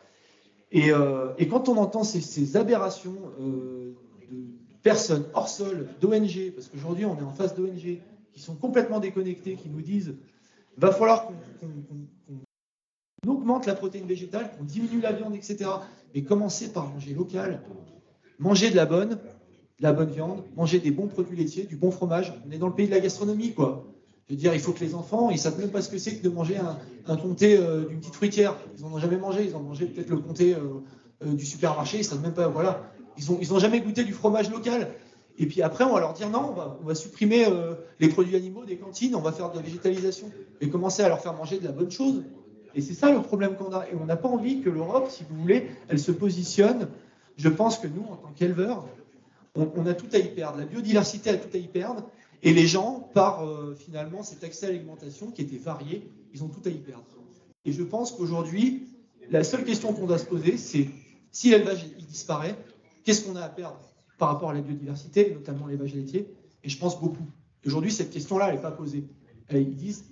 Et, 0.71 0.91
euh, 0.91 1.33
quand 1.49 1.69
on 1.69 1.77
entend 1.77 2.03
ces, 2.03 2.55
aberrations 2.55 3.17
euh, 3.39 3.93
de 4.31 4.37
personnes 4.81 5.25
hors 5.33 5.49
sol, 5.49 5.87
d'ONG, 5.99 6.51
parce 6.55 6.67
qu'aujourd'hui 6.69 7.05
on 7.05 7.17
est 7.17 7.23
en 7.23 7.31
face 7.31 7.55
d'ONG 7.55 7.99
qui 8.33 8.39
sont 8.39 8.55
complètement 8.55 8.99
déconnectés, 8.99 9.55
qui 9.55 9.69
nous 9.69 9.81
disent 9.81 10.15
va 10.77 10.91
falloir 10.91 11.27
qu'on 11.59 13.29
augmente 13.29 13.65
la 13.65 13.75
protéine 13.75 14.05
végétale, 14.05 14.51
qu'on 14.57 14.63
diminue 14.63 15.01
la 15.01 15.11
viande, 15.11 15.35
etc. 15.35 15.69
Mais 16.13 16.23
commencez 16.23 16.71
par 16.71 16.89
manger 16.89 17.13
local, 17.13 17.61
manger 18.39 18.69
de 18.69 18.75
la 18.75 18.85
bonne, 18.85 19.09
de 19.09 19.83
la 19.83 19.93
bonne 19.93 20.09
viande, 20.09 20.43
manger 20.55 20.79
des 20.79 20.91
bons 20.91 21.07
produits 21.07 21.37
laitiers, 21.37 21.63
du 21.63 21.75
bon 21.75 21.91
fromage. 21.91 22.33
On 22.47 22.51
est 22.51 22.57
dans 22.57 22.67
le 22.67 22.73
pays 22.73 22.87
de 22.87 22.91
la 22.91 22.99
gastronomie, 22.99 23.53
quoi. 23.53 23.91
Je 24.31 24.35
veux 24.35 24.39
dire, 24.39 24.53
il 24.53 24.61
faut 24.61 24.71
que 24.71 24.79
les 24.79 24.95
enfants, 24.95 25.29
ils 25.29 25.37
savent 25.37 25.59
même 25.59 25.71
pas 25.71 25.81
ce 25.81 25.89
que 25.89 25.97
c'est 25.97 26.15
que 26.15 26.23
de 26.23 26.29
manger 26.29 26.55
un, 27.05 27.17
comté 27.17 27.57
euh, 27.57 27.85
d'une 27.85 27.99
petite 27.99 28.15
fruitière. 28.15 28.55
Ils 28.77 28.85
en 28.85 28.93
ont 28.93 28.97
jamais 28.97 29.17
mangé. 29.17 29.43
Ils 29.43 29.57
ont 29.57 29.59
mangé 29.59 29.87
peut-être 29.87 30.09
le 30.09 30.19
comté 30.19 30.55
euh, 30.55 30.79
euh, 31.25 31.33
du 31.33 31.45
supermarché. 31.45 31.97
Ils 31.97 32.05
savent 32.05 32.21
même 32.21 32.33
pas. 32.33 32.47
Voilà. 32.47 32.93
Ils 33.17 33.29
ont, 33.29 33.37
ils 33.41 33.53
ont 33.53 33.59
jamais 33.59 33.81
goûté 33.81 34.05
du 34.05 34.13
fromage 34.13 34.49
local. 34.49 34.87
Et 35.41 35.47
puis 35.47 35.63
après, 35.63 35.83
on 35.83 35.93
va 35.93 35.99
leur 35.99 36.13
dire 36.13 36.29
non, 36.29 36.53
on 36.81 36.85
va, 36.85 36.93
supprimer 36.93 37.47
euh, 37.47 37.73
les 37.99 38.09
produits 38.09 38.35
animaux 38.35 38.63
des 38.63 38.77
cantines, 38.77 39.15
on 39.15 39.21
va 39.21 39.31
faire 39.31 39.49
de 39.49 39.55
la 39.55 39.63
végétalisation 39.63 40.29
et 40.61 40.69
commencer 40.69 41.01
à 41.01 41.07
leur 41.07 41.19
faire 41.19 41.33
manger 41.33 41.57
de 41.57 41.65
la 41.65 41.71
bonne 41.71 41.89
chose. 41.89 42.23
Et 42.75 42.81
c'est 42.81 42.93
ça 42.93 43.11
le 43.11 43.23
problème 43.23 43.55
qu'on 43.55 43.73
a. 43.73 43.87
Et 43.87 43.95
on 43.99 44.05
n'a 44.05 44.17
pas 44.17 44.29
envie 44.29 44.61
que 44.61 44.69
l'Europe, 44.69 45.09
si 45.09 45.23
vous 45.27 45.35
voulez, 45.35 45.71
elle 45.89 45.97
se 45.97 46.11
positionne. 46.11 46.89
Je 47.37 47.49
pense 47.49 47.79
que 47.79 47.87
nous, 47.87 48.03
en 48.03 48.17
tant 48.17 48.31
qu'éleveurs, 48.35 48.85
on, 49.55 49.83
a 49.87 49.95
tout 49.95 50.05
à 50.13 50.19
y 50.19 50.27
perdre. 50.27 50.59
La 50.59 50.65
biodiversité 50.65 51.31
a 51.31 51.37
tout 51.37 51.49
à 51.51 51.57
y 51.57 51.67
perdre. 51.67 52.07
Et 52.43 52.53
les 52.53 52.67
gens, 52.67 53.09
par 53.15 53.43
euh, 53.43 53.75
finalement 53.75 54.21
cet 54.21 54.43
accès 54.43 54.67
à 54.67 54.69
l'alimentation 54.69 55.31
qui 55.31 55.41
était 55.41 55.57
varié, 55.57 56.07
ils 56.35 56.43
ont 56.43 56.49
tout 56.49 56.61
à 56.65 56.69
y 56.69 56.77
perdre. 56.77 57.03
Et 57.65 57.71
je 57.71 57.81
pense 57.81 58.11
qu'aujourd'hui, 58.11 58.83
la 59.31 59.43
seule 59.43 59.63
question 59.63 59.91
qu'on 59.91 60.05
doit 60.05 60.19
se 60.19 60.25
poser, 60.25 60.57
c'est 60.57 60.87
si 61.31 61.49
l'élevage 61.49 61.83
disparaît, 62.07 62.55
qu'est-ce 63.03 63.25
qu'on 63.25 63.35
a 63.35 63.41
à 63.41 63.49
perdre? 63.49 63.79
Par 64.21 64.29
rapport 64.29 64.51
à 64.51 64.53
la 64.53 64.61
biodiversité, 64.61 65.33
notamment 65.33 65.65
l'élevage 65.65 65.95
laitier 65.95 66.27
Et 66.63 66.69
je 66.69 66.77
pense 66.77 67.01
beaucoup. 67.01 67.25
Aujourd'hui, 67.65 67.91
cette 67.91 68.11
question-là, 68.11 68.49
elle 68.49 68.57
n'est 68.57 68.61
pas 68.61 68.69
posée. 68.69 69.03
Ils 69.51 69.75
disent 69.75 70.05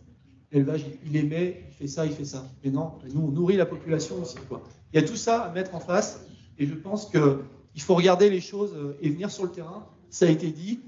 l'élevage, 0.52 0.84
il 1.06 1.16
émet, 1.16 1.64
il 1.68 1.74
fait 1.76 1.88
ça, 1.88 2.08
il 2.08 2.12
fait 2.14 2.26
ça. 2.26 2.44
Mais 2.64 2.72
non, 2.72 2.94
nous, 3.14 3.22
on 3.22 3.28
nourrit 3.28 3.56
la 3.56 3.68
population 3.68 4.20
aussi. 4.20 4.38
Quoi. 4.50 4.64
Il 4.92 5.00
y 5.00 5.04
a 5.04 5.08
tout 5.08 5.16
ça 5.16 5.44
à 5.44 5.54
mettre 5.54 5.76
en 5.76 5.80
face. 5.80 6.26
Et 6.58 6.66
je 6.66 6.74
pense 6.74 7.06
qu'il 7.06 7.82
faut 7.82 7.94
regarder 7.94 8.32
les 8.32 8.42
choses 8.42 8.74
euh, 8.74 8.98
et 9.00 9.12
venir 9.12 9.30
sur 9.30 9.44
le 9.44 9.52
terrain. 9.52 9.86
Ça 10.10 10.26
a 10.26 10.30
été 10.30 10.50
dit. 10.50 10.80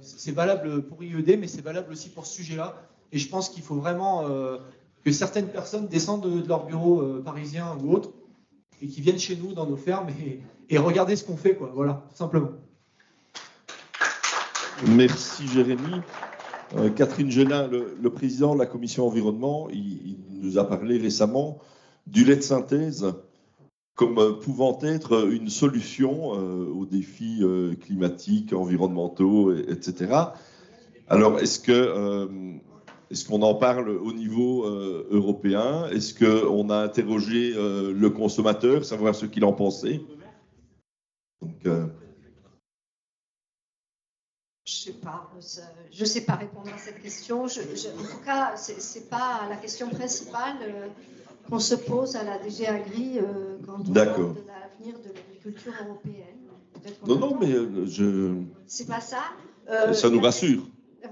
C'est 0.00 0.32
valable 0.32 0.80
pour 0.86 1.04
IED, 1.04 1.38
mais 1.38 1.48
c'est 1.48 1.60
valable 1.60 1.92
aussi 1.92 2.08
pour 2.08 2.24
ce 2.24 2.36
sujet-là. 2.36 2.74
Et 3.12 3.18
je 3.18 3.28
pense 3.28 3.50
qu'il 3.50 3.64
faut 3.64 3.74
vraiment 3.74 4.26
euh, 4.26 4.56
que 5.04 5.12
certaines 5.12 5.48
personnes 5.48 5.88
descendent 5.88 6.22
de, 6.22 6.40
de 6.40 6.48
leur 6.48 6.64
bureau 6.64 7.02
euh, 7.02 7.22
parisien 7.22 7.76
ou 7.82 7.92
autre 7.92 8.12
et 8.80 8.86
qui 8.86 9.02
viennent 9.02 9.18
chez 9.18 9.36
nous 9.36 9.52
dans 9.52 9.66
nos 9.66 9.76
fermes 9.76 10.08
et, 10.08 10.40
et 10.70 10.78
regarder 10.78 11.16
ce 11.16 11.24
qu'on 11.24 11.36
fait, 11.36 11.54
quoi. 11.54 11.70
Voilà, 11.74 12.02
simplement. 12.14 12.50
Merci 14.88 15.46
Jérémy. 15.48 16.02
Euh, 16.76 16.90
Catherine 16.90 17.30
Genin, 17.30 17.68
le, 17.68 18.10
président 18.10 18.54
de 18.54 18.58
la 18.58 18.66
commission 18.66 19.06
environnement, 19.06 19.68
il, 19.70 20.16
nous 20.42 20.58
a 20.58 20.64
parlé 20.68 20.98
récemment 20.98 21.58
du 22.06 22.24
lait 22.24 22.36
de 22.36 22.42
synthèse 22.42 23.06
comme 23.94 24.38
pouvant 24.40 24.78
être 24.82 25.30
une 25.32 25.48
solution 25.48 26.34
euh, 26.34 26.66
aux 26.66 26.84
défis 26.84 27.38
euh, 27.40 27.74
climatiques, 27.74 28.52
environnementaux, 28.52 29.54
et- 29.54 29.64
etc. 29.70 30.12
Alors, 31.08 31.38
est-ce 31.38 31.60
est-ce 33.10 33.24
qu'on 33.24 33.40
en 33.42 33.54
parle 33.54 33.88
au 33.88 34.12
niveau 34.12 34.64
européen? 34.66 35.86
Est-ce 35.92 36.12
qu'on 36.12 36.68
a 36.70 36.78
interrogé 36.78 37.54
le 37.54 38.08
consommateur, 38.08 38.84
savoir 38.84 39.14
ce 39.14 39.26
qu'il 39.26 39.44
en 39.44 39.52
pensait? 39.52 40.00
Donc, 41.42 41.66
euh, 41.66 41.86
Je 44.64 44.72
sais 44.74 44.94
ça- 45.40 45.62
je 45.92 46.04
sais 46.04 46.22
pas 46.22 46.34
répondre 46.34 46.72
à 46.74 46.78
cette 46.78 47.00
question. 47.00 47.46
Je- 47.46 47.60
je- 47.76 47.88
en 47.88 48.02
tout 48.02 48.24
cas, 48.24 48.56
c'est 48.56 48.80
c'est 48.80 49.08
pas 49.08 49.46
la 49.48 49.56
question 49.56 49.88
principale 49.90 50.56
euh, 50.62 50.88
qu'on 51.48 51.60
se 51.60 51.76
pose 51.76 52.16
à 52.16 52.24
la 52.24 52.38
DG 52.38 52.66
Agri 52.66 53.18
euh, 53.20 53.58
quand 53.64 53.78
on 53.88 53.92
parle 53.92 54.34
de 54.34 54.46
l'avenir 54.46 54.98
de 55.00 55.12
l'agriculture 55.12 55.72
européenne. 55.84 56.48
Non, 57.06 57.16
non, 57.18 57.38
mais 57.38 57.52
euh, 57.52 57.86
je, 57.86 58.42
c'est 58.66 58.86
pas 58.86 59.00
ça. 59.00 59.22
Euh, 59.68 59.92
ça 59.92 60.10
nous 60.10 60.20
rassure. 60.20 60.62
Euh. 61.04 61.08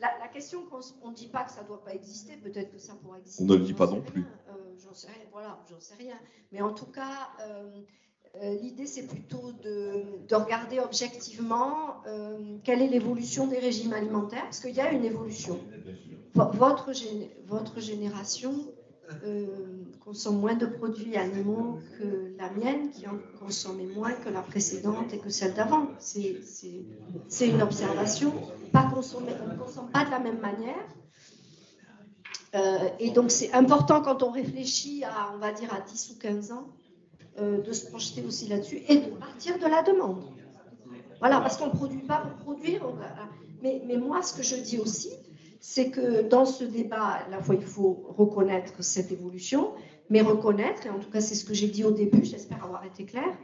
La, 0.00 0.18
la 0.18 0.28
question 0.28 0.66
qu'on 0.66 1.10
ne 1.10 1.14
dit 1.14 1.28
pas 1.28 1.44
que 1.44 1.52
ça 1.52 1.62
ne 1.62 1.68
doit 1.68 1.82
pas 1.82 1.94
exister, 1.94 2.36
peut-être 2.36 2.72
que 2.72 2.78
ça 2.78 2.94
pourra 2.94 3.18
exister. 3.20 3.42
On 3.42 3.46
ne 3.46 3.54
le 3.56 3.64
dit 3.64 3.72
pas 3.72 3.86
non 3.86 4.02
plus. 4.02 4.22
Euh, 4.48 4.52
j'en 4.82 4.92
sais 4.92 5.06
rien, 5.06 5.24
voilà, 5.32 5.58
j'en 5.70 5.80
sais 5.80 5.94
rien. 5.94 6.18
Mais 6.52 6.60
en 6.60 6.72
tout 6.74 6.86
cas, 6.86 7.30
euh, 7.40 7.44
euh, 7.46 7.82
l'idée 8.42 8.86
c'est 8.86 9.06
plutôt 9.06 9.52
de, 9.62 10.02
de 10.28 10.34
regarder 10.34 10.80
objectivement 10.80 12.02
euh, 12.06 12.38
quelle 12.64 12.82
est 12.82 12.88
l'évolution 12.88 13.46
des 13.46 13.58
régimes 13.58 13.92
alimentaires, 13.92 14.42
parce 14.44 14.60
qu'il 14.60 14.74
y 14.74 14.80
a 14.80 14.90
une 14.92 15.04
évolution. 15.04 15.58
Vo- 16.34 16.50
Votre, 16.52 16.90
gén- 16.92 17.28
votre 17.46 17.80
génération 17.80 18.52
euh, 19.24 19.46
consomme 20.04 20.38
moins 20.40 20.54
de 20.54 20.66
produits 20.66 21.16
animaux 21.16 21.78
que 21.98 22.34
la 22.38 22.50
mienne, 22.50 22.90
qui 22.90 23.06
en 23.06 23.18
consommait 23.38 23.84
moins 23.94 24.12
que 24.12 24.30
la 24.30 24.40
précédente 24.42 25.12
et 25.12 25.18
que 25.18 25.28
celle 25.30 25.54
d'avant. 25.54 25.86
C'est 27.28 27.48
une 27.48 27.62
observation. 27.62 28.32
On 28.72 29.50
ne 29.52 29.56
consomme 29.58 29.90
pas 29.90 30.04
de 30.04 30.10
la 30.10 30.18
même 30.18 30.40
manière. 30.40 30.84
Euh, 32.54 32.78
et 32.98 33.10
donc, 33.10 33.30
c'est 33.30 33.52
important 33.52 34.00
quand 34.00 34.22
on 34.22 34.30
réfléchit 34.30 35.04
à, 35.04 35.32
on 35.34 35.38
va 35.38 35.52
dire, 35.52 35.72
à 35.74 35.80
10 35.80 36.10
ou 36.14 36.18
15 36.18 36.52
ans, 36.52 36.66
euh, 37.38 37.60
de 37.62 37.72
se 37.72 37.86
projeter 37.86 38.22
aussi 38.24 38.46
là-dessus 38.48 38.82
et 38.88 38.96
de 38.96 39.10
partir 39.10 39.58
de 39.58 39.66
la 39.66 39.82
demande. 39.82 40.22
Voilà, 41.18 41.40
parce 41.40 41.56
qu'on 41.56 41.66
ne 41.66 41.72
produit 41.72 42.02
pas 42.02 42.18
pour 42.18 42.54
produire. 42.54 42.82
mais, 43.62 43.96
moi, 43.96 44.22
ce 44.22 44.34
que 44.34 44.42
je 44.42 44.56
dis 44.56 44.78
aussi, 44.78 45.10
c'est 45.60 45.90
que 45.90 46.22
dans 46.22 46.44
ce 46.44 46.64
débat, 46.64 47.20
à 47.26 47.28
la 47.30 47.42
fois, 47.42 47.54
il 47.54 47.64
faut 47.64 48.14
reconnaître 48.18 48.84
cette 48.84 49.10
évolution, 49.10 49.72
mais 50.10 50.20
reconnaître, 50.20 50.86
et 50.86 50.90
en 50.90 50.98
tout 50.98 51.10
cas, 51.10 51.20
c'est 51.20 51.34
ce 51.34 51.44
que 51.44 51.54
j'ai 51.54 51.68
dit 51.68 51.84
au 51.84 51.90
début, 51.90 52.24
j'espère 52.24 52.62
avoir 52.62 52.84
été 52.84 53.04
clair, 53.06 53.36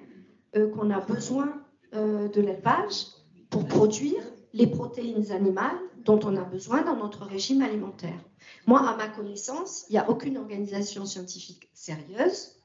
euh, 0.56 0.68
qu'on 0.70 0.90
a 0.90 1.00
besoin 1.00 1.62
euh, 1.94 2.28
de 2.28 2.40
l'élevage 2.40 3.06
pour 3.48 3.64
produire 3.66 4.22
les 4.52 4.66
protéines 4.66 5.32
animales 5.32 5.78
dont 6.04 6.20
on 6.24 6.36
a 6.36 6.44
besoin 6.44 6.82
dans 6.82 6.96
notre 6.96 7.24
régime 7.24 7.62
alimentaire. 7.62 8.20
Moi, 8.66 8.80
à 8.80 8.96
ma 8.96 9.08
connaissance, 9.08 9.86
il 9.88 9.92
n'y 9.92 9.98
a 9.98 10.08
aucune 10.08 10.38
organisation 10.38 11.06
scientifique 11.06 11.70
sérieuse, 11.72 12.59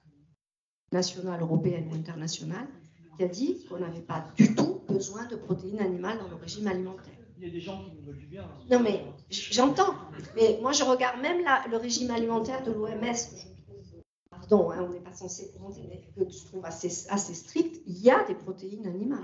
nationale, 0.99 1.39
européenne 1.41 1.85
ou 1.91 1.95
internationale, 1.95 2.67
qui 3.17 3.23
a 3.23 3.27
dit 3.27 3.51
qu'on 3.67 3.79
n'avait 3.79 4.07
pas 4.13 4.21
du 4.37 4.55
tout 4.55 4.73
besoin 4.87 5.23
de 5.31 5.35
protéines 5.47 5.79
animales 5.89 6.17
dans 6.21 6.29
le 6.33 6.35
régime 6.45 6.67
alimentaire. 6.67 7.13
Il 7.37 7.43
y 7.45 7.49
a 7.49 7.53
des 7.53 7.59
gens 7.67 7.77
qui 7.83 7.91
nous 7.95 8.03
veulent 8.07 8.17
du 8.25 8.27
bien. 8.35 8.43
hein. 8.43 8.57
Non, 8.71 8.79
mais 8.85 8.97
j'entends. 9.29 9.93
Mais 10.37 10.57
moi, 10.61 10.71
je 10.71 10.83
regarde 10.83 11.17
même 11.21 11.39
la- 11.43 11.63
le 11.69 11.77
régime 11.77 12.09
alimentaire 12.11 12.63
de 12.63 12.71
l'OMS, 12.71 13.19
pardon, 14.29 14.71
hein, 14.71 14.85
on 14.87 14.93
n'est 14.93 14.99
pas 14.99 15.13
censé 15.13 15.51
commenter, 15.53 15.81
mais 15.89 15.99
que 16.25 16.31
je 16.31 16.45
trouve 16.45 16.63
assez, 16.65 16.89
assez 17.09 17.33
strict. 17.33 17.81
Il 17.87 17.97
y 18.01 18.09
a 18.09 18.23
des 18.25 18.35
protéines 18.35 18.87
animales. 18.87 19.23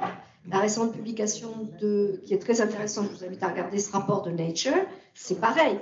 La 0.50 0.60
récente 0.60 0.92
publication 0.94 1.52
de, 1.80 2.20
qui 2.26 2.34
est 2.34 2.40
très 2.40 2.62
intéressante, 2.62 3.08
je 3.12 3.18
vous 3.18 3.24
invite 3.26 3.44
à 3.44 3.50
regarder 3.50 3.80
ce 3.80 3.92
rapport 3.92 4.24
de 4.24 4.32
Nature, 4.32 4.74
c'est 5.14 5.40
pareil. 5.40 5.78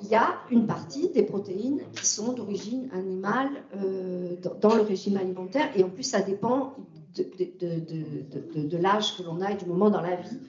Il 0.00 0.08
y 0.08 0.14
a 0.14 0.34
une 0.50 0.66
partie 0.66 1.10
des 1.10 1.22
protéines 1.22 1.80
qui 1.92 2.06
sont 2.06 2.32
d'origine 2.32 2.88
animale 2.92 3.50
euh, 3.76 4.36
dans, 4.60 4.74
le 4.74 4.82
régime 4.82 5.16
alimentaire, 5.16 5.70
et 5.76 5.84
en 5.84 5.90
plus, 5.90 6.02
ça 6.02 6.20
dépend 6.22 6.74
de, 7.14 7.22
de- 7.22 7.52
de- 7.60 7.80
de- 7.80 8.62
de- 8.62 8.68
de 8.68 8.76
l'âge 8.78 9.16
que 9.16 9.22
l'on 9.22 9.40
a 9.40 9.52
et 9.52 9.56
du 9.56 9.66
moment 9.66 9.90
dans 9.90 10.00
la 10.00 10.16
vie 10.16 10.40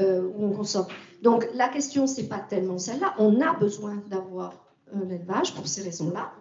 euh, 0.00 0.22
où 0.34 0.44
on 0.46 0.52
consomme. 0.52 0.86
Donc 1.22 1.46
la 1.54 1.68
question, 1.68 2.06
c'est 2.06 2.28
pas 2.28 2.40
tellement 2.40 2.78
celle-là. 2.78 3.14
On 3.18 3.40
a 3.40 3.52
besoin 3.54 3.96
d'avoir 4.08 4.52
un 4.92 5.08
élevage 5.10 5.54
pour 5.54 5.66
ces 5.68 5.82
raisons-là. 5.82 6.32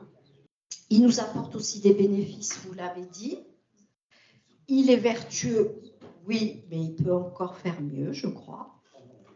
Il 0.90 1.02
nous 1.04 1.20
apporte 1.20 1.56
aussi 1.56 1.82
des 1.82 1.92
bénéfices, 1.94 2.58
vous 2.66 2.74
l'avez 2.74 3.06
dit. 3.06 3.38
Il 4.68 4.90
est 4.90 4.98
vertueux, 4.98 5.70
oui, 6.28 6.64
mais 6.72 6.82
il 6.82 6.96
peut 6.96 7.14
encore 7.14 7.56
faire 7.56 7.80
mieux, 7.82 8.12
je 8.14 8.28
crois. 8.28 8.72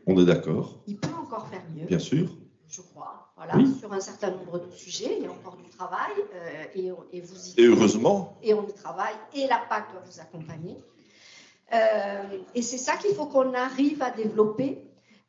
On 0.08 0.20
est 0.20 0.26
d'accord, 0.26 0.80
Il 0.88 0.96
peut 0.98 1.14
encore 1.22 1.48
faire 1.48 1.64
mieux, 1.76 1.86
bien 1.86 2.00
sûr. 2.00 2.39
Je 2.70 2.82
crois. 2.82 3.32
Voilà, 3.36 3.56
Oui. 3.58 3.74
sur 3.80 3.92
un 3.94 4.00
certain 4.00 4.32
nombre 4.32 4.60
de 4.60 4.72
sujets, 4.72 5.16
il 5.18 5.24
y 5.24 5.28
a 5.28 5.32
encore 5.32 5.58
du 5.58 5.70
travail 5.70 6.12
euh, 6.34 6.64
et, 6.76 6.92
on- 6.92 7.04
et 7.12 7.22
vous 7.22 7.48
y 7.48 7.54
Et 7.62 7.66
heureusement, 7.66 8.38
et 8.44 8.54
on 8.54 8.68
y 8.68 8.74
travaille, 8.74 9.16
et 9.34 9.48
la 9.48 9.58
PAC 9.70 9.92
doit 9.92 10.02
vous 10.06 10.20
accompagner. 10.20 10.78
Euh, 11.74 12.24
et 12.56 12.62
c'est 12.62 12.78
ça 12.78 12.96
qu'il 12.98 13.14
faut 13.14 13.26
qu'on 13.28 13.54
arrive 13.54 14.02
à 14.02 14.12
développer 14.12 14.82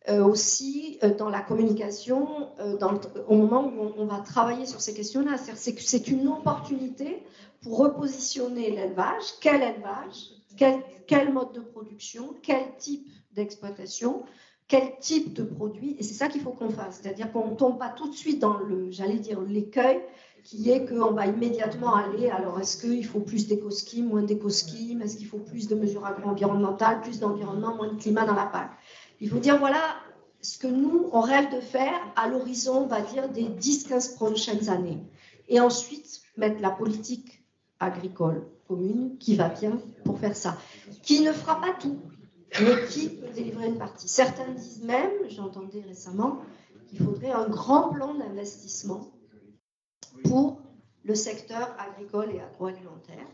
euh, 0.08 0.24
aussi 0.24 0.98
euh, 1.02 1.14
dans 1.14 1.28
la 1.28 1.40
communication, 1.40 2.48
euh, 2.58 2.78
dans 2.78 2.92
le- 2.92 2.98
au 3.28 3.34
moment 3.36 3.64
où 3.66 3.80
on, 3.82 3.94
on 4.02 4.06
va 4.06 4.20
travailler 4.20 4.64
sur 4.64 4.80
ces 4.80 4.94
questions-là. 4.94 5.36
C'est-à-dire 5.36 5.58
c'est 5.58 5.74
que 5.74 5.82
c'est 5.82 6.08
une 6.08 6.26
opportunité 6.28 7.22
pour 7.62 7.76
repositionner 7.78 8.70
l'élevage. 8.70 9.24
Quel 9.42 9.62
élevage? 9.62 10.30
Quel, 10.56 10.80
quel 11.06 11.32
mode 11.32 11.52
de 11.52 11.60
production? 11.60 12.34
Quel 12.42 12.74
type 12.78 13.06
d'exploitation? 13.32 14.22
Quel 14.70 14.97
type 15.01 15.32
de 15.34 15.42
produit 15.42 15.97
Et 15.98 16.05
c'est 16.05 16.14
ça 16.14 16.28
qu'il 16.28 16.40
faut 16.40 16.52
qu'on 16.52 16.70
fasse. 16.70 17.01
C'est-à-dire 17.02 17.32
qu'on 17.32 17.48
ne 17.48 17.56
tombe 17.56 17.76
pas 17.76 17.88
tout 17.88 18.09
de 18.09 18.14
suite 18.14 18.38
dans 18.38 18.56
le, 18.59 18.88
j'allais 18.92 19.18
dire, 19.18 19.40
l'écueil 19.40 20.01
qui 20.44 20.70
est 20.70 20.86
qu'on 20.86 21.10
va 21.10 21.26
immédiatement 21.26 21.94
aller, 21.97 22.30
alors 22.30 22.59
est-ce 22.60 22.80
qu'il 22.80 23.05
faut 23.05 23.18
plus 23.18 23.48
d'éco-scheme, 23.48 24.06
moins 24.06 24.22
d'éco-scheme, 24.22 25.02
est-ce 25.02 25.16
qu'il 25.16 25.26
faut 25.26 25.38
plus 25.38 25.66
de 25.66 25.74
mesures 25.74 26.06
agro-environnementales, 26.06 27.01
plus 27.01 27.18
d'environnement, 27.18 27.74
moins 27.74 27.92
de 27.92 28.01
climat 28.01 28.24
dans 28.24 28.34
la 28.34 28.47
PAC 28.47 28.70
Il 29.20 29.28
faut 29.28 29.40
dire, 29.40 29.59
voilà 29.59 29.82
ce 30.40 30.56
que 30.56 30.68
nous, 30.68 31.10
on 31.12 31.20
rêve 31.20 31.52
de 31.52 31.60
faire 31.60 32.01
à 32.14 32.28
l'horizon, 32.28 32.84
on 32.84 32.86
va 32.86 33.01
dire, 33.02 33.28
des 33.28 33.47
10-15 33.47 34.14
prochaines 34.14 34.70
années. 34.70 35.02
Et 35.48 35.60
ensuite, 35.60 36.22
mettre 36.36 36.62
la 36.62 36.70
politique 36.70 37.42
agricole 37.80 38.47
commune 38.68 39.18
qui 39.18 39.34
va 39.34 39.48
bien 39.48 39.78
pour 40.05 40.18
faire 40.20 40.36
ça, 40.36 40.56
qui 41.02 41.22
ne 41.22 41.32
fera 41.32 41.60
pas 41.60 41.74
tout, 41.78 41.98
mais 42.60 42.86
qui 42.89 43.09
peut 43.09 43.28
délivrer 43.35 43.68
une 43.68 43.78
partie. 43.78 44.09
Certains 44.09 44.51
disent 44.52 44.82
même, 44.82 45.10
j'entendais 45.28 45.82
récemment, 45.82 46.40
qu'il 46.89 46.98
faudrait 46.98 47.31
un 47.31 47.48
grand 47.48 47.90
plan 47.90 48.14
d'investissement 48.14 49.12
pour 50.24 50.60
le 51.05 51.14
secteur 51.14 51.74
agricole 51.78 52.31
et 52.35 52.40
agroalimentaire. 52.40 53.27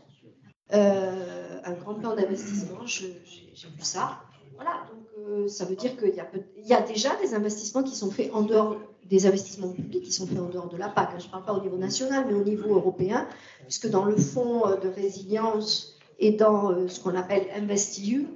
Euh, 0.73 1.59
un 1.63 1.73
grand 1.73 1.95
plan 1.95 2.15
d'investissement, 2.15 2.85
j'ai 2.85 3.09
vu 3.09 3.81
ça. 3.81 4.21
Voilà, 4.55 4.83
donc 4.89 5.05
euh, 5.19 5.47
ça 5.47 5.65
veut 5.65 5.75
dire 5.75 5.95
qu'il 5.97 6.15
y, 6.15 6.19
a 6.19 6.27
y 6.63 6.73
a 6.73 6.81
déjà 6.81 7.15
des 7.17 7.35
investissements 7.35 7.83
qui 7.83 7.95
sont 7.95 8.09
faits 8.09 8.31
en 8.33 8.41
dehors, 8.41 8.77
des 9.05 9.27
investissements 9.27 9.69
publics 9.69 10.03
qui 10.03 10.11
sont 10.11 10.25
faits 10.25 10.39
en 10.39 10.49
dehors 10.49 10.67
de 10.67 10.77
la 10.77 10.89
PAC. 10.89 11.19
Je 11.19 11.25
ne 11.25 11.31
parle 11.31 11.45
pas 11.45 11.53
au 11.53 11.61
niveau 11.61 11.77
national, 11.77 12.25
mais 12.27 12.33
au 12.33 12.43
niveau 12.43 12.73
européen, 12.73 13.27
puisque 13.63 13.87
dans 13.87 14.05
le 14.05 14.15
fonds 14.17 14.65
euh, 14.67 14.77
de 14.77 14.89
résilience 14.89 15.95
et 16.19 16.31
dans 16.31 16.71
euh, 16.71 16.87
ce 16.87 16.99
qu'on 16.99 17.15
appelle 17.15 17.45
InvestEU, 17.55 18.27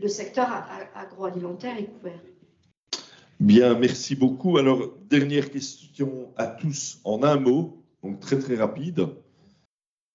le 0.00 0.08
secteur 0.08 0.48
agroalimentaire 0.94 1.76
est 1.78 1.86
couvert. 1.86 2.20
bien, 3.40 3.74
merci 3.78 4.14
beaucoup. 4.14 4.58
Alors, 4.58 4.94
dernière 5.08 5.50
question 5.50 6.32
à 6.36 6.46
tous 6.46 7.00
en 7.04 7.22
un 7.22 7.36
mot, 7.36 7.82
donc 8.02 8.20
très 8.20 8.38
très 8.38 8.56
rapide. 8.56 9.08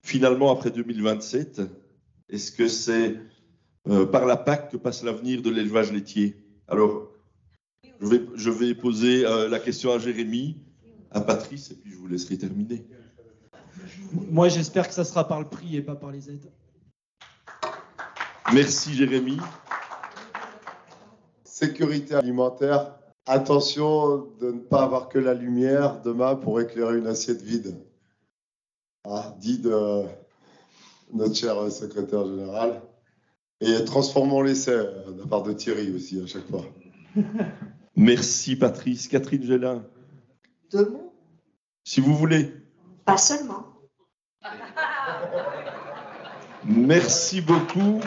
Finalement, 0.04 0.52
après 0.52 0.72
2027, 0.72 1.62
est-ce 2.30 2.52
que 2.52 2.68
c'est 2.68 3.18
euh, 3.88 4.06
par 4.06 4.26
la 4.26 4.38
PAC 4.38 4.72
que 4.72 4.78
passe 4.78 5.04
l'avenir 5.04 5.42
de 5.42 5.50
l'élevage 5.50 5.92
laitier? 5.92 6.38
Alors, 6.68 7.12
je 8.00 8.08
vais, 8.08 8.22
je 8.36 8.50
vais 8.50 8.76
poser 8.76 9.26
euh, 9.26 9.50
la 9.50 9.60
question 9.60 9.92
à 9.92 10.00
Jérémy, 10.00 10.58
à 11.12 11.22
Patrice, 11.22 11.72
et 11.72 11.76
puis 11.76 11.92
je 11.92 11.98
vous 11.98 12.08
laisserai 12.08 12.38
terminer. 12.38 12.86
Moi, 14.12 14.50
j'espère 14.50 14.88
que 14.88 14.94
ça 14.94 15.04
sera 15.04 15.28
par 15.28 15.40
le 15.40 15.48
prix 15.48 15.76
et 15.76 15.82
pas 15.82 15.96
par 15.96 16.12
les 16.12 16.30
aides. 16.30 16.50
Merci 18.54 18.96
Jérémy. 18.96 19.38
Sécurité 21.60 22.15
alimentaire. 22.15 22.95
Attention 23.26 24.30
de 24.40 24.49
ne 24.52 24.60
pas 24.61 24.84
avoir 24.84 25.10
que 25.10 25.19
la 25.19 25.34
lumière 25.34 26.02
demain 26.02 26.38
pour 26.38 26.61
éclairer 26.61 26.98
une 26.98 27.06
assiette 27.07 27.41
vide. 27.41 27.76
Ah, 29.03 29.36
dit 29.40 29.60
de 29.60 30.03
notre 31.11 31.36
cher 31.36 31.69
secrétaire 31.69 32.26
général. 32.26 32.81
Et 33.60 33.84
transformons 33.84 34.41
l'essai 34.41 34.72
euh, 34.72 35.11
de 35.11 35.19
la 35.19 35.27
part 35.27 35.44
de 35.44 35.52
Thierry 35.52 35.94
aussi 35.94 36.22
à 36.22 36.27
chaque 36.27 36.48
fois. 36.48 36.64
Merci 37.98 38.56
Patrice. 38.56 39.10
Catherine 39.10 39.44
Gélin, 39.44 39.84
Deux 40.72 40.90
mots, 40.90 41.14
si 41.84 41.99
vous 41.99 42.15
voulez. 42.15 42.53
pas 43.03 43.18
seulement. 43.18 43.65
Merci 46.64 47.41
beaucoup. 47.41 47.99